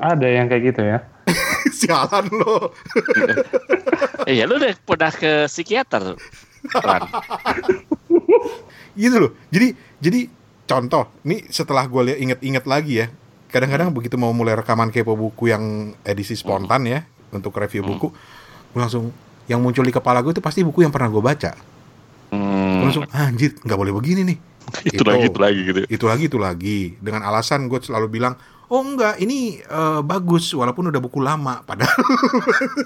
Ada 0.00 0.24
yang 0.24 0.48
kayak 0.48 0.62
gitu 0.72 0.80
ya. 0.80 0.98
sialan 1.76 2.24
lo 2.32 2.72
Eh 4.24 4.32
ya 4.40 4.48
lu 4.48 4.56
udah 4.56 4.72
pernah 4.80 5.12
ke 5.12 5.44
psikiater. 5.44 6.16
Gitu 8.96 9.16
loh 9.16 9.32
jadi 9.48 9.76
jadi 10.00 10.20
contoh 10.70 11.10
nih 11.26 11.50
setelah 11.50 11.90
gue 11.90 12.02
lihat 12.06 12.18
inget-inget 12.22 12.64
lagi 12.70 13.02
ya 13.02 13.06
kadang-kadang 13.50 13.90
begitu 13.90 14.14
mau 14.14 14.30
mulai 14.30 14.54
rekaman 14.54 14.94
kepo 14.94 15.18
buku 15.18 15.50
yang 15.50 15.90
edisi 16.06 16.38
spontan 16.38 16.86
ya 16.86 17.02
untuk 17.34 17.58
review 17.58 17.82
buku 17.82 18.14
gue 18.70 18.78
langsung 18.78 19.10
yang 19.50 19.58
muncul 19.58 19.82
di 19.82 19.90
kepala 19.90 20.22
gue 20.22 20.30
itu 20.30 20.38
pasti 20.38 20.62
buku 20.62 20.86
yang 20.86 20.94
pernah 20.94 21.10
gue 21.10 21.18
baca. 21.18 21.58
Hmm, 22.30 22.86
langsung 22.86 23.02
"Ah, 23.10 23.26
anjir 23.26 23.58
nggak 23.66 23.74
boleh 23.74 23.90
begini 23.90 24.22
nih. 24.22 24.38
Itu 24.86 25.02
lagi 25.02 25.26
itu 25.34 25.38
lagi 25.42 25.60
gitu. 25.66 25.80
itu 25.90 26.04
lagi 26.06 26.24
itu 26.30 26.38
lagi. 26.38 26.78
Dengan 27.02 27.26
alasan 27.26 27.66
gue 27.66 27.82
selalu 27.82 28.06
bilang 28.06 28.38
oh 28.70 28.82
enggak. 28.86 29.18
Ini 29.18 29.60
eh, 29.66 30.00
bagus 30.06 30.54
walaupun 30.54 30.88
udah 30.88 31.00
buku 31.02 31.18
lama 31.18 31.60
padahal. 31.66 32.00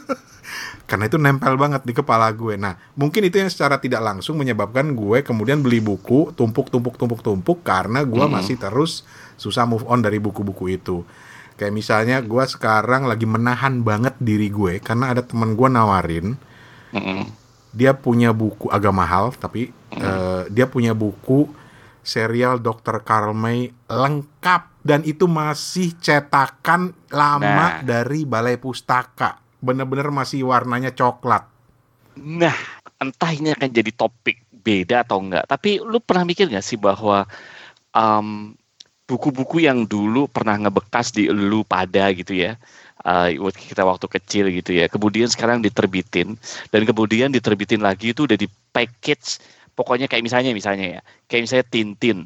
Karena 0.89 1.09
itu 1.09 1.17
nempel 1.17 1.57
banget 1.57 1.85
di 1.85 1.93
kepala 1.93 2.29
gue. 2.33 2.57
Nah 2.57 2.77
mungkin 2.97 3.25
itu 3.25 3.41
yang 3.41 3.53
secara 3.53 3.79
tidak 3.81 4.01
langsung 4.01 4.41
menyebabkan 4.41 4.97
gue 4.97 5.21
kemudian 5.25 5.61
beli 5.61 5.81
buku 5.81 6.33
tumpuk 6.33 6.73
tumpuk 6.73 6.97
tumpuk 6.97 7.21
tumpuk 7.21 7.61
karena 7.65 8.05
gue 8.05 8.25
masih 8.29 8.57
terus 8.57 9.05
susah 9.37 9.65
move 9.69 9.85
on 9.87 10.01
dari 10.01 10.17
buku-buku 10.19 10.75
itu. 10.75 11.05
Kayak 11.55 11.75
misalnya 11.77 12.17
gue 12.19 12.45
sekarang 12.51 13.07
lagi 13.07 13.31
menahan 13.31 13.87
banget 13.87 14.19
diri 14.19 14.51
gue 14.51 14.83
karena 14.83 15.15
ada 15.15 15.23
teman 15.23 15.55
gue 15.55 15.69
nawarin 15.71 16.35
Mm-mm. 16.91 17.31
dia 17.71 17.95
punya 17.95 18.35
buku 18.35 18.67
agak 18.75 18.91
mahal 18.91 19.31
tapi 19.39 19.71
eh, 19.95 20.43
dia 20.51 20.67
punya 20.67 20.99
buku 20.99 21.47
serial 22.03 22.59
Dr. 22.59 23.07
Karl 23.07 23.31
May 23.39 23.71
lengkap 23.87 24.74
dan 24.85 25.01
itu 25.09 25.25
masih 25.25 25.97
cetakan 25.97 26.93
lama 27.09 27.41
Nah. 27.41 27.75
dari 27.81 28.29
Balai 28.29 28.61
Pustaka. 28.61 29.41
Bener-bener 29.65 30.13
masih 30.13 30.45
warnanya 30.45 30.93
coklat. 30.93 31.49
Nah, 32.21 32.55
entah 33.01 33.33
ini 33.33 33.57
akan 33.57 33.73
jadi 33.73 33.91
topik 33.97 34.45
beda 34.53 35.09
atau 35.09 35.25
enggak. 35.25 35.49
Tapi 35.49 35.81
lu 35.81 35.99
pernah 36.05 36.29
mikir 36.29 36.53
nggak 36.53 36.63
sih 36.63 36.77
bahwa 36.77 37.25
em, 37.97 38.53
buku-buku 39.09 39.65
yang 39.65 39.89
dulu 39.89 40.29
pernah 40.29 40.61
ngebekas 40.61 41.17
di 41.17 41.33
lu 41.33 41.65
pada 41.65 42.13
gitu 42.13 42.37
ya, 42.37 42.61
waktu 43.41 43.59
kita 43.73 43.89
waktu 43.89 44.07
kecil 44.09 44.53
gitu 44.53 44.77
ya, 44.77 44.89
kemudian 44.93 45.33
sekarang 45.33 45.65
diterbitin. 45.65 46.37
Dan 46.69 46.85
kemudian 46.85 47.33
diterbitin 47.33 47.81
lagi 47.81 48.13
itu 48.13 48.29
udah 48.29 48.37
di 48.37 48.49
package, 48.73 49.41
pokoknya 49.77 50.13
kayak 50.13 50.25
misalnya 50.25 50.53
misalnya 50.53 50.87
ya, 50.97 51.01
kayak 51.29 51.49
misalnya 51.49 51.67
Tintin 51.73 52.19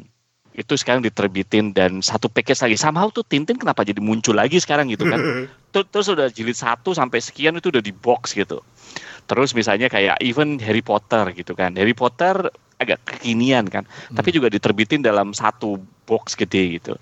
itu 0.58 0.74
sekarang 0.74 1.00
diterbitin 1.00 1.70
dan 1.70 2.02
satu 2.02 2.26
package 2.26 2.66
lagi. 2.66 2.74
Somehow 2.74 3.06
tuh 3.08 3.22
Tintin 3.22 3.54
kenapa 3.54 3.86
jadi 3.86 4.02
muncul 4.02 4.34
lagi 4.34 4.58
sekarang 4.58 4.90
gitu 4.90 5.06
kan? 5.06 5.46
Ter- 5.72 5.86
terus 5.86 6.10
udah 6.10 6.26
jilid 6.26 6.58
satu 6.58 6.90
sampai 6.90 7.22
sekian 7.22 7.54
itu 7.54 7.70
udah 7.70 7.78
di 7.78 7.94
box 7.94 8.34
gitu. 8.34 8.58
Terus 9.24 9.54
misalnya 9.54 9.86
kayak 9.86 10.18
even 10.18 10.58
Harry 10.58 10.82
Potter 10.82 11.30
gitu 11.30 11.54
kan. 11.54 11.78
Harry 11.78 11.94
Potter 11.94 12.50
agak 12.76 12.98
kekinian 13.06 13.70
kan. 13.70 13.86
Tapi 14.10 14.34
juga 14.34 14.48
diterbitin 14.48 14.98
dalam 14.98 15.30
satu 15.30 15.78
box 16.04 16.34
gede 16.34 16.82
gitu. 16.82 16.98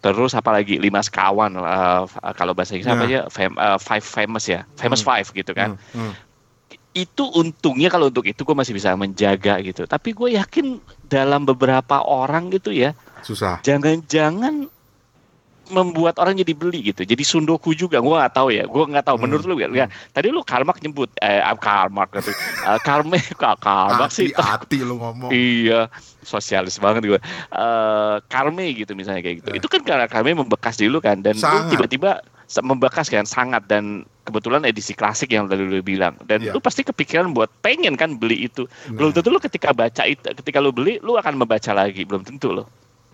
Terus 0.00 0.32
apalagi 0.32 0.78
lima 0.78 0.98
sekawan 0.98 1.54
eh, 1.54 2.02
kalau 2.34 2.54
bahasa 2.54 2.74
Inggris 2.74 2.88
apa 2.88 3.04
Nah. 3.04 3.10
ya? 3.10 3.22
Fam- 3.28 3.54
eh, 3.54 3.78
five 3.78 4.02
famous 4.02 4.44
ya. 4.46 4.66
Famous 4.74 5.04
five 5.04 5.28
gitu 5.30 5.52
kan. 5.52 5.78
Hmm, 5.92 6.10
hmm. 6.10 6.12
Itu 6.96 7.28
untungnya 7.36 7.92
kalau 7.92 8.08
untuk 8.08 8.24
itu 8.24 8.40
gue 8.40 8.56
masih 8.56 8.72
bisa 8.72 8.96
menjaga 8.96 9.60
gitu. 9.60 9.84
Tapi 9.84 10.16
gue 10.16 10.40
yakin 10.40 10.80
dalam 11.04 11.44
beberapa 11.44 12.00
orang 12.00 12.48
gitu 12.48 12.72
ya 12.72 12.96
susah. 13.20 13.60
jangan-jangan 13.60 14.72
membuat 15.66 16.16
orang 16.22 16.38
jadi 16.38 16.54
beli 16.54 16.94
gitu. 16.94 17.02
Jadi 17.02 17.20
sundoku 17.26 17.74
juga 17.74 17.98
gue 17.98 18.14
nggak 18.14 18.32
tahu 18.32 18.48
ya. 18.54 18.64
Gue 18.64 18.86
nggak 18.86 19.06
tahu. 19.06 19.16
Menurut 19.18 19.44
lu 19.44 19.58
ya 19.58 19.68
ya, 19.74 19.86
tadi 20.14 20.30
lu 20.30 20.40
Karmak 20.46 20.78
nyebut 20.80 21.10
eh 21.18 21.42
ah, 21.42 21.58
Karmak 21.58 22.14
gitu. 22.16 22.32
Eh, 22.32 22.80
Karme 22.86 23.18
Karmak 23.34 24.10
sih? 24.14 24.30
hati-hati 24.36 24.86
lu 24.86 24.96
ngomong. 24.96 25.30
Iya 25.34 25.90
sosialis 26.26 26.82
banget 26.82 27.06
gue 27.06 27.20
Eh 27.52 28.16
Karme 28.30 28.66
gitu 28.72 28.94
misalnya 28.94 29.20
kayak 29.20 29.42
gitu. 29.42 29.50
Itu 29.58 29.66
kan 29.66 29.82
karena 29.82 30.06
Karme 30.06 30.32
membekas 30.32 30.78
di 30.78 30.86
lu 30.86 31.02
kan. 31.02 31.20
Dan 31.20 31.36
tiba-tiba 31.68 32.22
membekas 32.62 33.10
kan 33.10 33.26
sangat. 33.26 33.66
Dan 33.66 34.06
kebetulan 34.26 34.66
edisi 34.66 34.92
klasik 34.92 35.30
yang 35.30 35.46
tadi 35.46 35.62
lu 35.62 35.78
bilang. 35.80 36.18
Dan 36.26 36.42
Iya. 36.42 36.52
lu 36.52 36.58
pasti 36.58 36.82
kepikiran 36.82 37.30
buat 37.30 37.48
pengen 37.62 37.94
kan 37.94 38.18
beli 38.18 38.50
itu. 38.50 38.66
Belum 38.90 39.14
Nah. 39.14 39.22
tentu 39.22 39.30
lu 39.30 39.38
ketika 39.38 39.70
baca 39.70 40.02
itu 40.02 40.26
ketika 40.42 40.58
lu 40.58 40.74
beli 40.74 40.98
lu 40.98 41.14
akan 41.14 41.38
membaca 41.38 41.70
lagi. 41.70 42.02
Belum 42.02 42.26
tentu 42.26 42.50
lo 42.50 42.66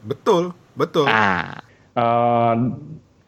betul 0.02 0.50
betul. 0.74 1.06
Ah. 1.06 1.62
Eh, 1.92 2.54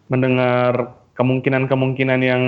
mendengar 0.08 0.96
kemungkinan-kemungkinan 1.14 2.20
yang 2.24 2.42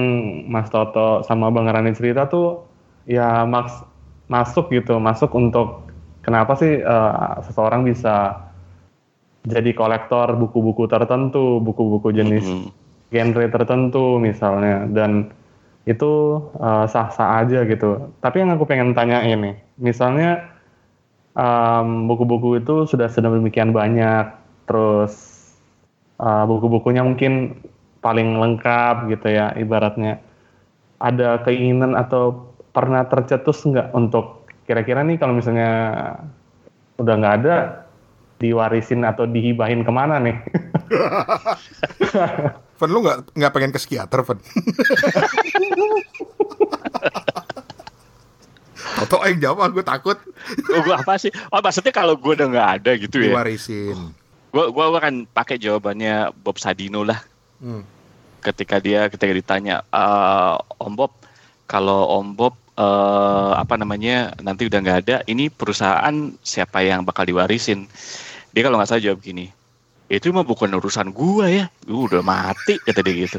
Mas 0.50 0.72
Toto 0.72 1.22
sama 1.22 1.52
Bang 1.52 1.68
Rani 1.70 1.94
cerita 1.94 2.26
tuh 2.26 2.66
ya 3.06 3.46
maks 3.46 3.84
masuk 4.26 4.74
gitu, 4.74 4.98
masuk 4.98 5.30
untuk 5.38 5.86
kenapa 6.26 6.58
sih 6.58 6.82
eh, 6.82 7.34
seseorang 7.46 7.86
bisa 7.86 8.48
jadi 9.46 9.70
kolektor 9.78 10.34
buku-buku 10.34 10.90
tertentu, 10.90 11.62
buku-buku 11.62 12.10
jenis 12.10 12.42
mm, 12.42 12.66
genre 13.10 13.46
tertentu 13.48 14.18
misalnya 14.18 14.86
dan 14.90 15.30
itu 15.86 16.42
eh, 16.58 16.86
sah-sah 16.90 17.46
aja 17.46 17.62
gitu. 17.64 18.10
Tapi 18.18 18.42
yang 18.42 18.50
aku 18.58 18.66
pengen 18.66 18.92
tanya 18.92 19.22
ini, 19.22 19.54
misalnya 19.78 20.50
em, 21.38 22.10
buku-buku 22.10 22.58
itu 22.58 22.90
sudah 22.90 23.06
sedemikian 23.06 23.70
banyak, 23.70 24.34
terus 24.66 25.14
eh, 26.18 26.44
buku-bukunya 26.50 27.06
mungkin 27.06 27.54
paling 28.02 28.38
lengkap 28.38 29.10
gitu 29.14 29.26
ya 29.30 29.54
ibaratnya. 29.54 30.18
Ada 30.98 31.44
keinginan 31.46 31.94
atau 31.94 32.50
pernah 32.74 33.06
tercetus 33.06 33.62
nggak 33.64 33.94
untuk 33.94 34.48
kira-kira 34.66 35.06
nih 35.06 35.16
kalau 35.22 35.38
misalnya 35.38 35.70
udah 36.98 37.14
nggak 37.14 37.36
ada 37.44 37.85
diwarisin 38.36 39.02
atau 39.02 39.24
dihibahin 39.24 39.82
ke 39.82 39.92
mana 39.92 40.20
nih? 40.20 40.36
Fen 42.76 42.92
lu 42.92 43.00
nggak 43.00 43.32
nggak 43.32 43.52
pengen 43.52 43.72
ke 43.72 43.80
psikiater, 43.80 44.20
Fen? 44.20 44.38
Toto 48.96 49.20
yang 49.28 49.52
jawab, 49.52 49.76
gue 49.76 49.84
takut 49.84 50.16
Oh, 50.72 50.80
gua 50.84 51.00
apa 51.00 51.20
sih? 51.20 51.28
Oh, 51.52 51.60
maksudnya 51.60 51.92
kalau 51.92 52.16
gue 52.16 52.32
udah 52.32 52.48
nggak 52.48 52.68
ada 52.80 52.90
gitu 52.96 53.20
ya. 53.20 53.34
diwarisin. 53.34 53.96
Gue 54.52 54.64
gua 54.72 54.88
akan 54.94 55.26
pakai 55.28 55.60
jawabannya 55.60 56.32
Bob 56.32 56.56
Sadino 56.56 57.04
lah. 57.04 57.20
Hmm. 57.60 57.84
Ketika 58.40 58.78
dia 58.78 59.10
ketika 59.10 59.32
ditanya, 59.34 59.82
"Eh, 59.90 60.54
Om 60.80 60.94
Bob, 60.96 61.12
kalau 61.66 62.08
Om 62.20 62.28
Bob 62.36 62.54
eh, 62.76 63.52
apa 63.56 63.80
namanya 63.80 64.36
nanti 64.44 64.68
udah 64.68 64.78
nggak 64.84 64.98
ada, 65.08 65.16
ini 65.24 65.48
perusahaan 65.48 66.12
siapa 66.44 66.84
yang 66.84 67.02
bakal 67.02 67.24
diwarisin? 67.24 67.88
Dia 68.56 68.64
kalau 68.64 68.80
nggak 68.80 68.88
salah 68.88 69.04
jawab 69.04 69.20
gini, 69.20 69.52
itu 70.08 70.32
mah 70.32 70.40
bukan 70.40 70.72
urusan 70.80 71.12
gua 71.12 71.44
ya, 71.44 71.68
gua 71.84 72.08
udah 72.08 72.24
mati 72.24 72.80
kata 72.80 73.04
dia 73.04 73.28
gitu. 73.28 73.38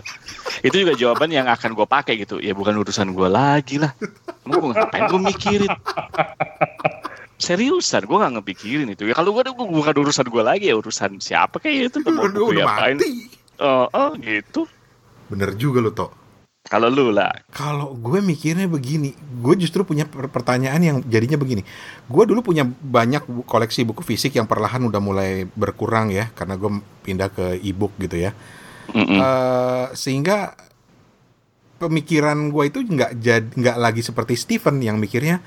Itu 0.61 0.85
juga 0.85 0.93
jawaban 0.93 1.33
yang 1.33 1.49
akan 1.49 1.73
gue 1.73 1.87
pakai 1.89 2.21
gitu. 2.21 2.37
Ya 2.37 2.53
bukan 2.53 2.77
urusan 2.77 3.17
gua 3.17 3.25
lagi 3.25 3.81
lah. 3.81 3.97
Emang 4.45 4.61
gue 4.61 4.69
ngapain 4.77 5.09
gue 5.09 5.21
mikirin? 5.25 5.73
Seriusan, 7.41 8.05
gue 8.05 8.17
gak 8.17 8.33
ngepikirin 8.37 8.93
itu. 8.93 9.09
Ya 9.09 9.17
kalau 9.17 9.33
gue 9.33 9.41
bukan 9.49 9.95
urusan 10.05 10.29
gue 10.29 10.43
lagi 10.45 10.69
ya 10.69 10.77
urusan 10.77 11.17
siapa 11.17 11.57
kayak 11.57 11.93
itu. 11.93 11.97
Udah, 12.05 12.29
udah 12.29 12.63
apain? 12.69 12.97
mati. 13.01 13.33
Oh, 13.57 13.89
oh, 13.89 14.13
gitu. 14.21 14.69
Bener 15.33 15.57
juga 15.57 15.81
lo, 15.81 15.89
Tok. 15.93 16.13
Kalau 16.67 16.91
lu 16.91 17.15
lah, 17.15 17.31
Kalau 17.55 17.95
gue 17.95 18.19
mikirnya 18.19 18.67
begini, 18.67 19.15
gue 19.15 19.55
justru 19.55 19.87
punya 19.87 20.03
per- 20.03 20.27
pertanyaan 20.27 20.83
yang 20.83 20.97
jadinya 21.07 21.39
begini. 21.39 21.63
Gue 22.11 22.27
dulu 22.27 22.43
punya 22.43 22.67
banyak 22.67 23.47
koleksi 23.47 23.87
buku 23.87 24.03
fisik 24.03 24.35
yang 24.35 24.51
perlahan 24.51 24.83
udah 24.83 24.99
mulai 24.99 25.47
berkurang 25.55 26.11
ya, 26.11 26.27
karena 26.35 26.59
gue 26.59 26.83
pindah 27.07 27.31
ke 27.31 27.63
e-book 27.63 27.95
gitu 28.03 28.19
ya. 28.19 28.35
Mm-mm. 28.91 29.15
Eh, 29.15 29.85
sehingga 29.95 30.59
pemikiran 31.79 32.51
gue 32.51 32.63
itu 32.67 32.83
nggak 32.83 33.11
jadi 33.15 33.47
nggak 33.47 33.77
lagi 33.79 34.01
seperti 34.03 34.35
Stephen 34.35 34.83
yang 34.83 34.99
mikirnya, 34.99 35.39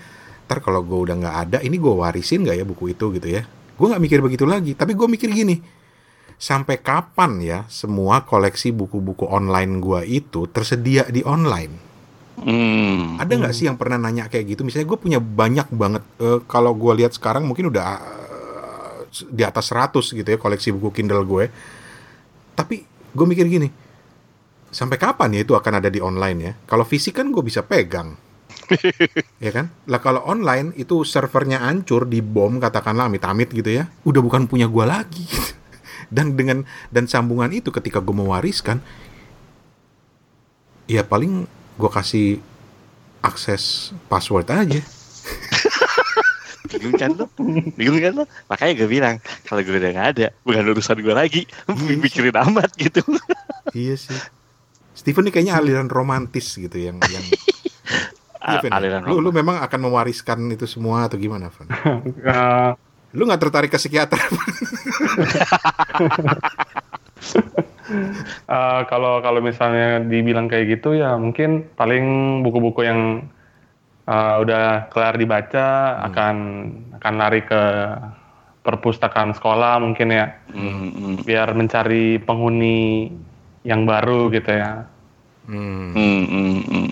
ntar 0.48 0.64
kalau 0.64 0.80
gue 0.80 0.98
udah 1.04 1.20
nggak 1.20 1.36
ada, 1.36 1.58
ini 1.60 1.76
gue 1.76 1.94
warisin 2.00 2.48
nggak 2.48 2.56
ya 2.56 2.64
buku 2.64 2.96
itu 2.96 3.12
gitu 3.20 3.28
ya. 3.28 3.44
Gue 3.76 3.86
nggak 3.92 4.02
mikir 4.08 4.18
begitu 4.24 4.48
lagi, 4.48 4.72
tapi 4.72 4.96
gue 4.96 5.04
mikir 5.04 5.28
gini, 5.28 5.60
sampai 6.40 6.80
kapan 6.80 7.36
ya 7.44 7.58
semua 7.68 8.24
koleksi 8.24 8.72
buku-buku 8.72 9.28
online 9.28 9.76
gue 9.76 10.00
itu 10.08 10.48
tersedia 10.48 11.04
di 11.12 11.20
online? 11.20 11.92
Hmm. 12.40 13.20
Ada 13.20 13.36
nggak 13.36 13.52
sih 13.52 13.68
yang 13.68 13.76
pernah 13.76 14.00
nanya 14.00 14.24
kayak 14.32 14.56
gitu? 14.56 14.64
Misalnya 14.64 14.88
gue 14.88 14.98
punya 14.98 15.20
banyak 15.20 15.68
banget. 15.76 16.00
eh, 16.24 16.40
kalau 16.48 16.72
gue 16.72 17.04
lihat 17.04 17.12
sekarang 17.12 17.44
mungkin 17.44 17.68
udah 17.68 17.86
eh, 18.00 18.96
di 19.28 19.44
atas 19.44 19.68
100 19.68 20.00
gitu 20.00 20.24
ya 20.24 20.40
koleksi 20.40 20.72
buku 20.72 20.88
Kindle 20.96 21.28
gue. 21.28 21.52
Tapi 22.56 22.76
gue 22.88 23.26
mikir 23.28 23.44
gini, 23.44 23.68
sampai 24.72 24.96
kapan 24.96 25.36
ya 25.36 25.40
itu 25.44 25.52
akan 25.52 25.84
ada 25.84 25.92
di 25.92 26.00
online 26.00 26.38
ya? 26.40 26.52
Kalau 26.64 26.88
fisik 26.88 27.20
kan 27.20 27.28
gue 27.28 27.44
bisa 27.44 27.60
pegang. 27.60 28.16
ya 29.44 29.52
kan? 29.52 29.68
Lah 29.92 30.00
kalau 30.00 30.24
online 30.24 30.72
itu 30.80 31.04
servernya 31.04 31.60
hancur, 31.68 32.08
dibom 32.08 32.56
katakanlah 32.56 33.12
amit-amit 33.12 33.52
gitu 33.52 33.68
ya. 33.68 33.92
Udah 34.08 34.24
bukan 34.24 34.48
punya 34.48 34.64
gue 34.64 34.84
lagi. 34.88 35.28
dan 36.10 36.34
dengan 36.34 36.66
dan 36.90 37.06
sambungan 37.06 37.54
itu 37.54 37.70
ketika 37.70 38.02
gue 38.02 38.14
mewariskan 38.14 38.82
ya 40.90 41.06
paling 41.06 41.46
gue 41.78 41.90
kasih 41.90 42.42
akses 43.22 43.94
password 44.10 44.50
aja. 44.50 44.82
Bingung 46.70 46.94
kan 46.98 47.10
lu? 47.14 47.26
Bingung 47.74 47.98
kan 47.98 48.12
lu? 48.22 48.24
Makanya 48.46 48.72
gue 48.78 48.88
bilang, 48.88 49.16
kalau 49.42 49.60
gue 49.62 49.74
udah 49.74 49.90
gak 49.90 50.08
ada, 50.16 50.26
bukan 50.46 50.70
urusan 50.70 51.02
gue 51.02 51.14
lagi. 51.14 51.42
Mikirin 52.02 52.36
amat 52.36 52.70
gitu. 52.78 53.02
iya 53.76 53.98
sih. 53.98 54.16
Steven 54.94 55.26
nih 55.26 55.32
kayaknya 55.34 55.54
aliran 55.58 55.88
romantis 55.90 56.46
gitu 56.54 56.76
yang 56.78 56.98
yang 57.10 57.24
Iya, 58.40 58.64
Fen, 58.64 58.72
ya? 58.72 58.80
Aliran 58.80 59.04
lu, 59.04 59.20
lu 59.20 59.30
memang 59.36 59.60
akan 59.60 59.80
mewariskan 59.84 60.40
itu 60.48 60.64
semua 60.64 61.04
atau 61.04 61.20
gimana, 61.20 61.52
Van? 61.52 61.68
Eh, 61.68 62.72
Lu 63.14 63.26
nggak 63.26 63.42
tertarik 63.42 63.70
ke 63.70 63.78
psikiater? 63.78 64.18
Eh, 68.50 68.80
kalau 68.86 69.18
kalau 69.18 69.42
misalnya 69.42 69.98
dibilang 69.98 70.46
kayak 70.46 70.78
gitu 70.78 70.94
ya 70.94 71.18
mungkin 71.18 71.66
paling 71.74 72.38
buku-buku 72.46 72.86
yang 72.86 73.26
eh, 74.06 74.34
udah 74.42 74.86
kelar 74.94 75.18
dibaca 75.18 75.98
akan 76.06 76.36
akan 77.02 77.14
lari 77.18 77.42
ke 77.42 77.62
perpustakaan 78.62 79.34
sekolah 79.34 79.82
mungkin 79.82 80.14
ya 80.14 80.26
Hmm, 80.54 80.90
hmm, 80.94 81.14
biar 81.26 81.50
mencari 81.54 82.22
penghuni 82.22 83.10
yang 83.66 83.86
baru 83.86 84.30
gitu 84.34 84.50
ya. 84.54 84.86
Hmm. 85.50 85.90
hmm, 85.94 86.22
hmm, 86.30 86.60
hmm. 86.70 86.88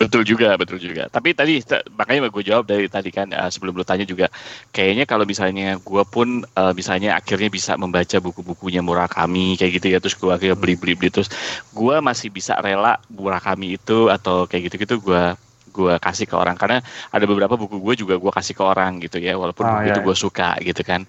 Betul 0.00 0.28
juga, 0.28 0.60
betul 0.60 0.76
juga. 0.76 1.08
Tapi 1.08 1.32
tadi 1.32 1.56
makanya 1.88 2.28
gue 2.28 2.44
jawab 2.44 2.68
dari 2.68 2.84
tadi 2.84 3.08
kan 3.08 3.32
eh, 3.32 3.48
sebelum 3.48 3.72
lu 3.72 3.80
tanya 3.80 4.04
juga, 4.04 4.28
kayaknya 4.68 5.08
kalau 5.08 5.24
misalnya 5.24 5.80
gue 5.80 6.02
pun 6.04 6.44
eh, 6.44 6.72
misalnya 6.76 7.16
akhirnya 7.16 7.48
bisa 7.48 7.80
membaca 7.80 8.20
buku-bukunya 8.20 8.84
Murakami 8.84 9.56
kayak 9.56 9.72
gitu 9.80 9.86
ya, 9.96 9.96
terus 9.96 10.12
gue 10.20 10.28
akhirnya 10.28 10.52
beli-beli 10.60 10.92
beli 11.00 11.08
terus, 11.08 11.32
gue 11.72 11.96
masih 12.04 12.28
bisa 12.28 12.60
rela 12.60 13.00
Murakami 13.08 13.80
itu 13.80 14.12
atau 14.12 14.44
kayak 14.44 14.68
gitu-gitu 14.68 15.00
gue 15.00 15.32
gue 15.76 15.94
kasih 16.00 16.24
ke 16.24 16.32
orang. 16.32 16.56
Karena 16.56 16.80
ada 17.12 17.24
beberapa 17.28 17.60
buku 17.60 17.76
gue 17.76 17.94
juga 18.00 18.16
gue 18.16 18.32
kasih 18.32 18.56
ke 18.56 18.64
orang 18.64 18.96
gitu 19.04 19.20
ya 19.20 19.36
walaupun 19.36 19.68
Ah, 19.68 19.70
buku 19.76 19.82
iya, 19.84 19.92
itu 19.92 20.00
iya. 20.00 20.06
gue 20.08 20.16
suka 20.16 20.48
gitu 20.64 20.80
kan. 20.80 21.04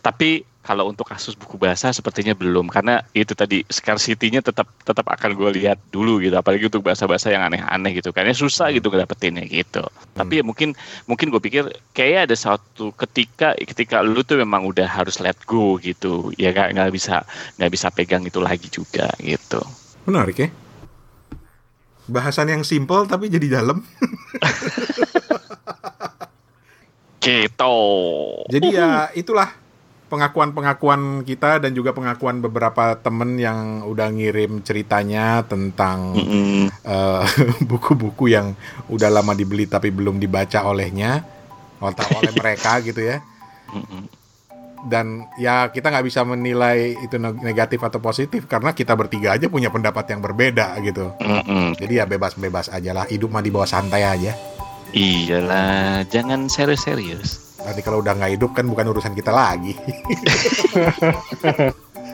Tapi 0.00 0.56
kalau 0.66 0.90
untuk 0.90 1.06
kasus 1.06 1.38
buku 1.38 1.54
bahasa 1.62 1.94
sepertinya 1.94 2.34
belum 2.34 2.66
karena 2.66 2.98
itu 3.14 3.38
tadi 3.38 3.62
scarcity-nya 3.70 4.42
tetap 4.42 4.66
tetap 4.82 5.06
akan 5.06 5.38
gue 5.38 5.62
lihat 5.62 5.78
dulu 5.94 6.18
gitu. 6.18 6.34
Apalagi 6.34 6.66
untuk 6.66 6.82
bahasa-bahasa 6.82 7.30
yang 7.30 7.46
aneh-aneh 7.46 8.02
gitu 8.02 8.10
karena 8.10 8.34
susah 8.34 8.74
gitu 8.74 8.90
ngedapetinnya 8.90 9.46
gitu. 9.46 9.86
Tapi 10.18 10.40
ya 10.40 10.44
mungkin 10.44 10.74
mungkin 11.06 11.30
gue 11.30 11.38
pikir 11.38 11.70
kayaknya 11.94 12.26
ada 12.26 12.34
suatu 12.34 12.90
ketika 12.98 13.54
ketika 13.62 14.02
lu 14.02 14.26
tuh 14.26 14.42
memang 14.42 14.66
udah 14.66 14.90
harus 14.90 15.22
let 15.22 15.38
go 15.46 15.78
gitu. 15.78 16.34
Ya 16.34 16.50
nggak 16.50 16.74
nggak 16.74 16.90
bisa 16.90 17.22
nggak 17.62 17.70
bisa 17.70 17.86
pegang 17.94 18.26
itu 18.26 18.42
lagi 18.42 18.66
juga 18.66 19.06
gitu. 19.22 19.62
Menarik 20.02 20.34
ya. 20.42 20.50
Bahasan 22.06 22.50
yang 22.50 22.62
simple 22.62 23.06
tapi 23.10 23.30
jadi 23.30 23.62
dalam. 23.62 23.82
gitu 27.26 27.78
Jadi 28.46 28.68
ya 28.70 29.10
itulah 29.18 29.50
pengakuan-pengakuan 30.06 31.26
kita 31.26 31.58
dan 31.58 31.74
juga 31.74 31.90
pengakuan 31.90 32.38
beberapa 32.38 32.94
temen 32.94 33.34
yang 33.34 33.82
udah 33.82 34.14
ngirim 34.14 34.62
ceritanya 34.62 35.42
tentang 35.42 36.14
eh, 36.86 37.24
buku-buku 37.70 38.30
yang 38.30 38.54
udah 38.86 39.10
lama 39.10 39.34
dibeli 39.34 39.66
tapi 39.66 39.90
belum 39.90 40.22
dibaca 40.22 40.62
olehnya 40.70 41.26
oleh 41.82 42.32
mereka 42.40 42.78
gitu 42.80 43.02
ya. 43.02 43.18
Dan 44.86 45.26
ya 45.34 45.66
kita 45.68 45.90
nggak 45.90 46.06
bisa 46.06 46.22
menilai 46.22 46.94
itu 47.02 47.18
neg- 47.18 47.42
negatif 47.42 47.82
atau 47.82 47.98
positif 47.98 48.46
karena 48.46 48.70
kita 48.70 48.94
bertiga 48.94 49.34
aja 49.34 49.50
punya 49.50 49.68
pendapat 49.68 50.14
yang 50.14 50.22
berbeda 50.22 50.78
gitu. 50.80 51.10
Mm-mm. 51.18 51.74
Jadi 51.74 51.92
ya 51.98 52.06
bebas-bebas 52.06 52.70
aja 52.70 52.94
lah. 52.94 53.04
Hidup 53.10 53.34
mah 53.34 53.42
dibawa 53.42 53.66
santai 53.66 54.06
aja. 54.06 54.32
iyalah 54.96 56.06
jangan 56.08 56.48
serius-serius 56.48 57.46
Nanti 57.66 57.82
kalau 57.82 57.98
udah 57.98 58.14
nggak 58.14 58.38
hidup 58.38 58.54
kan 58.54 58.62
bukan 58.70 58.94
urusan 58.94 59.10
kita 59.10 59.34
lagi. 59.34 59.74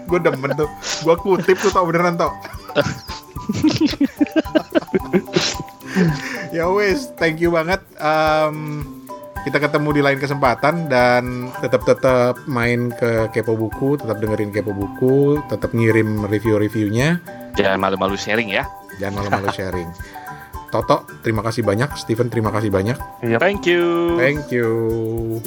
gue 0.08 0.18
demen 0.18 0.56
tuh. 0.56 0.64
Gue 1.04 1.16
kutip 1.20 1.60
tuh 1.60 1.68
tau 1.68 1.84
beneran 1.84 2.16
tau. 2.16 2.32
ya 6.56 6.72
wes, 6.72 7.12
thank 7.20 7.36
you 7.36 7.52
banget. 7.52 7.84
Em, 8.00 8.80
kita 9.42 9.58
ketemu 9.58 9.88
di 9.90 10.02
lain 10.06 10.18
kesempatan 10.22 10.86
dan 10.86 11.50
tetap 11.58 11.82
tetap 11.82 12.38
main 12.46 12.94
ke 12.94 13.26
Kepo 13.34 13.58
Buku, 13.58 13.98
tetap 13.98 14.22
dengerin 14.22 14.54
Kepo 14.54 14.70
Buku, 14.70 15.42
tetap 15.50 15.74
ngirim 15.74 16.26
review-reviewnya. 16.30 17.18
jangan 17.58 17.78
malu-malu 17.82 18.16
sharing 18.16 18.48
ya 18.48 18.64
Jangan 19.00 19.24
malu-malu 19.24 19.48
sharing. 19.50 19.88
Toto, 20.72 21.04
terima 21.20 21.44
kasih 21.44 21.60
banyak. 21.64 21.92
Steven, 22.00 22.32
terima 22.32 22.48
kasih 22.48 22.72
banyak. 22.72 22.96
Thank 23.36 23.68
you 23.68 24.16
Thank 24.16 24.48
you. 24.48 25.40